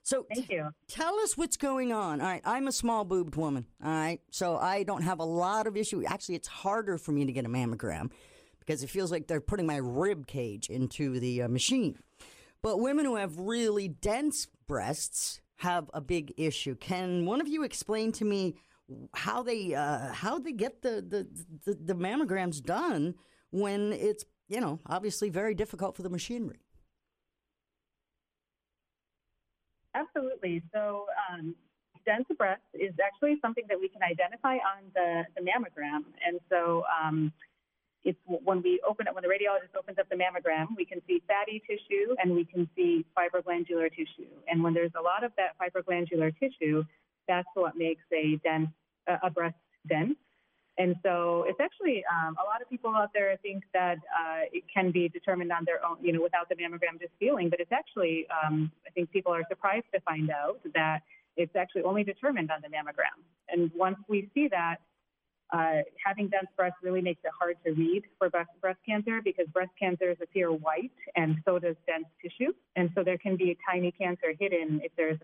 So 0.05 0.27
Thank 0.31 0.51
you. 0.51 0.69
Tell 0.87 1.19
us 1.21 1.35
what's 1.35 1.57
going 1.57 1.91
on. 1.91 2.21
All 2.21 2.27
right, 2.27 2.41
I'm 2.45 2.67
a 2.67 2.71
small 2.71 3.05
boobed 3.05 3.35
woman. 3.35 3.65
All 3.83 3.89
right, 3.89 4.21
so 4.29 4.55
I 4.55 4.83
don't 4.83 5.01
have 5.01 5.19
a 5.19 5.25
lot 5.25 5.65
of 5.65 5.75
issue. 5.75 6.03
Actually, 6.05 6.35
it's 6.35 6.47
harder 6.47 6.99
for 6.99 7.11
me 7.11 7.25
to 7.25 7.31
get 7.31 7.43
a 7.43 7.49
mammogram 7.49 8.11
because 8.59 8.83
it 8.83 8.91
feels 8.91 9.11
like 9.11 9.25
they're 9.25 9.41
putting 9.41 9.65
my 9.65 9.77
rib 9.77 10.27
cage 10.27 10.69
into 10.69 11.19
the 11.19 11.41
uh, 11.41 11.47
machine. 11.47 11.97
But 12.61 12.79
women 12.79 13.05
who 13.05 13.15
have 13.15 13.39
really 13.39 13.87
dense 13.87 14.47
breasts 14.67 15.41
have 15.57 15.89
a 15.91 16.01
big 16.01 16.35
issue. 16.37 16.75
Can 16.75 17.25
one 17.25 17.41
of 17.41 17.47
you 17.47 17.63
explain 17.63 18.11
to 18.13 18.25
me 18.25 18.57
how 19.15 19.41
they 19.41 19.73
uh, 19.73 20.13
how 20.13 20.37
they 20.37 20.51
get 20.51 20.83
the, 20.83 21.01
the 21.01 21.27
the 21.65 21.79
the 21.83 21.95
mammograms 21.95 22.63
done 22.63 23.15
when 23.49 23.91
it's 23.91 24.23
you 24.49 24.61
know 24.61 24.79
obviously 24.85 25.31
very 25.31 25.55
difficult 25.55 25.95
for 25.95 26.03
the 26.03 26.11
machinery? 26.11 26.59
Absolutely. 29.95 30.61
So, 30.73 31.05
um, 31.31 31.55
dense 32.05 32.27
breast 32.37 32.61
is 32.73 32.93
actually 33.03 33.37
something 33.41 33.63
that 33.69 33.79
we 33.79 33.87
can 33.89 34.03
identify 34.03 34.55
on 34.55 34.91
the, 34.93 35.23
the 35.35 35.41
mammogram. 35.41 36.03
And 36.25 36.39
so, 36.49 36.83
um, 36.91 37.31
it's 38.03 38.19
when 38.27 38.61
we 38.61 38.79
open 38.87 39.07
it, 39.07 39.15
when 39.15 39.23
the 39.23 39.27
radiologist 39.27 39.75
opens 39.77 39.97
up 39.97 40.07
the 40.09 40.15
mammogram, 40.15 40.67
we 40.77 40.85
can 40.85 41.01
see 41.07 41.23
fatty 41.27 41.61
tissue 41.67 42.13
and 42.21 42.35
we 42.35 42.45
can 42.45 42.69
see 42.75 43.03
fibroglandular 43.17 43.89
tissue. 43.89 44.29
And 44.47 44.61
when 44.61 44.75
there's 44.75 44.91
a 44.97 45.01
lot 45.01 45.23
of 45.23 45.31
that 45.37 45.57
fibroglandular 45.57 46.31
tissue, 46.39 46.83
that's 47.27 47.47
what 47.55 47.75
makes 47.75 48.03
a 48.13 48.39
dense, 48.43 48.69
a 49.07 49.31
breast 49.31 49.55
dense. 49.89 50.15
And 50.77 50.95
so 51.03 51.45
it's 51.47 51.59
actually 51.59 52.03
um, 52.11 52.35
a 52.41 52.45
lot 52.45 52.61
of 52.61 52.69
people 52.69 52.93
out 52.95 53.11
there 53.13 53.37
think 53.41 53.63
that 53.73 53.97
uh, 53.97 54.41
it 54.51 54.63
can 54.73 54.91
be 54.91 55.07
determined 55.07 55.51
on 55.51 55.63
their 55.65 55.85
own, 55.85 55.97
you 56.01 56.11
know, 56.11 56.21
without 56.21 56.49
the 56.49 56.55
mammogram 56.55 56.99
just 56.99 57.13
feeling. 57.19 57.49
But 57.49 57.59
it's 57.61 57.71
actually, 57.71 58.27
um, 58.29 58.71
I 58.85 58.89
think 58.89 59.11
people 59.11 59.33
are 59.33 59.43
surprised 59.47 59.85
to 59.93 60.01
find 60.01 60.29
out 60.29 60.59
that 60.73 60.99
it's 61.37 61.55
actually 61.55 61.83
only 61.83 62.03
determined 62.03 62.51
on 62.51 62.59
the 62.61 62.67
mammogram. 62.67 63.23
And 63.47 63.71
once 63.75 63.97
we 64.09 64.29
see 64.33 64.49
that, 64.49 64.77
uh, 65.53 65.83
having 66.03 66.27
dense 66.27 66.47
breasts 66.57 66.79
really 66.81 67.01
makes 67.01 67.21
it 67.23 67.31
hard 67.39 67.55
to 67.63 67.71
read 67.71 68.03
for 68.17 68.29
breast, 68.29 68.49
breast 68.59 68.79
cancer 68.85 69.21
because 69.23 69.47
breast 69.53 69.71
cancers 69.79 70.17
appear 70.21 70.51
white 70.51 70.91
and 71.15 71.37
so 71.45 71.59
does 71.59 71.75
dense 71.87 72.07
tissue. 72.21 72.51
And 72.75 72.89
so 72.95 73.03
there 73.03 73.17
can 73.17 73.37
be 73.37 73.51
a 73.51 73.57
tiny 73.71 73.91
cancer 73.91 74.33
hidden 74.37 74.81
if 74.83 74.91
there's 74.97 75.19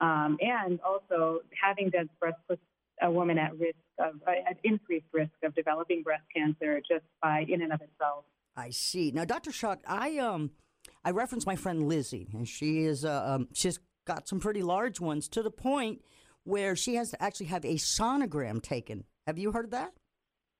um, 0.00 0.38
and 0.40 0.80
also, 0.80 1.40
having 1.60 1.90
dense 1.90 2.08
breasts 2.18 2.40
puts 2.48 2.62
a 3.02 3.10
woman 3.10 3.38
at 3.38 3.58
risk 3.58 3.76
of 3.98 4.14
uh, 4.26 4.32
at 4.48 4.58
increased 4.64 5.06
risk 5.12 5.32
of 5.42 5.54
developing 5.54 6.02
breast 6.02 6.24
cancer 6.34 6.80
just 6.80 7.04
by 7.22 7.44
in 7.48 7.62
and 7.62 7.72
of 7.72 7.80
itself. 7.80 8.24
I 8.56 8.70
see. 8.70 9.10
Now, 9.10 9.24
Dr. 9.24 9.52
Schatz, 9.52 9.82
I 9.86 10.18
um, 10.18 10.50
I 11.04 11.10
referenced 11.10 11.46
my 11.46 11.56
friend 11.56 11.88
Lizzie, 11.88 12.28
and 12.32 12.48
she 12.48 12.84
is 12.84 13.04
uh, 13.04 13.34
um, 13.34 13.48
she's 13.52 13.78
got 14.06 14.28
some 14.28 14.40
pretty 14.40 14.62
large 14.62 15.00
ones 15.00 15.28
to 15.28 15.42
the 15.42 15.50
point 15.50 16.02
where 16.44 16.74
she 16.74 16.94
has 16.96 17.10
to 17.10 17.22
actually 17.22 17.46
have 17.46 17.64
a 17.64 17.74
sonogram 17.74 18.62
taken. 18.62 19.04
Have 19.26 19.38
you 19.38 19.52
heard 19.52 19.70
that? 19.70 19.92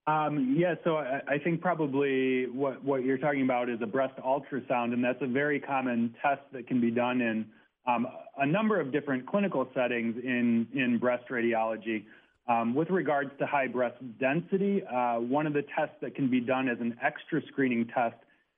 Um, 0.06 0.56
yeah, 0.58 0.74
so 0.84 0.96
I, 0.96 1.20
I 1.28 1.38
think 1.38 1.60
probably 1.60 2.46
what, 2.46 2.82
what 2.82 3.04
you're 3.04 3.18
talking 3.18 3.42
about 3.42 3.68
is 3.68 3.78
a 3.82 3.86
breast 3.86 4.14
ultrasound, 4.18 4.92
and 4.92 5.04
that's 5.04 5.20
a 5.20 5.26
very 5.26 5.60
common 5.60 6.14
test 6.22 6.40
that 6.52 6.66
can 6.66 6.80
be 6.80 6.90
done 6.90 7.20
in 7.20 7.46
um, 7.86 8.06
a 8.38 8.46
number 8.46 8.80
of 8.80 8.92
different 8.92 9.26
clinical 9.26 9.68
settings 9.74 10.16
in, 10.22 10.66
in 10.74 10.98
breast 10.98 11.24
radiology. 11.30 12.04
Um, 12.48 12.74
with 12.74 12.90
regards 12.90 13.30
to 13.38 13.46
high 13.46 13.68
breast 13.68 13.96
density, 14.18 14.82
uh, 14.84 15.20
one 15.20 15.46
of 15.46 15.52
the 15.52 15.62
tests 15.76 15.94
that 16.00 16.14
can 16.14 16.28
be 16.28 16.40
done 16.40 16.68
as 16.68 16.78
an 16.80 16.96
extra 17.02 17.40
screening 17.46 17.86
test 17.86 18.16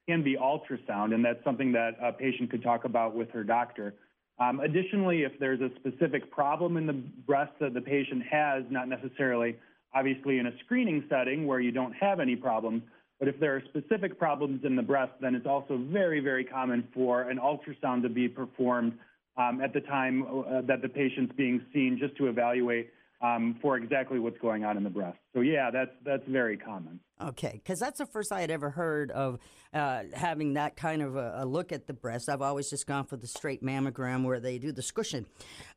can 0.08 0.22
be 0.22 0.36
ultrasound, 0.36 1.14
and 1.14 1.24
that's 1.24 1.42
something 1.44 1.72
that 1.72 1.96
a 2.02 2.12
patient 2.12 2.50
could 2.50 2.62
talk 2.62 2.84
about 2.84 3.14
with 3.14 3.30
her 3.30 3.44
doctor. 3.44 3.94
Um, 4.38 4.60
additionally, 4.60 5.22
if 5.22 5.32
there's 5.38 5.60
a 5.60 5.70
specific 5.76 6.30
problem 6.30 6.76
in 6.76 6.86
the 6.86 6.94
breast 6.94 7.52
that 7.60 7.74
the 7.74 7.80
patient 7.80 8.22
has, 8.30 8.64
not 8.70 8.88
necessarily 8.88 9.56
obviously 9.94 10.38
in 10.38 10.46
a 10.46 10.58
screening 10.64 11.04
setting 11.08 11.46
where 11.46 11.60
you 11.60 11.70
don't 11.70 11.92
have 11.92 12.18
any 12.18 12.34
problems, 12.34 12.82
but 13.18 13.28
if 13.28 13.38
there 13.38 13.54
are 13.54 13.62
specific 13.68 14.18
problems 14.18 14.64
in 14.64 14.74
the 14.74 14.82
breast, 14.82 15.12
then 15.20 15.34
it's 15.34 15.46
also 15.46 15.76
very, 15.92 16.20
very 16.20 16.44
common 16.44 16.88
for 16.94 17.22
an 17.22 17.38
ultrasound 17.38 18.02
to 18.02 18.08
be 18.08 18.26
performed 18.26 18.94
um, 19.36 19.60
at 19.60 19.72
the 19.72 19.80
time 19.80 20.24
uh, 20.24 20.60
that 20.62 20.82
the 20.82 20.88
patient's 20.88 21.32
being 21.36 21.64
seen 21.72 21.98
just 22.00 22.16
to 22.16 22.26
evaluate 22.26 22.90
um, 23.22 23.56
for 23.62 23.76
exactly 23.76 24.18
what's 24.18 24.38
going 24.38 24.64
on 24.64 24.76
in 24.76 24.82
the 24.82 24.90
breast. 24.90 25.18
So 25.32 25.40
yeah, 25.40 25.70
that's 25.70 25.92
that's 26.04 26.26
very 26.26 26.56
common. 26.56 26.98
Okay, 27.22 27.52
because 27.52 27.78
that's 27.78 27.98
the 27.98 28.06
first 28.06 28.32
I 28.32 28.40
had 28.40 28.50
ever 28.50 28.70
heard 28.70 29.12
of 29.12 29.38
uh, 29.72 30.02
having 30.12 30.54
that 30.54 30.76
kind 30.76 31.02
of 31.02 31.14
a, 31.14 31.34
a, 31.38 31.46
look 31.46 31.70
at 31.70 31.86
the 31.86 31.92
breast. 31.92 32.28
I've 32.28 32.42
always 32.42 32.68
just 32.68 32.86
gone 32.86 33.04
for 33.04 33.16
the 33.16 33.28
straight 33.28 33.62
mammogram 33.62 34.24
where 34.24 34.40
they 34.40 34.58
do 34.58 34.72
the 34.72 34.82
squishing. 34.82 35.26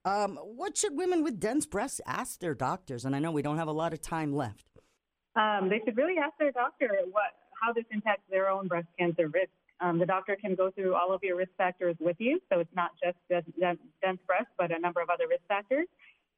Um, 0.06 0.38
what 0.38 0.76
should 0.76 0.98
women 0.98 1.24
with 1.24 1.40
dense 1.40 1.68
breasts 1.68 2.02
ask 2.08 2.40
their 2.40 2.56
doctors? 2.56 3.06
And 3.06 3.16
I 3.16 3.20
know 3.20 3.32
we 3.32 3.44
don't 3.44 3.58
have 3.58 3.68
a 3.68 3.74
lot 3.74 3.94
of 3.94 4.02
time 4.02 4.34
left. 4.34 4.66
Um, 5.36 5.70
they 5.70 5.82
should 5.86 5.98
really 5.98 6.16
ask 6.18 6.34
their 6.40 6.52
doctor 6.52 6.90
what 7.12 7.36
how 7.62 7.74
this 7.74 7.86
impacts 7.92 8.24
their 8.30 8.50
own 8.50 8.68
breast 8.68 8.88
cancer 8.98 9.28
risk. 9.28 9.52
Um, 9.82 10.00
the 10.00 10.06
doctor 10.06 10.38
can 10.40 10.56
go 10.56 10.72
through 10.72 10.96
all 10.96 11.14
of 11.14 11.22
your 11.22 11.36
risk 11.36 11.52
factors 11.58 11.96
with 12.00 12.16
you, 12.18 12.40
so 12.52 12.60
it's 12.60 12.76
not 12.76 12.92
just 13.04 13.18
dense 13.30 14.20
breast, 14.26 14.48
but 14.58 14.72
a 14.72 14.80
number 14.80 15.02
of 15.02 15.10
other 15.10 15.28
risk 15.28 15.44
factors. 15.48 15.86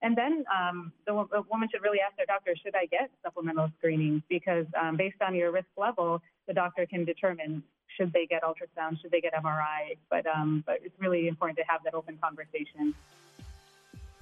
And 0.02 0.16
then 0.16 0.46
um, 0.56 0.92
the, 1.06 1.14
woman 1.50 1.70
should 1.72 1.82
really 1.82 2.00
ask 2.00 2.16
their 2.18 2.28
doctor, 2.28 2.54
should 2.64 2.76
I 2.76 2.86
get 2.86 3.10
supplemental 3.24 3.70
screening? 3.80 4.22
Because 4.30 4.66
um, 4.80 4.96
based 4.96 5.22
on 5.22 5.34
your 5.34 5.52
risk 5.52 5.68
level, 5.76 6.22
the 6.48 6.54
doctor 6.54 6.86
can 6.86 7.04
determine 7.04 7.64
should 7.98 8.14
they 8.14 8.28
get 8.28 8.44
ultrasound, 8.44 9.02
should 9.02 9.10
they 9.12 9.22
get 9.22 9.34
MRI. 9.34 9.98
But, 10.10 10.28
um, 10.28 10.64
but 10.68 10.80
it's 10.84 10.94
really 11.00 11.28
important 11.28 11.58
to 11.58 11.64
have 11.68 11.84
that 11.84 11.96
open 11.96 12.20
conversation. 12.22 12.94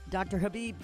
Dr. 0.10 0.38
Habib 0.38 0.78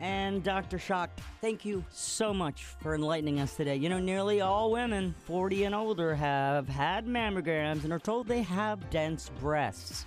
and 0.00 0.42
Dr. 0.42 0.78
Schatz, 0.78 1.22
thank 1.40 1.64
you 1.64 1.84
so 1.90 2.34
much 2.34 2.64
for 2.64 2.94
enlightening 2.94 3.38
us 3.38 3.54
today. 3.54 3.76
You 3.76 3.88
know, 3.88 4.00
nearly 4.00 4.40
all 4.40 4.72
women 4.72 5.14
40 5.24 5.64
and 5.64 5.74
older 5.74 6.14
have 6.16 6.68
had 6.68 7.06
mammograms 7.06 7.84
and 7.84 7.92
are 7.92 8.00
told 8.00 8.26
they 8.26 8.42
have 8.42 8.90
dense 8.90 9.30
breasts. 9.40 10.06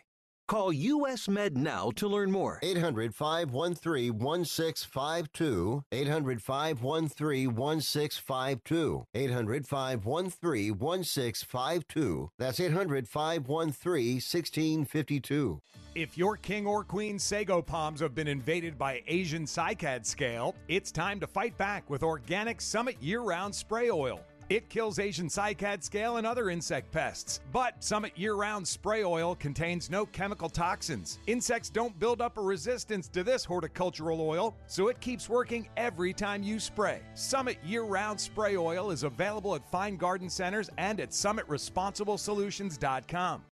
Call 0.49 0.71
US 0.71 1.29
Med 1.29 1.57
now 1.57 1.91
to 1.97 2.07
learn 2.07 2.31
more. 2.31 2.61
800 2.63 3.15
513 3.15 4.19
1652. 4.19 5.83
800 5.91 6.43
513 6.43 7.55
1652. 7.55 9.05
800 9.15 9.67
513 9.67 10.79
1652. 10.79 12.31
That's 12.39 12.61
800 12.61 13.09
513 13.09 14.15
1652. 14.17 15.61
If 15.95 16.19
your 16.19 16.37
king 16.37 16.67
or 16.67 16.85
queen 16.85 17.19
sago 17.19 17.63
palms 17.63 18.01
have 18.01 18.15
been 18.15 18.29
invaded 18.29 18.77
by 18.77 19.03
Asian 19.07 19.47
cycad 19.47 20.05
scale, 20.05 20.55
it's 20.69 20.93
time 20.93 21.19
to 21.21 21.27
fight 21.27 21.57
back 21.57 21.89
with 21.89 22.03
organic 22.03 22.61
Summit 22.61 23.03
year 23.03 23.23
round 23.23 23.55
spray 23.55 23.91
oil. 23.91 24.21
It 24.49 24.69
kills 24.69 25.01
Asian 25.01 25.27
cycad 25.27 25.83
scale 25.83 26.19
and 26.19 26.27
other 26.27 26.51
insect 26.51 26.93
pests. 26.93 27.41
But 27.53 27.83
Summit 27.83 28.13
year 28.17 28.35
round 28.35 28.65
spray 28.67 29.03
oil 29.03 29.35
contains 29.35 29.91
no 29.91 30.07
chemical 30.07 30.49
toxins. 30.49 31.19
Insects 31.27 31.69
don't 31.69 31.99
build 31.99 32.21
up 32.21 32.39
a 32.39 32.43
resistance 32.43 33.09
to 33.09 33.25
this 33.25 33.45
horticultural 33.45 34.21
oil, 34.21 34.57
so 34.67 34.87
it 34.89 35.01
keeps 35.01 35.29
working 35.29 35.69
every 35.77 36.13
time 36.13 36.45
you 36.45 36.61
spray. 36.61 37.01
Summit 37.15 37.59
year 37.65 37.83
round 37.83 38.21
spray 38.21 38.57
oil 38.57 38.93
is 38.93 39.03
available 39.03 39.57
at 39.57 39.69
fine 39.71 39.97
garden 39.97 40.31
centers 40.31 40.71
and 40.79 41.01
at 41.01 41.11
summitresponsibleSolutions.com. 41.11 43.43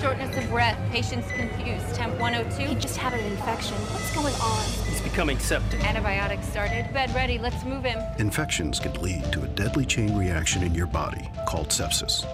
Shortness 0.00 0.36
of 0.36 0.48
breath, 0.48 0.78
patient's 0.92 1.30
confused, 1.32 1.92
temp 1.94 2.16
102. 2.20 2.62
He 2.62 2.76
just 2.76 2.96
had 2.96 3.14
an 3.14 3.24
infection. 3.32 3.74
What's 3.76 4.14
going 4.14 4.34
on? 4.34 4.87
He's 5.18 5.24
becoming 5.24 5.40
septic. 5.40 5.84
Antibiotics 5.84 6.46
started. 6.46 6.94
Bed 6.94 7.12
ready, 7.12 7.38
let's 7.38 7.64
move 7.64 7.82
him. 7.82 8.00
Infections 8.20 8.78
can 8.78 8.92
lead 9.02 9.24
to 9.32 9.42
a 9.42 9.48
deadly 9.48 9.84
chain 9.84 10.16
reaction 10.16 10.62
in 10.62 10.76
your 10.76 10.86
body 10.86 11.28
called 11.44 11.70
sepsis. 11.70 12.24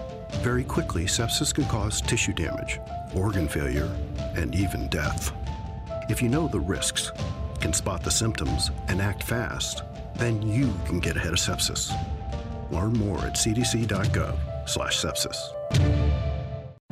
Very 0.43 0.63
quickly, 0.63 1.05
sepsis 1.05 1.51
can 1.51 1.65
cause 1.65 1.99
tissue 1.99 2.33
damage, 2.33 2.79
organ 3.15 3.47
failure, 3.47 3.89
and 4.35 4.53
even 4.53 4.87
death. 4.89 5.33
If 6.09 6.21
you 6.21 6.29
know 6.29 6.47
the 6.47 6.59
risks, 6.59 7.11
can 7.59 7.73
spot 7.73 8.03
the 8.03 8.11
symptoms, 8.11 8.69
and 8.87 9.01
act 9.01 9.23
fast, 9.23 9.81
then 10.17 10.43
you 10.43 10.71
can 10.85 10.99
get 10.99 11.17
ahead 11.17 11.33
of 11.33 11.39
sepsis. 11.39 11.91
Learn 12.69 12.93
more 12.93 13.17
at 13.21 13.33
cdc.gov/sepsis. 13.33 15.37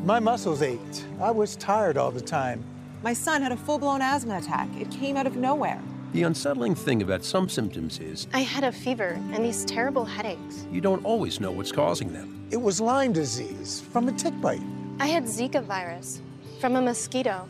My 0.04 0.20
muscles 0.20 0.64
ached. 0.64 1.06
I 1.22 1.30
was 1.30 1.56
tired 1.56 1.98
all 1.98 2.10
the 2.10 2.20
time. 2.20 2.66
My 3.04 3.12
son 3.12 3.42
had 3.42 3.52
a 3.52 3.58
full 3.58 3.78
blown 3.80 4.02
asthma 4.02 4.38
attack. 4.38 4.70
It 4.80 4.90
came 4.90 5.18
out 5.18 5.28
of 5.28 5.36
nowhere. 5.36 5.82
The 6.14 6.24
unsettling 6.24 6.74
thing 6.74 7.02
about 7.02 7.26
some 7.26 7.50
symptoms 7.50 8.00
is 8.00 8.28
I 8.34 8.40
had 8.40 8.64
a 8.64 8.72
fever 8.72 9.20
and 9.34 9.44
these 9.44 9.66
terrible 9.66 10.06
headaches. 10.06 10.66
you 10.72 10.80
don't 10.80 11.04
always 11.04 11.42
know 11.42 11.52
what's 11.52 11.72
causing 11.72 12.14
them. 12.14 12.48
It 12.50 12.62
was 12.62 12.80
Lyme 12.80 13.12
disease 13.12 13.82
from 13.92 14.08
a 14.08 14.14
tick 14.14 14.40
bite. 14.40 14.62
I 15.00 15.08
had 15.08 15.26
Zika 15.26 15.62
virus 15.64 16.22
from 16.62 16.78
a 16.78 16.82
mosquito. 16.82 17.50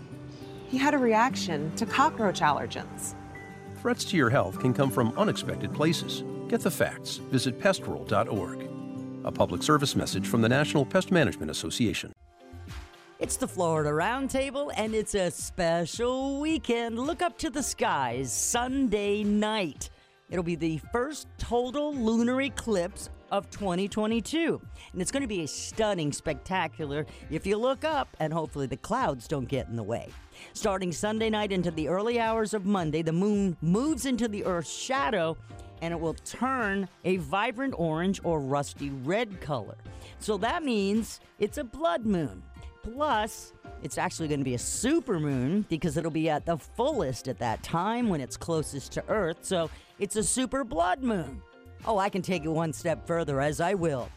He 0.69 0.77
had 0.77 0.95
a 0.95 0.97
reaction 0.97 1.71
to 1.75 1.85
cockroach 1.85 2.39
allergens. 2.39 3.13
Threats 3.79 4.05
to 4.05 4.17
your 4.17 4.31
health 4.31 4.59
can 4.59 4.73
come 4.73 4.89
from 4.89 5.13
unexpected 5.17 5.71
places. 5.71 6.23
Get 6.47 6.61
the 6.61 6.71
facts. 6.71 7.17
Visit 7.17 7.59
pestworld.org. 7.59 8.69
A 9.25 9.31
public 9.31 9.61
service 9.61 9.95
message 9.95 10.25
from 10.25 10.41
the 10.41 10.49
National 10.49 10.83
Pest 10.83 11.11
Management 11.11 11.51
Association. 11.51 12.11
It's 13.19 13.37
the 13.37 13.47
Florida 13.47 13.91
Roundtable, 13.91 14.71
and 14.75 14.95
it's 14.95 15.13
a 15.13 15.29
special 15.29 16.39
weekend. 16.39 16.97
Look 16.97 17.21
up 17.21 17.37
to 17.37 17.51
the 17.51 17.61
skies 17.61 18.33
Sunday 18.33 19.23
night. 19.23 19.91
It'll 20.29 20.43
be 20.43 20.55
the 20.55 20.81
first 20.91 21.27
total 21.37 21.93
lunar 21.93 22.41
eclipse 22.41 23.11
of 23.31 23.49
2022. 23.51 24.59
And 24.91 25.01
it's 25.01 25.11
going 25.11 25.21
to 25.21 25.27
be 25.27 25.43
a 25.43 25.47
stunning 25.47 26.11
spectacular 26.11 27.05
if 27.29 27.45
you 27.45 27.55
look 27.55 27.85
up, 27.85 28.09
and 28.19 28.33
hopefully 28.33 28.65
the 28.65 28.77
clouds 28.77 29.27
don't 29.27 29.47
get 29.47 29.67
in 29.67 29.75
the 29.75 29.83
way. 29.83 30.09
Starting 30.53 30.91
Sunday 30.91 31.29
night 31.29 31.51
into 31.51 31.69
the 31.69 31.87
early 31.87 32.19
hours 32.19 32.55
of 32.55 32.65
Monday, 32.65 33.03
the 33.03 33.13
moon 33.13 33.55
moves 33.61 34.07
into 34.07 34.27
the 34.27 34.43
Earth's 34.43 34.73
shadow 34.73 35.37
and 35.83 35.93
it 35.93 35.99
will 35.99 36.13
turn 36.13 36.87
a 37.03 37.17
vibrant 37.17 37.75
orange 37.77 38.21
or 38.23 38.39
rusty 38.39 38.89
red 39.03 39.41
color. 39.41 39.75
So 40.17 40.37
that 40.37 40.63
means 40.63 41.19
it's 41.39 41.57
a 41.57 41.63
blood 41.63 42.05
moon. 42.05 42.41
Plus, 42.83 43.53
it's 43.81 43.97
actually 43.97 44.27
going 44.27 44.41
to 44.41 44.45
be 44.45 44.53
a 44.53 44.59
super 44.59 45.19
moon 45.19 45.65
because 45.69 45.97
it'll 45.97 46.11
be 46.11 46.29
at 46.29 46.45
the 46.45 46.57
fullest 46.57 47.27
at 47.27 47.39
that 47.39 47.63
time 47.63 48.09
when 48.09 48.21
it's 48.21 48.37
closest 48.37 48.91
to 48.93 49.03
Earth. 49.07 49.37
So 49.41 49.69
it's 49.99 50.15
a 50.15 50.23
super 50.23 50.63
blood 50.63 51.01
moon. 51.01 51.41
Oh, 51.85 51.97
I 51.97 52.09
can 52.09 52.21
take 52.21 52.45
it 52.45 52.49
one 52.49 52.73
step 52.73 53.07
further, 53.07 53.41
as 53.41 53.59
I 53.59 53.73
will. 53.73 54.09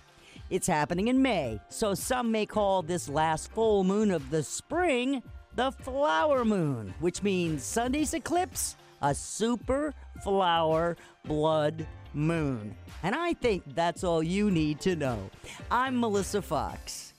It's 0.51 0.67
happening 0.67 1.09
in 1.09 1.23
May, 1.23 1.61
so 1.69 1.95
some 1.95 2.31
may 2.31 2.47
call 2.47 2.83
this 2.83 3.09
last 3.09 3.51
full 3.53 3.83
moon 3.83 4.11
of 4.11 4.31
the 4.31 4.43
spring 4.43 5.23
the 5.57 5.73
flower 5.73 6.45
moon, 6.45 6.95
which 7.01 7.23
means 7.23 7.65
Sunday's 7.65 8.13
eclipse, 8.13 8.77
a 9.01 9.15
super 9.15 9.95
flower 10.23 10.97
blood 11.25 11.87
moon. 12.13 12.77
And 13.03 13.15
I 13.15 13.33
think 13.33 13.63
that's 13.75 14.05
all 14.05 14.23
you 14.23 14.51
need 14.51 14.81
to 14.81 14.95
know. 14.95 15.31
I'm 15.71 15.99
Melissa 15.99 16.43
Fox. 16.43 17.15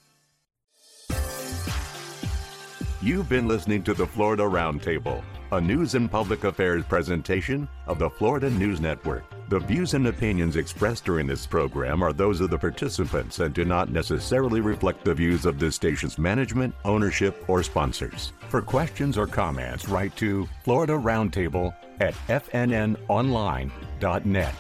You've 3.00 3.30
been 3.30 3.48
listening 3.48 3.84
to 3.84 3.94
the 3.94 4.08
Florida 4.08 4.42
Roundtable, 4.42 5.24
a 5.52 5.62
news 5.62 5.94
and 5.94 6.10
public 6.10 6.46
affairs 6.46 6.84
presentation 6.84 7.70
of 7.86 8.00
the 8.00 8.10
Florida 8.10 8.50
News 8.50 8.82
Network. 8.82 9.24
The 9.50 9.60
views 9.60 9.94
and 9.94 10.08
opinions 10.08 10.56
expressed 10.56 11.06
during 11.06 11.28
this 11.28 11.46
program 11.46 12.02
are 12.02 12.12
those 12.12 12.42
of 12.42 12.50
the 12.50 12.58
participants 12.58 13.38
and 13.38 13.54
do 13.54 13.66
not 13.66 13.92
necessarily 13.92 14.62
reflect 14.62 15.06
the 15.06 15.14
views 15.14 15.46
of 15.46 15.60
this 15.60 15.76
station's 15.76 16.18
management, 16.18 16.74
ownership, 16.86 17.48
or 17.48 17.62
sponsors. 17.62 18.34
For 18.50 18.64
questions 18.64 19.16
or 19.16 19.28
comments, 19.28 19.88
write 19.88 20.16
to 20.16 20.50
Florida 20.64 20.94
Roundtable 20.94 21.76
at 22.02 22.16
fnnonline.net. 22.28 24.56